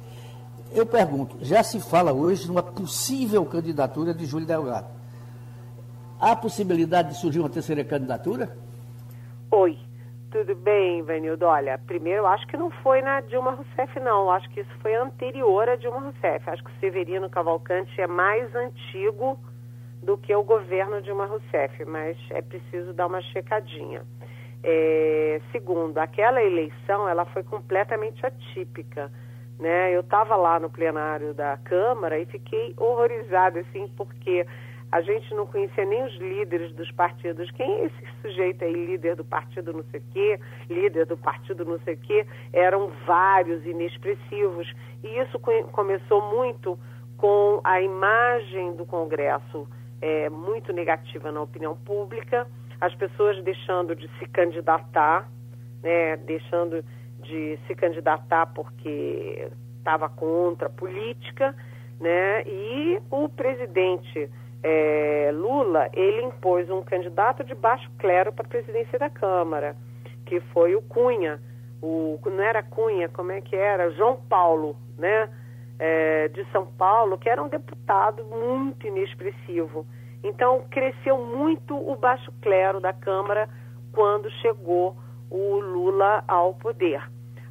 Eu 0.73 0.85
pergunto, 0.85 1.37
já 1.41 1.63
se 1.63 1.81
fala 1.81 2.13
hoje 2.13 2.47
numa 2.49 2.63
possível 2.63 3.45
candidatura 3.47 4.13
de 4.13 4.27
Júlio 4.27 4.47
Delgado. 4.47 4.89
Há 6.21 6.35
possibilidade 6.35 7.11
de 7.11 7.17
surgir 7.17 7.41
uma 7.41 7.49
terceira 7.51 7.85
candidatura? 7.85 8.57
Oi, 9.51 9.79
tudo 10.31 10.55
bem, 10.55 11.03
Vanildo? 11.03 11.45
Olha, 11.45 11.79
primeiro, 11.79 12.21
eu 12.21 12.27
acho 12.27 12.47
que 12.47 12.57
não 12.57 12.71
foi 12.71 13.01
na 13.01 13.21
Dilma 13.21 13.53
Rousseff, 13.53 14.01
não. 14.01 14.31
Acho 14.31 14.49
que 14.51 14.61
isso 14.61 14.71
foi 14.81 14.95
anterior 14.95 15.69
à 15.69 15.77
Dilma 15.77 16.01
Rousseff. 16.01 16.49
Acho 16.51 16.65
que 16.65 16.71
o 16.71 16.81
Severino 16.81 17.31
Cavalcante 17.31 18.01
é 18.01 18.07
mais 18.07 18.55
antigo 18.55 19.39
do 20.03 20.17
que 20.19 20.35
o 20.35 20.43
governo 20.43 21.01
Dilma 21.01 21.27
Rousseff, 21.27 21.85
mas 21.85 22.17
é 22.31 22.43
preciso 22.43 22.93
dar 22.93 23.07
uma 23.07 23.21
checadinha. 23.23 24.03
É, 24.63 25.41
segundo, 25.53 25.99
aquela 25.99 26.43
eleição 26.43 27.09
ela 27.09 27.25
foi 27.27 27.43
completamente 27.43 28.25
atípica. 28.25 29.11
Né? 29.59 29.95
Eu 29.95 30.01
estava 30.01 30.37
lá 30.37 30.61
no 30.61 30.69
plenário 30.69 31.33
da 31.33 31.57
Câmara 31.57 32.19
e 32.19 32.27
fiquei 32.27 32.75
horrorizada, 32.77 33.61
assim, 33.61 33.89
porque 33.97 34.47
a 34.93 35.01
gente 35.01 35.35
não 35.35 35.47
conhecia 35.47 35.85
nem 35.85 36.05
os 36.05 36.15
líderes 36.17 36.73
dos 36.75 36.91
partidos. 36.93 37.51
Quem 37.53 37.71
é 37.71 37.85
esse 37.87 38.07
sujeito 38.23 38.65
aí, 38.65 38.73
líder 38.73 39.17
do 39.17 39.25
partido 39.25 39.73
não 39.73 39.85
sei 39.91 40.01
o 40.01 40.05
quê, 40.13 40.41
líder 40.71 41.07
do 41.07 41.17
partido 41.17 41.65
não 41.65 41.79
sei 41.81 41.95
o 41.95 41.99
quê? 41.99 42.27
Eram 42.53 42.93
vários 43.07 43.65
inexpressivos. 43.65 44.73
E 45.03 45.19
isso 45.19 45.39
começou 45.73 46.21
muito 46.21 46.79
com 47.17 47.61
a 47.65 47.81
imagem 47.81 48.75
do 48.77 48.85
Congresso 48.85 49.67
é, 50.01 50.29
muito 50.29 50.73
negativa 50.73 51.33
na 51.33 51.41
opinião 51.41 51.77
pública, 51.77 52.47
as 52.81 52.95
pessoas 52.95 53.43
deixando 53.43 53.97
de 53.97 54.09
se 54.19 54.27
candidatar, 54.27 55.29
né, 55.83 56.17
deixando 56.19 56.85
de 57.27 57.59
se 57.67 57.75
candidatar 57.75 58.47
porque 58.47 59.49
estava 59.79 60.09
contra 60.09 60.67
a 60.69 60.71
política, 60.71 61.55
né, 62.01 62.43
e 62.47 63.01
o 63.11 63.29
presidente 63.29 64.31
é, 64.63 65.31
Lula, 65.33 65.89
ele 65.93 66.23
impôs 66.23 66.69
um 66.69 66.83
candidato 66.83 67.45
de 67.45 67.55
baixo 67.55 67.91
clero 67.99 68.33
para 68.33 68.45
a 68.45 68.49
presidência 68.49 68.99
da 68.99 69.09
Câmara, 69.09 69.77
que 70.25 70.41
foi 70.53 70.75
o 70.75 70.83
Cunha, 70.83 71.41
o, 71.81 72.19
não 72.25 72.43
era 72.43 72.63
Cunha, 72.63 73.09
como 73.09 73.33
é 73.33 73.41
que 73.41 73.55
era? 73.55 73.91
João 73.93 74.17
Paulo, 74.29 74.77
né? 74.99 75.29
É, 75.79 76.29
de 76.29 76.43
São 76.53 76.67
Paulo, 76.67 77.19
que 77.19 77.29
era 77.29 77.43
um 77.43 77.49
deputado 77.49 78.25
muito 78.25 78.87
inexpressivo. 78.87 79.87
Então, 80.25 80.65
cresceu 80.71 81.19
muito 81.19 81.77
o 81.77 81.95
baixo 81.97 82.33
clero 82.41 82.81
da 82.81 82.95
Câmara 82.95 83.47
quando 83.93 84.31
chegou 84.41 84.97
o 85.31 85.61
Lula 85.61 86.25
ao 86.27 86.55
poder. 86.55 87.03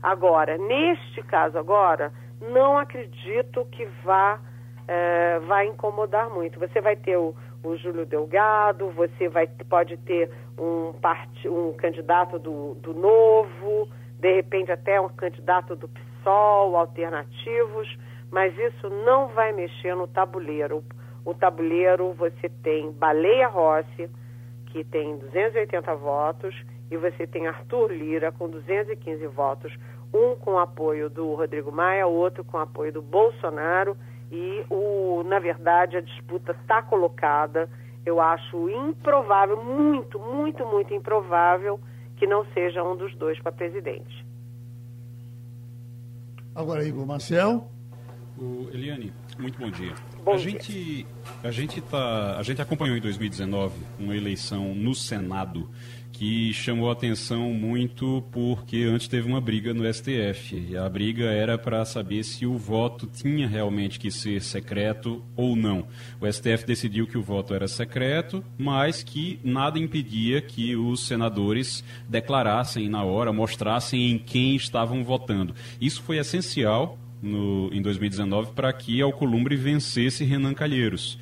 Agora, 0.02 0.58
neste 0.58 1.22
caso 1.24 1.58
agora, 1.58 2.12
não 2.42 2.78
acredito 2.78 3.66
que 3.72 3.86
vá 4.04 4.40
é, 4.88 5.40
vai 5.40 5.68
incomodar 5.68 6.30
muito. 6.30 6.60
Você 6.60 6.80
vai 6.80 6.96
ter 6.96 7.18
o, 7.18 7.36
o 7.64 7.76
Júlio 7.78 8.06
Delgado, 8.06 8.90
você 8.92 9.28
vai, 9.28 9.48
pode 9.70 9.98
ter 9.98 10.30
um, 10.58 10.94
part, 10.94 11.48
um 11.48 11.74
candidato 11.74 12.38
do, 12.38 12.76
do 12.76 12.94
Novo, 12.94 13.90
de 14.20 14.34
repente 14.34 14.72
até 14.72 15.00
um 15.00 15.10
candidato 15.10 15.76
do 15.76 15.88
PSOL, 15.88 16.78
alternativos, 16.78 17.98
mas 18.32 18.58
isso 18.58 18.90
não 18.90 19.28
vai 19.30 19.52
mexer 19.52 19.96
no 19.96 20.08
tabuleiro. 20.08 20.84
O 21.24 21.34
tabuleiro 21.34 22.14
você 22.14 22.50
tem 22.62 22.92
Baleia 22.92 23.48
Rossi, 23.48 24.10
que 24.68 24.84
tem 24.84 25.18
280 25.18 25.96
votos, 25.96 26.56
e 26.90 26.98
você 26.98 27.26
tem 27.26 27.48
Arthur 27.48 27.92
Lira 27.92 28.32
com 28.32 28.50
215 28.50 29.26
votos, 29.28 29.74
um 30.14 30.36
com 30.36 30.58
apoio 30.58 31.10
do 31.10 31.34
Rodrigo 31.34 31.72
Maia, 31.72 32.08
outro 32.08 32.44
com 32.44 32.58
apoio 32.58 32.94
do 32.94 33.02
Bolsonaro 33.02 33.98
e, 34.32 34.66
o, 34.70 35.24
na 35.24 35.40
verdade, 35.40 35.98
a 35.98 36.02
disputa 36.02 36.56
está 36.62 36.82
colocada. 36.82 37.70
Eu 38.06 38.22
acho 38.22 38.70
improvável, 38.70 39.62
muito, 39.64 40.20
muito, 40.20 40.66
muito 40.66 40.94
improvável 40.94 41.80
que 42.18 42.26
não 42.26 42.46
seja 42.54 42.84
um 42.84 42.96
dos 42.96 43.16
dois 43.16 43.40
para 43.42 43.52
presidente. 43.52 44.26
Agora, 46.54 46.86
Igor 46.86 47.06
Marcel. 47.06 47.70
O 48.38 48.70
Eliane, 48.74 49.14
muito 49.40 49.58
bom 49.58 49.70
dia. 49.70 49.94
Bom 50.24 50.34
a 50.34 50.36
dia. 50.36 50.52
gente 50.52 51.08
a 51.42 51.52
gente 51.52 51.82
tá 51.82 52.38
a 52.38 52.44
gente 52.44 52.62
acompanhou 52.62 52.98
em 52.98 53.00
2019 53.00 53.82
uma 53.98 54.16
eleição 54.16 54.76
no 54.76 54.94
Senado 54.94 55.70
que 56.18 56.54
chamou 56.54 56.90
atenção 56.90 57.52
muito 57.54 58.24
porque 58.32 58.84
antes 58.84 59.08
teve 59.08 59.28
uma 59.28 59.42
briga 59.42 59.74
no 59.74 59.86
STF. 59.94 60.68
E 60.70 60.78
a 60.78 60.88
briga 60.88 61.26
era 61.26 61.58
para 61.58 61.84
saber 61.84 62.24
se 62.24 62.46
o 62.46 62.58
voto 62.58 63.06
tinha 63.06 63.48
realmente 63.48 64.00
que 64.00 64.10
ser 64.10 64.42
secreto 64.42 65.22
ou 65.36 65.58
não. 65.58 65.88
O 66.22 66.32
STF 66.32 66.66
decidiu 66.66 67.06
que 67.06 67.18
o 67.18 67.22
voto 67.22 67.54
era 67.54 67.68
secreto, 67.68 68.44
mas 68.58 69.04
que 69.04 69.40
nada 69.44 69.78
impedia 69.78 70.42
que 70.42 70.76
os 70.76 71.06
senadores 71.06 71.84
declarassem 72.08 72.88
na 72.88 73.04
hora, 73.04 73.34
mostrassem 73.34 74.12
em 74.12 74.18
quem 74.18 74.56
estavam 74.56 75.04
votando. 75.04 75.54
Isso 75.82 76.02
foi 76.02 76.18
essencial 76.18 76.98
no, 77.22 77.70
em 77.74 77.82
2019 77.82 78.54
para 78.54 78.72
que 78.72 79.02
Alcolumbre 79.02 79.58
vencesse 79.58 80.24
Renan 80.24 80.54
Calheiros. 80.54 81.20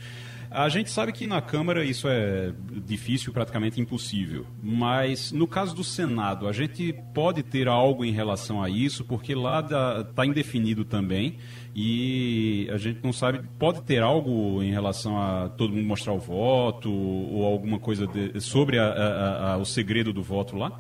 A 0.54 0.70
gente 0.70 0.92
sabe 0.92 1.12
que 1.12 1.26
na 1.26 1.42
Câmara 1.42 1.84
isso 1.84 2.08
é 2.08 2.54
difícil, 2.86 3.34
praticamente 3.34 3.82
impossível. 3.82 4.46
Mas 4.62 5.32
no 5.32 5.48
caso 5.48 5.76
do 5.76 5.84
Senado, 5.84 6.48
a 6.48 6.52
gente 6.52 6.94
pode 7.12 7.42
ter 7.42 7.68
algo 7.68 8.06
em 8.06 8.12
relação 8.12 8.62
a 8.62 8.70
isso, 8.70 9.04
porque 9.04 9.34
lá 9.34 9.62
está 10.08 10.26
indefinido 10.26 10.86
também. 10.86 11.40
E 11.76 12.70
a 12.72 12.78
gente 12.78 13.04
não 13.04 13.12
sabe, 13.12 13.42
pode 13.58 13.82
ter 13.82 14.04
algo 14.04 14.62
em 14.62 14.72
relação 14.72 15.18
a 15.20 15.50
todo 15.50 15.74
mundo 15.74 15.88
mostrar 15.88 16.14
o 16.14 16.20
voto 16.20 16.92
ou 16.92 17.46
alguma 17.46 17.80
coisa 17.80 18.06
de, 18.06 18.40
sobre 18.40 18.78
a, 18.78 18.86
a, 18.86 19.54
a, 19.54 19.58
o 19.58 19.66
segredo 19.66 20.14
do 20.14 20.22
voto 20.22 20.56
lá? 20.56 20.80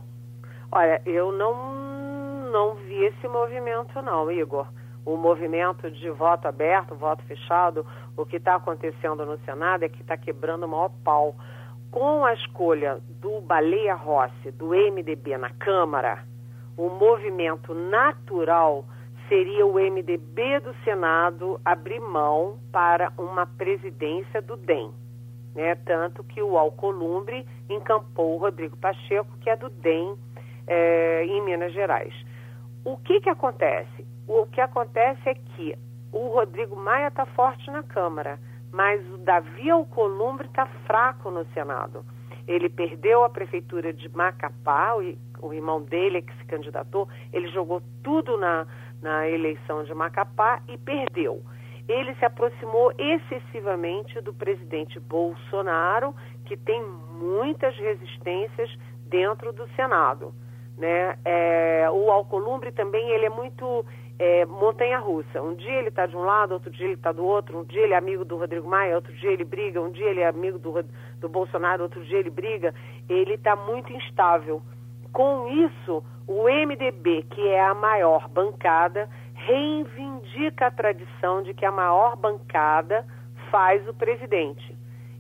Olha, 0.71 1.01
eu 1.03 1.32
não, 1.32 2.51
não 2.51 2.76
vi 2.76 3.05
esse 3.05 3.28
movimento 3.28 3.99
não, 4.03 4.32
Igor 4.32 4.67
o 5.06 5.18
movimento 5.18 5.91
de 5.91 6.10
voto 6.10 6.47
aberto, 6.47 6.95
voto 6.95 7.24
fechado, 7.24 7.86
o 8.16 8.26
que 8.26 8.38
está 8.38 8.56
acontecendo 8.56 9.26
no 9.26 9.38
Senado 9.39 9.84
é 9.84 9.89
que 9.89 10.01
está 10.01 10.16
quebrando 10.18 10.64
o 10.64 10.70
maior 10.70 10.91
pau. 11.04 11.36
Com 11.91 12.26
a 12.26 12.34
escolha 12.34 12.99
do 13.22 13.41
Baleia 13.41 13.95
Rossi, 13.95 14.51
do 14.51 14.70
MDB 14.70 15.38
na 15.38 15.49
Câmara, 15.51 16.24
o 16.78 16.89
movimento 16.89 17.74
natural 17.74 18.86
seria 19.28 19.66
o 19.66 19.74
MDB 19.74 20.60
do 20.60 20.74
Senado 20.84 21.60
abrir 21.64 21.99
mão 21.99 22.58
para 22.72 23.12
uma 23.18 23.45
presidência 23.45 24.41
do 24.41 24.56
DEM. 24.58 24.91
Né? 25.56 25.76
Tanto 25.76 26.24
que 26.24 26.41
o 26.41 26.58
Alcolumbre 26.58 27.45
encampou 27.70 28.36
o 28.36 28.38
Rodrigo 28.38 28.76
Pacheco, 28.78 29.38
que 29.41 29.49
é 29.49 29.56
do 29.56 29.70
DEM 29.70 30.18
é, 30.68 31.26
em 31.26 31.41
Minas 31.41 31.74
Gerais. 31.74 32.14
O 32.84 32.97
que, 32.97 33.22
que 33.22 33.30
acontece? 33.30 34.06
O 34.28 34.45
que 34.45 34.61
acontece 34.61 35.21
é 35.30 35.34
que 35.34 35.76
o 36.11 36.28
Rodrigo 36.28 36.76
Maia 36.76 37.07
está 37.07 37.26
forte 37.26 37.69
na 37.71 37.84
Câmara, 37.84 38.39
mas 38.71 39.05
o 39.11 39.17
Davi 39.17 39.69
Alcolumbre 39.69 40.47
está 40.47 40.65
fraco 40.86 41.30
no 41.30 41.45
Senado. 41.53 42.05
Ele 42.47 42.69
perdeu 42.69 43.24
a 43.24 43.30
prefeitura 43.30 43.93
de 43.93 44.09
Macapá, 44.09 44.95
o, 44.95 45.47
o 45.47 45.53
irmão 45.53 45.82
dele 45.82 46.19
é 46.19 46.21
que 46.21 46.36
se 46.38 46.45
candidatou, 46.45 47.07
ele 47.32 47.47
jogou 47.49 47.82
tudo 48.03 48.38
na, 48.38 48.65
na 49.01 49.28
eleição 49.28 49.84
de 49.84 49.93
Macapá 49.93 50.61
e 50.67 50.78
perdeu. 50.78 51.41
Ele 51.88 52.15
se 52.15 52.26
aproximou 52.26 52.93
excessivamente 52.97 54.21
do 54.21 54.34
presidente 54.34 54.99
Bolsonaro, 54.99 56.15
que 56.45 56.55
tem 56.55 56.82
muitas 56.84 57.76
resistências 57.76 58.74
dentro 59.05 59.51
do 59.51 59.67
Senado. 59.76 60.34
Né? 60.78 61.17
É, 61.24 61.88
o 61.91 62.09
Alcolumbre 62.09 62.71
também 62.71 63.09
ele 63.11 63.26
é 63.26 63.30
muito 63.30 63.86
é, 64.24 64.45
montanha-russa. 64.45 65.41
Um 65.41 65.53
dia 65.53 65.74
ele 65.74 65.89
está 65.89 66.05
de 66.05 66.15
um 66.15 66.21
lado, 66.21 66.53
outro 66.53 66.71
dia 66.71 66.86
ele 66.86 66.93
está 66.93 67.11
do 67.11 67.26
outro, 67.26 67.59
um 67.59 67.63
dia 67.65 67.82
ele 67.82 67.93
é 67.93 67.97
amigo 67.97 68.24
do 68.24 68.38
Rodrigo 68.38 68.65
Maia, 68.65 68.95
outro 68.95 69.11
dia 69.15 69.30
ele 69.30 69.43
briga, 69.43 69.82
um 69.82 69.91
dia 69.91 70.09
ele 70.09 70.21
é 70.21 70.28
amigo 70.28 70.57
do, 70.57 70.74
do 71.19 71.28
Bolsonaro, 71.28 71.84
outro 71.84 72.01
dia 72.05 72.19
ele 72.19 72.30
briga. 72.30 72.74
Ele 73.09 73.34
está 73.34 73.53
muito 73.53 73.91
instável. 73.91 74.61
Com 75.11 75.49
isso, 75.49 76.01
o 76.26 76.43
MDB, 76.43 77.24
que 77.32 77.49
é 77.49 77.61
a 77.61 77.74
maior 77.74 78.30
bancada, 78.30 79.09
reivindica 79.34 80.67
a 80.67 80.71
tradição 80.71 81.43
de 81.43 81.53
que 81.53 81.65
a 81.65 81.71
maior 81.71 82.15
bancada 82.15 83.05
faz 83.51 83.86
o 83.89 83.93
presidente. 83.93 84.74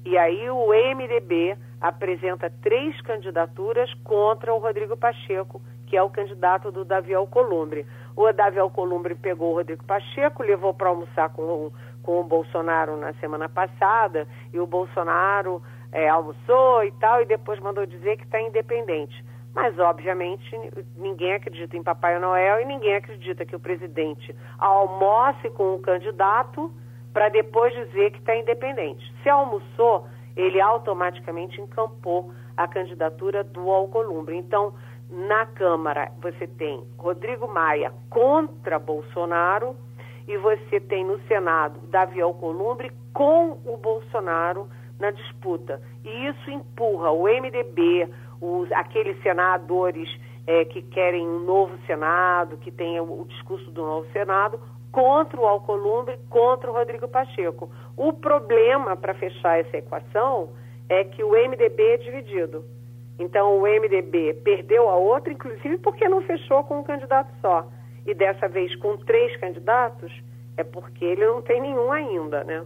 E 0.05 0.17
aí 0.17 0.49
o 0.49 0.67
MDB 0.69 1.57
apresenta 1.81 2.49
três 2.61 2.99
candidaturas 3.01 3.93
contra 4.05 4.53
o 4.53 4.59
Rodrigo 4.59 4.95
Pacheco, 4.95 5.61
que 5.87 5.97
é 5.97 6.01
o 6.01 6.09
candidato 6.09 6.71
do 6.71 6.83
Davi 6.83 7.13
Alcolumbre. 7.13 7.85
O 8.15 8.31
Davi 8.31 8.59
Alcolumbre 8.59 9.15
pegou 9.15 9.51
o 9.51 9.55
Rodrigo 9.55 9.83
Pacheco, 9.85 10.43
levou 10.43 10.73
para 10.73 10.89
almoçar 10.89 11.29
com, 11.29 11.41
o, 11.41 11.73
com 12.01 12.19
o 12.19 12.23
Bolsonaro 12.23 12.97
na 12.97 13.13
semana 13.13 13.49
passada, 13.49 14.27
e 14.51 14.59
o 14.59 14.67
Bolsonaro 14.67 15.61
é, 15.91 16.07
almoçou 16.09 16.83
e 16.83 16.91
tal, 16.93 17.21
e 17.21 17.25
depois 17.25 17.59
mandou 17.59 17.85
dizer 17.85 18.17
que 18.17 18.23
está 18.23 18.39
independente. 18.39 19.23
Mas, 19.53 19.77
obviamente, 19.77 20.43
ninguém 20.97 21.33
acredita 21.33 21.77
em 21.77 21.83
Papai 21.83 22.17
Noel 22.19 22.61
e 22.61 22.65
ninguém 22.65 22.95
acredita 22.95 23.45
que 23.45 23.55
o 23.55 23.59
presidente 23.59 24.35
almoce 24.57 25.49
com 25.51 25.75
o 25.75 25.79
candidato 25.79 26.73
para 27.13 27.29
depois 27.29 27.71
dizer 27.73 28.11
que 28.11 28.17
está 28.17 28.35
independente. 28.35 29.13
Se 29.21 29.29
almoçou, 29.29 30.07
ele 30.35 30.59
automaticamente 30.59 31.61
encampou 31.61 32.33
a 32.57 32.67
candidatura 32.67 33.43
do 33.43 33.69
Alcolumbre. 33.69 34.35
Então, 34.35 34.73
na 35.13 35.45
Câmara, 35.45 36.11
você 36.19 36.47
tem 36.47 36.83
Rodrigo 36.97 37.47
Maia 37.47 37.93
contra 38.09 38.79
Bolsonaro 38.79 39.75
e 40.27 40.35
você 40.37 40.79
tem 40.79 41.05
no 41.05 41.19
Senado 41.27 41.79
Davi 41.89 42.19
Alcolumbre 42.19 42.91
com 43.13 43.59
o 43.63 43.77
Bolsonaro 43.77 44.67
na 44.99 45.11
disputa. 45.11 45.79
E 46.03 46.27
isso 46.27 46.49
empurra 46.49 47.11
o 47.11 47.25
MDB, 47.25 48.09
os, 48.41 48.71
aqueles 48.71 49.21
senadores 49.21 50.09
é, 50.47 50.65
que 50.65 50.81
querem 50.81 51.27
um 51.27 51.39
novo 51.41 51.77
Senado, 51.85 52.57
que 52.57 52.71
tem 52.71 52.99
o, 52.99 53.21
o 53.21 53.25
discurso 53.25 53.69
do 53.69 53.83
novo 53.83 54.07
Senado, 54.11 54.59
contra 54.91 55.39
o 55.39 55.45
Alcolumbre, 55.45 56.17
contra 56.27 56.71
o 56.71 56.73
Rodrigo 56.73 57.07
Pacheco. 57.07 57.69
O 57.95 58.13
problema 58.13 58.95
para 58.95 59.13
fechar 59.13 59.59
essa 59.59 59.77
equação 59.77 60.49
é 60.89 61.03
que 61.03 61.23
o 61.23 61.33
MDB 61.33 61.83
é 61.83 61.97
dividido. 61.97 62.65
Então 63.19 63.59
o 63.59 63.61
MDB 63.61 64.33
perdeu 64.43 64.89
a 64.89 64.95
outra, 64.95 65.31
inclusive 65.31 65.77
porque 65.77 66.07
não 66.07 66.21
fechou 66.21 66.63
com 66.63 66.79
um 66.79 66.83
candidato 66.83 67.31
só. 67.41 67.69
E 68.05 68.13
dessa 68.13 68.47
vez 68.47 68.75
com 68.77 68.97
três 68.97 69.37
candidatos, 69.37 70.11
é 70.57 70.63
porque 70.63 71.05
ele 71.05 71.25
não 71.25 71.41
tem 71.41 71.61
nenhum 71.61 71.91
ainda, 71.91 72.43
né? 72.43 72.65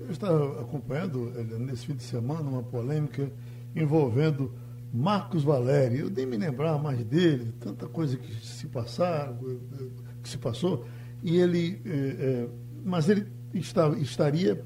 Eu 0.00 0.10
estava 0.10 0.60
acompanhando 0.60 1.30
nesse 1.58 1.86
fim 1.86 1.94
de 1.94 2.02
semana 2.02 2.48
uma 2.48 2.62
polêmica 2.62 3.30
envolvendo 3.74 4.52
Marcos 4.92 5.42
Valério. 5.42 6.06
Eu 6.06 6.10
nem 6.10 6.24
me 6.24 6.36
lembrar 6.36 6.78
mais 6.78 7.04
dele, 7.04 7.52
tanta 7.60 7.86
coisa 7.86 8.16
que 8.16 8.32
se 8.46 8.66
passaram, 8.68 9.36
que 10.22 10.28
se 10.28 10.38
passou, 10.38 10.86
e 11.22 11.38
ele, 11.40 11.80
é, 11.84 11.90
é, 11.90 12.48
mas 12.84 13.08
ele 13.08 13.26
está, 13.54 13.88
estaria 13.98 14.62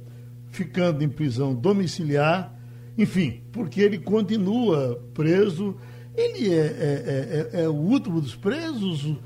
ficando 0.51 1.03
em 1.03 1.09
prisão 1.09 1.55
domiciliar, 1.55 2.55
enfim, 2.97 3.43
porque 3.53 3.81
ele 3.81 3.99
continua 3.99 5.01
preso. 5.15 5.77
Ele 6.15 6.53
é, 6.53 6.67
é, 6.67 7.61
é, 7.61 7.63
é 7.63 7.69
o 7.69 7.75
último 7.75 8.21
dos 8.21 8.35
presos. 8.35 9.17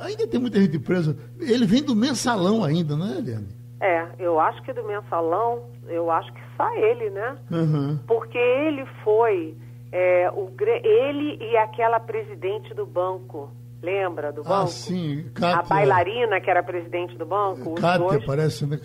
ainda 0.00 0.26
tem 0.26 0.40
muita 0.40 0.60
gente 0.60 0.78
presa. 0.78 1.16
Ele 1.38 1.66
vem 1.66 1.82
do 1.82 1.94
mensalão 1.94 2.64
ainda, 2.64 2.96
não 2.96 3.06
é, 3.06 3.18
Eliane? 3.18 3.48
É, 3.80 4.08
eu 4.18 4.40
acho 4.40 4.62
que 4.62 4.72
do 4.72 4.84
mensalão, 4.84 5.64
eu 5.86 6.10
acho 6.10 6.32
que 6.32 6.40
só 6.56 6.68
ele, 6.74 7.10
né? 7.10 7.36
Uhum. 7.50 7.98
Porque 8.06 8.38
ele 8.38 8.86
foi 9.04 9.54
é, 9.92 10.30
o, 10.30 10.50
ele 10.82 11.36
e 11.40 11.56
aquela 11.56 12.00
presidente 12.00 12.72
do 12.74 12.86
banco. 12.86 13.50
Lembra 13.82 14.32
do 14.32 14.40
ah, 14.40 14.44
banco? 14.44 14.62
Ah, 14.64 14.66
sim. 14.66 15.30
Kátia, 15.34 15.58
a 15.58 15.62
bailarina 15.62 16.40
que 16.40 16.50
era 16.50 16.62
presidente 16.62 17.16
do 17.16 17.26
banco. 17.26 17.74
Kátia, 17.74 17.98
dois, 17.98 18.24
parece, 18.24 18.66
né? 18.66 18.80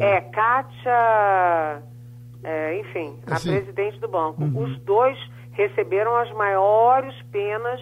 É, 0.00 0.16
é 0.16 0.20
Kátia, 0.20 1.82
é, 2.44 2.78
enfim, 2.78 3.18
a 3.26 3.34
assim, 3.34 3.50
presidente 3.50 3.98
do 3.98 4.08
banco. 4.08 4.42
Uhum. 4.42 4.64
Os 4.64 4.78
dois 4.80 5.18
receberam 5.52 6.14
as 6.16 6.30
maiores 6.32 7.14
penas 7.32 7.80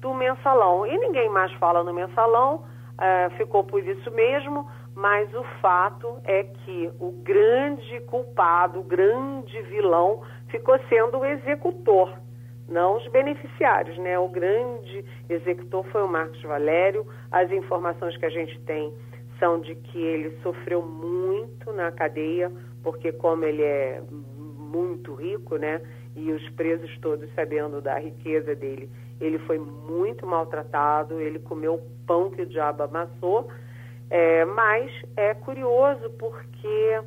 do 0.00 0.14
mensalão. 0.14 0.86
E 0.86 0.96
ninguém 0.96 1.28
mais 1.28 1.52
fala 1.54 1.82
no 1.82 1.92
mensalão, 1.92 2.64
é, 2.98 3.30
ficou 3.36 3.64
por 3.64 3.84
isso 3.86 4.10
mesmo, 4.12 4.66
mas 4.94 5.32
o 5.34 5.42
fato 5.60 6.18
é 6.24 6.44
que 6.44 6.90
o 7.00 7.10
grande 7.22 8.00
culpado, 8.06 8.80
o 8.80 8.84
grande 8.84 9.60
vilão, 9.62 10.22
ficou 10.48 10.78
sendo 10.88 11.18
o 11.18 11.24
executor 11.24 12.24
não 12.68 12.96
os 12.96 13.06
beneficiários, 13.08 13.96
né? 13.98 14.18
O 14.18 14.28
grande 14.28 15.04
executor 15.28 15.84
foi 15.92 16.02
o 16.02 16.08
Marcos 16.08 16.40
Valério. 16.42 17.06
As 17.30 17.50
informações 17.50 18.16
que 18.16 18.24
a 18.24 18.30
gente 18.30 18.58
tem 18.60 18.92
são 19.38 19.60
de 19.60 19.74
que 19.74 19.98
ele 19.98 20.38
sofreu 20.42 20.80
muito 20.80 21.72
na 21.72 21.92
cadeia, 21.92 22.50
porque 22.84 23.10
como 23.12 23.44
ele 23.44 23.62
é 23.62 24.00
muito 24.12 25.14
rico, 25.14 25.56
né? 25.56 25.80
E 26.14 26.30
os 26.30 26.48
presos 26.50 26.96
todos 27.00 27.28
sabendo 27.34 27.80
da 27.80 27.98
riqueza 27.98 28.54
dele, 28.54 28.88
ele 29.20 29.38
foi 29.40 29.58
muito 29.58 30.24
maltratado, 30.26 31.20
ele 31.20 31.40
comeu 31.40 31.74
o 31.74 32.06
pão 32.06 32.30
que 32.30 32.42
o 32.42 32.46
diabo 32.46 32.84
amassou. 32.84 33.48
É, 34.10 34.44
mas 34.44 34.92
é 35.16 35.34
curioso 35.34 36.10
porque 36.18 37.00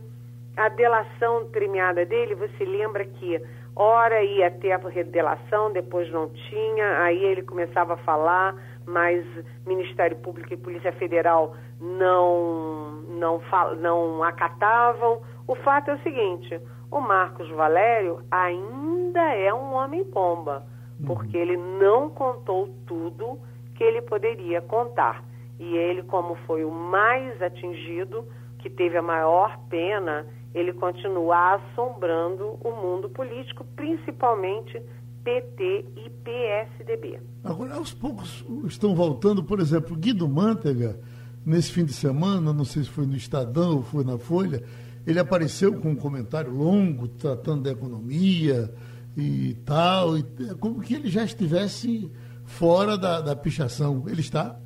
a 0.58 0.68
delação 0.68 1.46
premiada 1.46 2.06
dele, 2.06 2.36
você 2.36 2.66
lembra 2.66 3.06
que 3.06 3.40
Ora 3.80 4.24
ia 4.24 4.50
ter 4.50 4.72
a 4.72 4.78
redelação, 4.78 5.72
depois 5.72 6.12
não 6.12 6.30
tinha, 6.30 7.04
aí 7.04 7.24
ele 7.24 7.44
começava 7.44 7.94
a 7.94 7.98
falar, 7.98 8.56
mas 8.88 9.24
Ministério 9.68 10.18
Público 10.18 10.52
e 10.52 10.58
Polícia 10.58 10.92
Federal 10.94 11.56
não, 11.80 13.04
não, 13.08 13.40
não 13.80 14.24
acatavam. 14.24 15.22
O 15.48 15.56
fato 15.56 15.90
é 15.92 15.96
o 15.96 16.04
seguinte: 16.04 16.60
o 16.92 17.00
Marcos 17.00 17.50
Valério 17.52 18.22
ainda 18.30 19.34
é 19.34 19.54
um 19.54 19.74
homem-pomba, 19.74 20.66
porque 21.06 21.38
ele 21.38 21.58
não 21.58 22.10
contou 22.10 22.70
tudo 22.86 23.40
que 23.76 23.84
ele 23.84 24.02
poderia 24.02 24.62
contar. 24.62 25.24
E 25.60 25.76
ele, 25.76 26.04
como 26.04 26.36
foi 26.46 26.64
o 26.64 26.72
mais 26.72 27.42
atingido, 27.42 28.26
que 28.60 28.70
teve 28.70 28.98
a 28.98 29.02
maior 29.02 29.58
pena, 29.70 30.26
ele 30.54 30.74
continua 30.74 31.56
assombrando 31.56 32.58
o 32.64 32.72
mundo 32.72 33.10
político, 33.10 33.64
principalmente 33.76 34.82
PT 35.24 35.86
e 35.96 36.10
PSDB. 36.24 37.20
Agora, 37.44 37.76
aos 37.76 37.94
poucos 37.94 38.46
estão 38.66 38.96
voltando, 38.96 39.44
por 39.44 39.60
exemplo, 39.60 39.96
Guido 39.96 40.28
Mantega, 40.28 41.00
nesse 41.46 41.72
fim 41.72 41.86
de 41.86 41.94
semana, 41.94 42.54
não 42.54 42.66
sei 42.66 42.84
se 42.84 42.90
foi 42.90 43.06
no 43.06 43.16
Estadão 43.16 43.78
ou 43.78 43.84
foi 43.84 44.04
na 44.04 44.18
Folha, 44.18 44.64
ele 45.08 45.20
apareceu 45.20 45.80
com 45.80 45.92
um 45.92 45.96
comentário 45.96 46.52
longo 46.52 47.08
tratando 47.08 47.64
da 47.64 47.72
economia 47.72 48.70
e 49.16 49.56
tal, 49.66 50.18
e, 50.18 50.24
como 50.60 50.82
que 50.82 50.94
ele 50.94 51.08
já 51.08 51.24
estivesse 51.24 52.12
fora 52.44 52.98
da, 52.98 53.22
da 53.22 53.36
pichação. 53.36 54.04
Ele 54.08 54.20
está? 54.20 54.60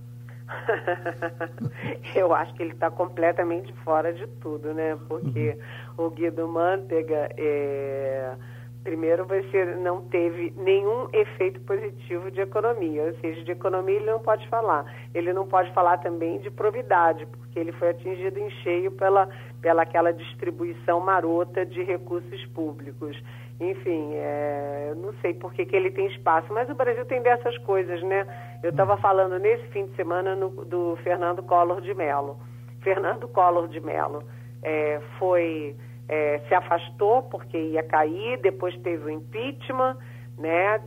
Eu 2.16 2.34
acho 2.34 2.54
que 2.56 2.64
ele 2.64 2.74
está 2.74 2.90
completamente 2.90 3.72
fora 3.84 4.12
de 4.12 4.26
tudo, 4.42 4.74
né? 4.74 4.98
Porque 5.08 5.58
uhum. 5.98 6.06
o 6.08 6.10
Guido 6.10 6.48
Mantega, 6.48 7.30
é... 7.38 8.34
primeiro, 8.84 9.26
você 9.26 9.66
não 9.78 10.02
teve 10.02 10.54
nenhum 10.58 11.08
efeito 11.14 11.60
positivo 11.62 12.32
de 12.32 12.42
economia, 12.42 13.04
ou 13.04 13.14
seja, 13.16 13.44
de 13.44 13.52
economia 13.52 13.96
ele 13.96 14.12
não 14.12 14.20
pode 14.20 14.48
falar. 14.48 14.86
Ele 15.14 15.32
não 15.34 15.48
pode 15.48 15.72
falar 15.74 15.98
também 15.98 16.40
de 16.40 16.50
probidade, 16.50 17.26
porque 17.26 17.60
ele 17.60 17.72
foi 17.74 17.90
atingido 17.90 18.40
em 18.40 18.50
cheio 18.50 18.92
pela, 18.92 19.30
pela 19.62 19.84
aquela 19.84 20.12
distribuição 20.12 21.00
marota 21.00 21.66
de 21.66 21.84
recursos 21.84 22.46
públicos. 22.48 23.22
Enfim, 23.60 24.14
é, 24.16 24.94
não 24.98 25.14
sei 25.22 25.36
por 25.36 25.54
que, 25.54 25.66
que 25.66 25.76
ele 25.76 25.92
tem 25.92 26.08
espaço, 26.08 26.52
mas 26.52 26.68
o 26.68 26.74
Brasil 26.74 27.06
tem 27.06 27.22
dessas 27.22 27.56
coisas, 27.60 28.02
né? 28.02 28.26
Eu 28.64 28.72
estava 28.72 28.98
falando 28.98 29.38
nesse 29.38 29.64
fim 29.68 29.86
de 29.86 29.96
semana 29.96 30.36
no, 30.36 30.50
do 30.66 30.96
Fernando 31.04 31.44
Collor 31.44 31.80
de 31.80 31.94
Mello. 31.94 32.40
Fernando 32.82 33.28
Collor 33.28 33.68
de 33.68 33.80
Mello 33.80 34.24
é, 34.64 35.00
foi, 35.20 35.76
é, 36.12 36.40
se 36.48 36.54
afastou 36.54 37.24
porque 37.24 37.58
ia 37.58 37.82
cair, 37.82 38.38
depois 38.42 38.78
teve 38.82 39.06
o 39.06 39.10
impeachment, 39.10 39.98
né? 40.38 40.80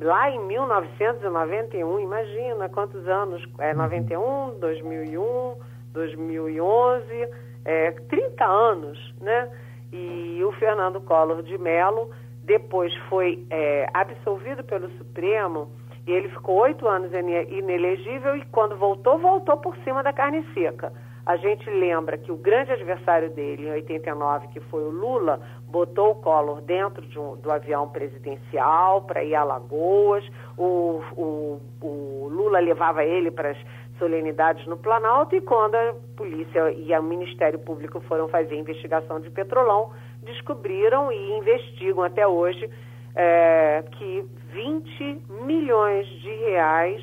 Lá 0.00 0.30
em 0.30 0.38
1991, 0.46 1.98
imagina 1.98 2.68
quantos 2.68 3.08
anos, 3.08 3.42
é 3.58 3.74
91, 3.74 4.60
2001, 4.60 5.54
2011, 5.92 7.28
é, 7.64 7.90
30 7.90 8.44
anos, 8.44 9.14
né? 9.20 9.50
e 9.92 10.42
o 10.44 10.52
Fernando 10.52 11.00
Collor 11.00 11.42
de 11.42 11.56
Mello 11.58 12.10
depois 12.42 12.94
foi 13.08 13.44
é, 13.50 13.88
absolvido 13.92 14.62
pelo 14.64 14.90
Supremo 14.98 15.70
e 16.06 16.12
ele 16.12 16.28
ficou 16.28 16.56
oito 16.60 16.86
anos 16.86 17.10
inelegível 17.12 18.36
e 18.36 18.44
quando 18.46 18.76
voltou, 18.76 19.18
voltou 19.18 19.56
por 19.56 19.76
cima 19.78 20.02
da 20.02 20.12
carne 20.12 20.44
seca. 20.54 20.92
A 21.26 21.36
gente 21.36 21.68
lembra 21.68 22.16
que 22.16 22.30
o 22.30 22.36
grande 22.36 22.70
adversário 22.70 23.28
dele, 23.30 23.66
em 23.66 23.72
89, 23.72 24.46
que 24.48 24.60
foi 24.60 24.84
o 24.84 24.90
Lula, 24.90 25.40
botou 25.66 26.12
o 26.12 26.14
Collor 26.14 26.60
dentro 26.60 27.04
de 27.04 27.18
um, 27.18 27.36
do 27.36 27.50
avião 27.50 27.88
presidencial 27.88 29.02
para 29.02 29.24
ir 29.24 29.34
a 29.34 29.42
Lagoas. 29.42 30.24
O, 30.56 31.02
o, 31.16 31.60
o 31.82 32.28
Lula 32.30 32.60
levava 32.60 33.04
ele 33.04 33.32
para 33.32 33.50
as 33.50 33.58
solenidades 33.98 34.64
no 34.68 34.76
Planalto 34.76 35.34
e 35.34 35.40
quando 35.40 35.74
a 35.74 35.94
polícia 36.16 36.70
e 36.70 36.96
o 36.96 37.02
Ministério 37.02 37.58
Público 37.58 37.98
foram 38.02 38.28
fazer 38.28 38.54
investigação 38.56 39.18
de 39.18 39.28
Petrolão, 39.28 39.90
descobriram 40.22 41.10
e 41.10 41.38
investigam 41.38 42.04
até 42.04 42.24
hoje 42.24 42.70
é, 43.16 43.82
que 43.92 44.24
20 44.52 45.22
milhões 45.44 46.06
de 46.06 46.30
reais 46.36 47.02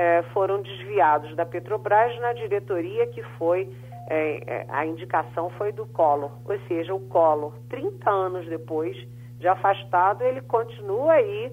é, 0.00 0.22
foram 0.32 0.62
desviados 0.62 1.36
da 1.36 1.44
Petrobras 1.44 2.18
na 2.20 2.32
diretoria 2.32 3.06
que 3.08 3.22
foi 3.36 3.68
é, 4.08 4.42
é 4.46 4.66
a 4.70 4.86
indicação 4.86 5.50
foi 5.50 5.72
do 5.72 5.84
Collor, 5.86 6.32
ou 6.46 6.58
seja, 6.66 6.94
o 6.94 7.00
Collor, 7.00 7.52
30 7.68 8.10
anos 8.10 8.46
depois 8.48 8.96
de 9.38 9.46
afastado, 9.46 10.22
ele 10.22 10.40
continua 10.40 11.12
aí 11.12 11.52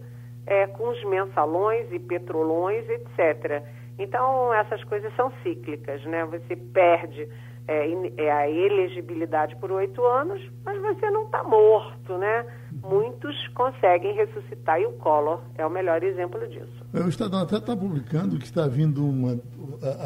com 0.77 0.87
os 0.87 1.03
mensalões 1.03 1.91
e 1.91 1.99
petrolões, 1.99 2.87
etc. 2.87 3.63
Então, 3.99 4.53
essas 4.53 4.81
coisas 4.85 5.13
são 5.15 5.29
cíclicas, 5.43 6.01
né? 6.05 6.23
Você 6.25 6.55
perde 6.55 7.27
é, 7.67 7.89
é 8.17 8.31
a 8.31 8.49
elegibilidade 8.49 9.55
por 9.57 9.71
oito 9.71 10.03
anos, 10.05 10.41
mas 10.63 10.81
você 10.81 11.09
não 11.11 11.25
está 11.25 11.43
morto, 11.43 12.17
né? 12.17 12.45
Muitos 12.81 13.35
conseguem 13.49 14.15
ressuscitar 14.15 14.79
e 14.79 14.85
o 14.85 14.93
Collor 14.93 15.41
é 15.57 15.65
o 15.65 15.69
melhor 15.69 16.01
exemplo 16.01 16.47
disso. 16.47 16.85
O 16.93 17.09
Estadão 17.09 17.41
até 17.41 17.57
está 17.57 17.75
publicando 17.75 18.37
que 18.37 18.45
está 18.45 18.67
vindo 18.67 19.05
uma. 19.05 19.39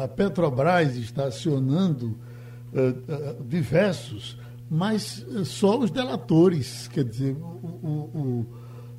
A 0.02 0.08
Petrobras 0.08 0.96
está 0.96 1.26
acionando 1.26 2.18
uh, 2.72 3.38
uh, 3.40 3.44
diversos, 3.44 4.38
mas 4.68 5.24
uh, 5.28 5.44
só 5.44 5.78
os 5.78 5.90
delatores, 5.90 6.88
quer 6.88 7.04
dizer, 7.04 7.36
o, 7.36 7.88
o, 7.88 8.46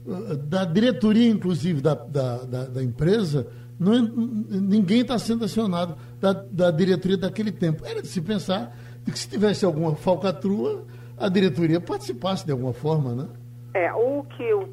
o, 0.05 0.37
da 0.37 0.63
diretoria, 0.63 1.29
inclusive, 1.29 1.81
da, 1.81 1.95
da, 1.95 2.37
da, 2.43 2.65
da 2.65 2.83
empresa 2.83 3.47
não, 3.79 4.01
ninguém 4.49 5.01
está 5.01 5.17
sendo 5.17 5.45
acionado 5.45 5.95
da, 6.19 6.33
da 6.33 6.71
diretoria 6.71 7.17
daquele 7.17 7.51
tempo. 7.51 7.85
Era 7.85 8.01
de 8.01 8.07
se 8.07 8.21
pensar 8.21 8.75
que 9.05 9.17
se 9.17 9.29
tivesse 9.29 9.65
alguma 9.65 9.95
falcatrua, 9.95 10.85
a 11.17 11.29
diretoria 11.29 11.79
participasse 11.81 12.45
de 12.45 12.51
alguma 12.51 12.73
forma, 12.73 13.13
né? 13.13 13.27
É, 13.73 13.91
o 13.93 14.23
que, 14.23 14.53
o, 14.53 14.69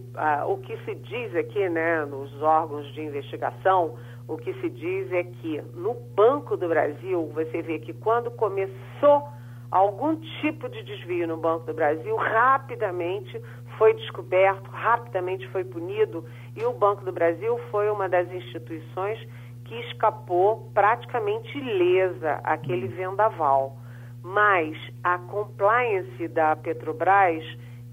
o 0.47 0.59
que 0.59 0.77
se 0.85 0.95
diz 0.95 1.35
aqui, 1.35 1.69
né, 1.71 2.05
nos 2.05 2.31
órgãos 2.43 2.87
de 2.93 3.01
investigação, 3.01 3.95
o 4.29 4.37
que 4.37 4.53
se 4.61 4.69
diz 4.69 5.11
é 5.13 5.25
que 5.25 5.63
no 5.75 5.95
Banco 6.15 6.57
do 6.57 6.69
Brasil, 6.69 7.31
você 7.35 7.63
vê 7.63 7.79
que 7.79 7.95
quando 7.95 8.31
começou 8.31 9.27
algum 9.71 10.17
tipo 10.41 10.69
de 10.69 10.83
desvio 10.83 11.27
no 11.27 11.37
Banco 11.37 11.67
do 11.67 11.75
Brasil, 11.75 12.15
rapidamente 12.17 13.41
foi 13.81 13.95
descoberto, 13.95 14.69
rapidamente 14.69 15.49
foi 15.49 15.65
punido 15.65 16.23
e 16.55 16.63
o 16.67 16.73
Banco 16.75 17.03
do 17.03 17.11
Brasil 17.11 17.59
foi 17.71 17.91
uma 17.91 18.11
das 18.11 18.31
instituições 18.31 19.19
que 19.65 19.75
escapou 19.87 20.71
praticamente 20.75 21.57
ilesa 21.57 22.41
aquele 22.45 22.89
vendaval. 22.89 23.79
Mas 24.23 24.77
a 25.03 25.17
compliance 25.17 26.29
da 26.29 26.55
Petrobras, 26.57 27.43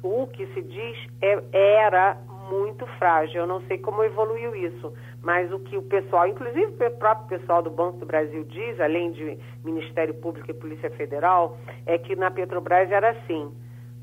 o 0.04 0.28
que 0.28 0.46
se 0.48 0.62
diz, 0.62 0.98
é, 1.22 1.42
era 1.54 2.18
muito 2.52 2.86
frágil. 3.00 3.40
Eu 3.40 3.48
não 3.48 3.62
sei 3.62 3.78
como 3.78 4.04
evoluiu 4.04 4.54
isso, 4.58 4.94
mas 5.24 5.50
o 5.54 5.60
que 5.60 5.78
o 5.78 5.84
pessoal, 5.84 6.28
inclusive 6.28 6.66
o 6.66 6.92
próprio 6.98 7.40
pessoal 7.40 7.64
do 7.64 7.70
Banco 7.70 8.00
do 8.00 8.06
Brasil 8.06 8.44
diz, 8.44 8.78
além 8.82 9.14
de 9.14 9.40
Ministério 9.64 10.16
Público 10.16 10.52
e 10.52 10.54
Polícia 10.54 10.90
Federal, 10.90 11.58
é 11.86 11.98
que 11.98 12.14
na 12.14 12.30
Petrobras 12.30 12.92
era 12.92 13.12
assim 13.12 13.50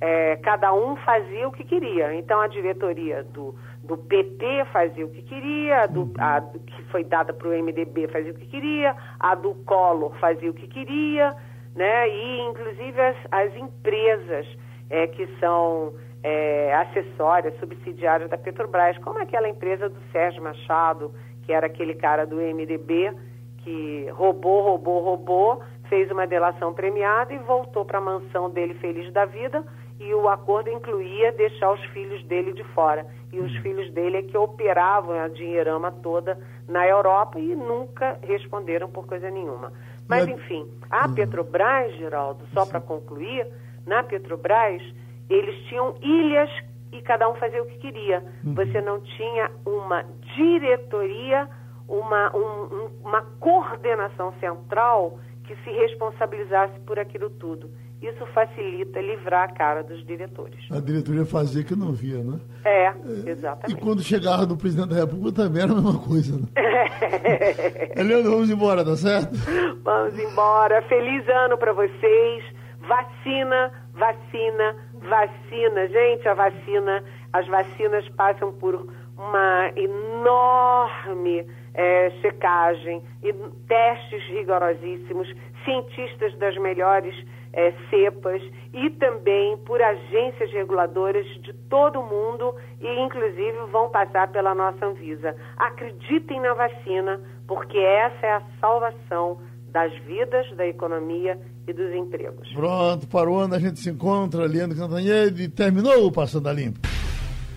é, 0.07 0.37
cada 0.43 0.71
um 0.75 0.97
fazia 0.97 1.49
o 1.49 1.53
que 1.53 1.65
queria. 1.65 2.15
Então 2.15 2.39
a 2.39 2.47
diretoria 2.47 3.25
do, 3.25 3.55
do 3.83 3.97
PT 3.97 4.67
fazia 4.67 5.07
o 5.07 5.09
que 5.09 5.23
queria, 5.23 5.87
do, 5.87 6.13
a 6.19 6.43
que 6.43 6.83
foi 6.91 7.03
dada 7.05 7.33
para 7.33 7.49
o 7.49 7.53
MDB 7.53 8.09
fazia 8.09 8.33
o 8.33 8.35
que 8.35 8.45
queria, 8.45 8.95
a 9.19 9.35
do 9.35 9.55
Collor 9.65 10.15
fazia 10.19 10.51
o 10.51 10.53
que 10.53 10.67
queria, 10.67 11.35
né? 11.75 12.07
E 12.07 12.41
inclusive 12.51 13.01
as, 13.01 13.17
as 13.31 13.57
empresas 13.57 14.47
é, 14.91 15.07
que 15.07 15.27
são 15.41 15.95
é, 16.23 16.75
acessórias, 16.75 17.59
subsidiárias 17.59 18.29
da 18.29 18.37
Petrobras, 18.37 18.99
como 18.99 19.19
aquela 19.19 19.49
empresa 19.49 19.89
do 19.89 20.01
Sérgio 20.13 20.43
Machado, 20.43 21.15
que 21.45 21.53
era 21.53 21.67
aquele 21.67 21.95
cara 21.95 22.27
do 22.27 22.37
MDB 22.37 23.11
que 23.57 24.07
roubou, 24.11 24.61
roubou, 24.61 25.01
roubou, 25.01 25.63
fez 25.89 26.11
uma 26.11 26.27
delação 26.27 26.75
premiada 26.75 27.33
e 27.33 27.39
voltou 27.39 27.87
para 27.87 27.97
a 27.97 28.03
mansão 28.03 28.51
dele 28.51 28.75
feliz 28.75 29.11
da 29.11 29.25
vida 29.25 29.65
e 30.05 30.15
o 30.15 30.29
acordo 30.29 30.71
incluía 30.71 31.33
deixar 31.33 31.73
os 31.73 31.83
filhos 31.87 32.23
dele 32.25 32.53
de 32.53 32.63
fora. 32.75 33.07
E 33.33 33.41
os 33.41 33.57
filhos 33.59 33.91
dele 33.93 34.19
é 34.19 34.23
que 34.23 34.37
operavam 34.37 35.19
a 35.19 35.29
dinheirama 35.29 35.91
toda 35.91 36.39
na 36.69 36.87
Europa 36.87 37.41
e 37.41 37.57
nunca 37.57 38.19
responderam 38.23 38.89
por 38.89 39.07
coisa 39.07 39.31
nenhuma. 39.31 39.73
Mas, 40.07 40.29
enfim, 40.29 40.69
a 40.91 41.07
uhum. 41.07 41.15
Petrobras, 41.15 41.95
Geraldo, 41.97 42.45
só 42.53 42.67
para 42.67 42.81
concluir, 42.81 43.47
na 43.87 44.03
Petrobras, 44.03 44.83
eles 45.31 45.57
tinham 45.69 45.95
ilhas 46.03 46.51
e 46.93 47.01
cada 47.01 47.29
um 47.29 47.35
fazia 47.37 47.63
o 47.63 47.67
que 47.67 47.79
queria. 47.79 48.23
Uhum. 48.45 48.55
Você 48.55 48.81
não 48.83 49.01
tinha 49.01 49.51
uma 49.65 50.05
diretoria, 50.37 51.49
uma, 51.89 52.37
um, 52.37 52.91
uma 53.03 53.23
coordenação 53.41 54.35
central 54.39 55.19
que 55.45 55.57
se 55.57 55.71
responsabilizasse 55.71 56.79
por 56.81 56.99
aquilo 56.99 57.31
tudo. 57.31 57.71
Isso 58.05 58.27
facilita 58.35 59.01
livrar 59.01 59.45
a 59.45 59.53
cara 59.53 59.83
dos 59.83 60.05
diretores. 60.07 60.59
A 60.71 60.79
diretoria 60.79 61.25
fazia 61.25 61.65
que 61.65 61.75
não 61.75 61.93
via, 61.93 62.23
né? 62.23 62.39
É, 62.63 62.93
exatamente. 63.27 63.73
E 63.73 63.81
quando 63.81 64.03
chegava 64.03 64.45
do 64.45 64.59
presidente 64.59 64.91
da 64.91 64.97
República 64.97 65.33
também 65.33 65.63
era 65.63 65.73
a 65.73 65.77
mesma 65.77 65.99
coisa, 65.99 66.37
né? 66.37 66.47
Eliane, 67.97 68.25
vamos 68.25 68.51
embora, 68.51 68.85
tá 68.85 68.95
certo? 68.95 69.35
Vamos 69.83 70.19
embora. 70.19 70.83
Feliz 70.83 71.27
ano 71.31 71.57
para 71.57 71.73
vocês. 71.73 72.45
Vacina, 72.87 73.73
vacina, 73.95 74.77
vacina. 75.01 75.89
Gente, 75.89 76.29
a 76.29 76.35
vacina, 76.35 77.03
as 77.33 77.47
vacinas 77.49 78.07
passam 78.11 78.53
por 78.53 78.87
uma 79.17 79.71
enorme 79.77 81.47
é, 81.73 82.11
checagem 82.21 83.03
e 83.23 83.33
testes 83.67 84.23
rigorosíssimos, 84.29 85.33
cientistas 85.65 86.37
das 86.37 86.55
melhores 86.59 87.15
é, 87.55 87.73
cepas 87.89 88.43
e 88.73 88.91
também 88.91 89.57
por 89.59 89.81
agências 89.81 90.51
reguladoras 90.51 91.25
de 91.43 91.53
todo 91.71 92.01
o 92.01 92.07
mundo 92.07 92.55
e, 92.81 93.01
inclusive, 93.01 93.57
vão 93.71 93.89
passar 93.89 94.29
pela 94.29 94.55
nossa 94.55 94.85
Anvisa. 94.85 95.37
Acreditem 95.57 96.41
na 96.41 96.53
vacina, 96.55 97.21
porque 97.47 97.79
essa 97.79 98.27
é 98.27 98.33
a 98.33 98.43
salvação 98.61 99.39
das 99.69 99.93
vidas, 100.05 100.51
da 100.57 100.67
economia 100.67 101.39
e 101.67 101.73
dos 101.73 101.93
empregos. 101.95 102.53
Pronto, 102.53 103.07
para 103.07 103.31
o 103.31 103.37
ano 103.37 103.55
a 103.55 103.59
gente 103.59 103.79
se 103.79 103.91
encontra, 103.91 104.47
Leandro 104.47 104.77
Cantanhede, 104.77 105.45
e 105.45 105.49
terminou 105.49 106.07
o 106.07 106.13
Passando 106.13 106.49
a 106.49 106.53
Limpo. 106.53 106.81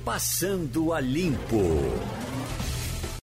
Passando 0.05 0.93
a 0.93 0.99
Limpo. 0.99 1.57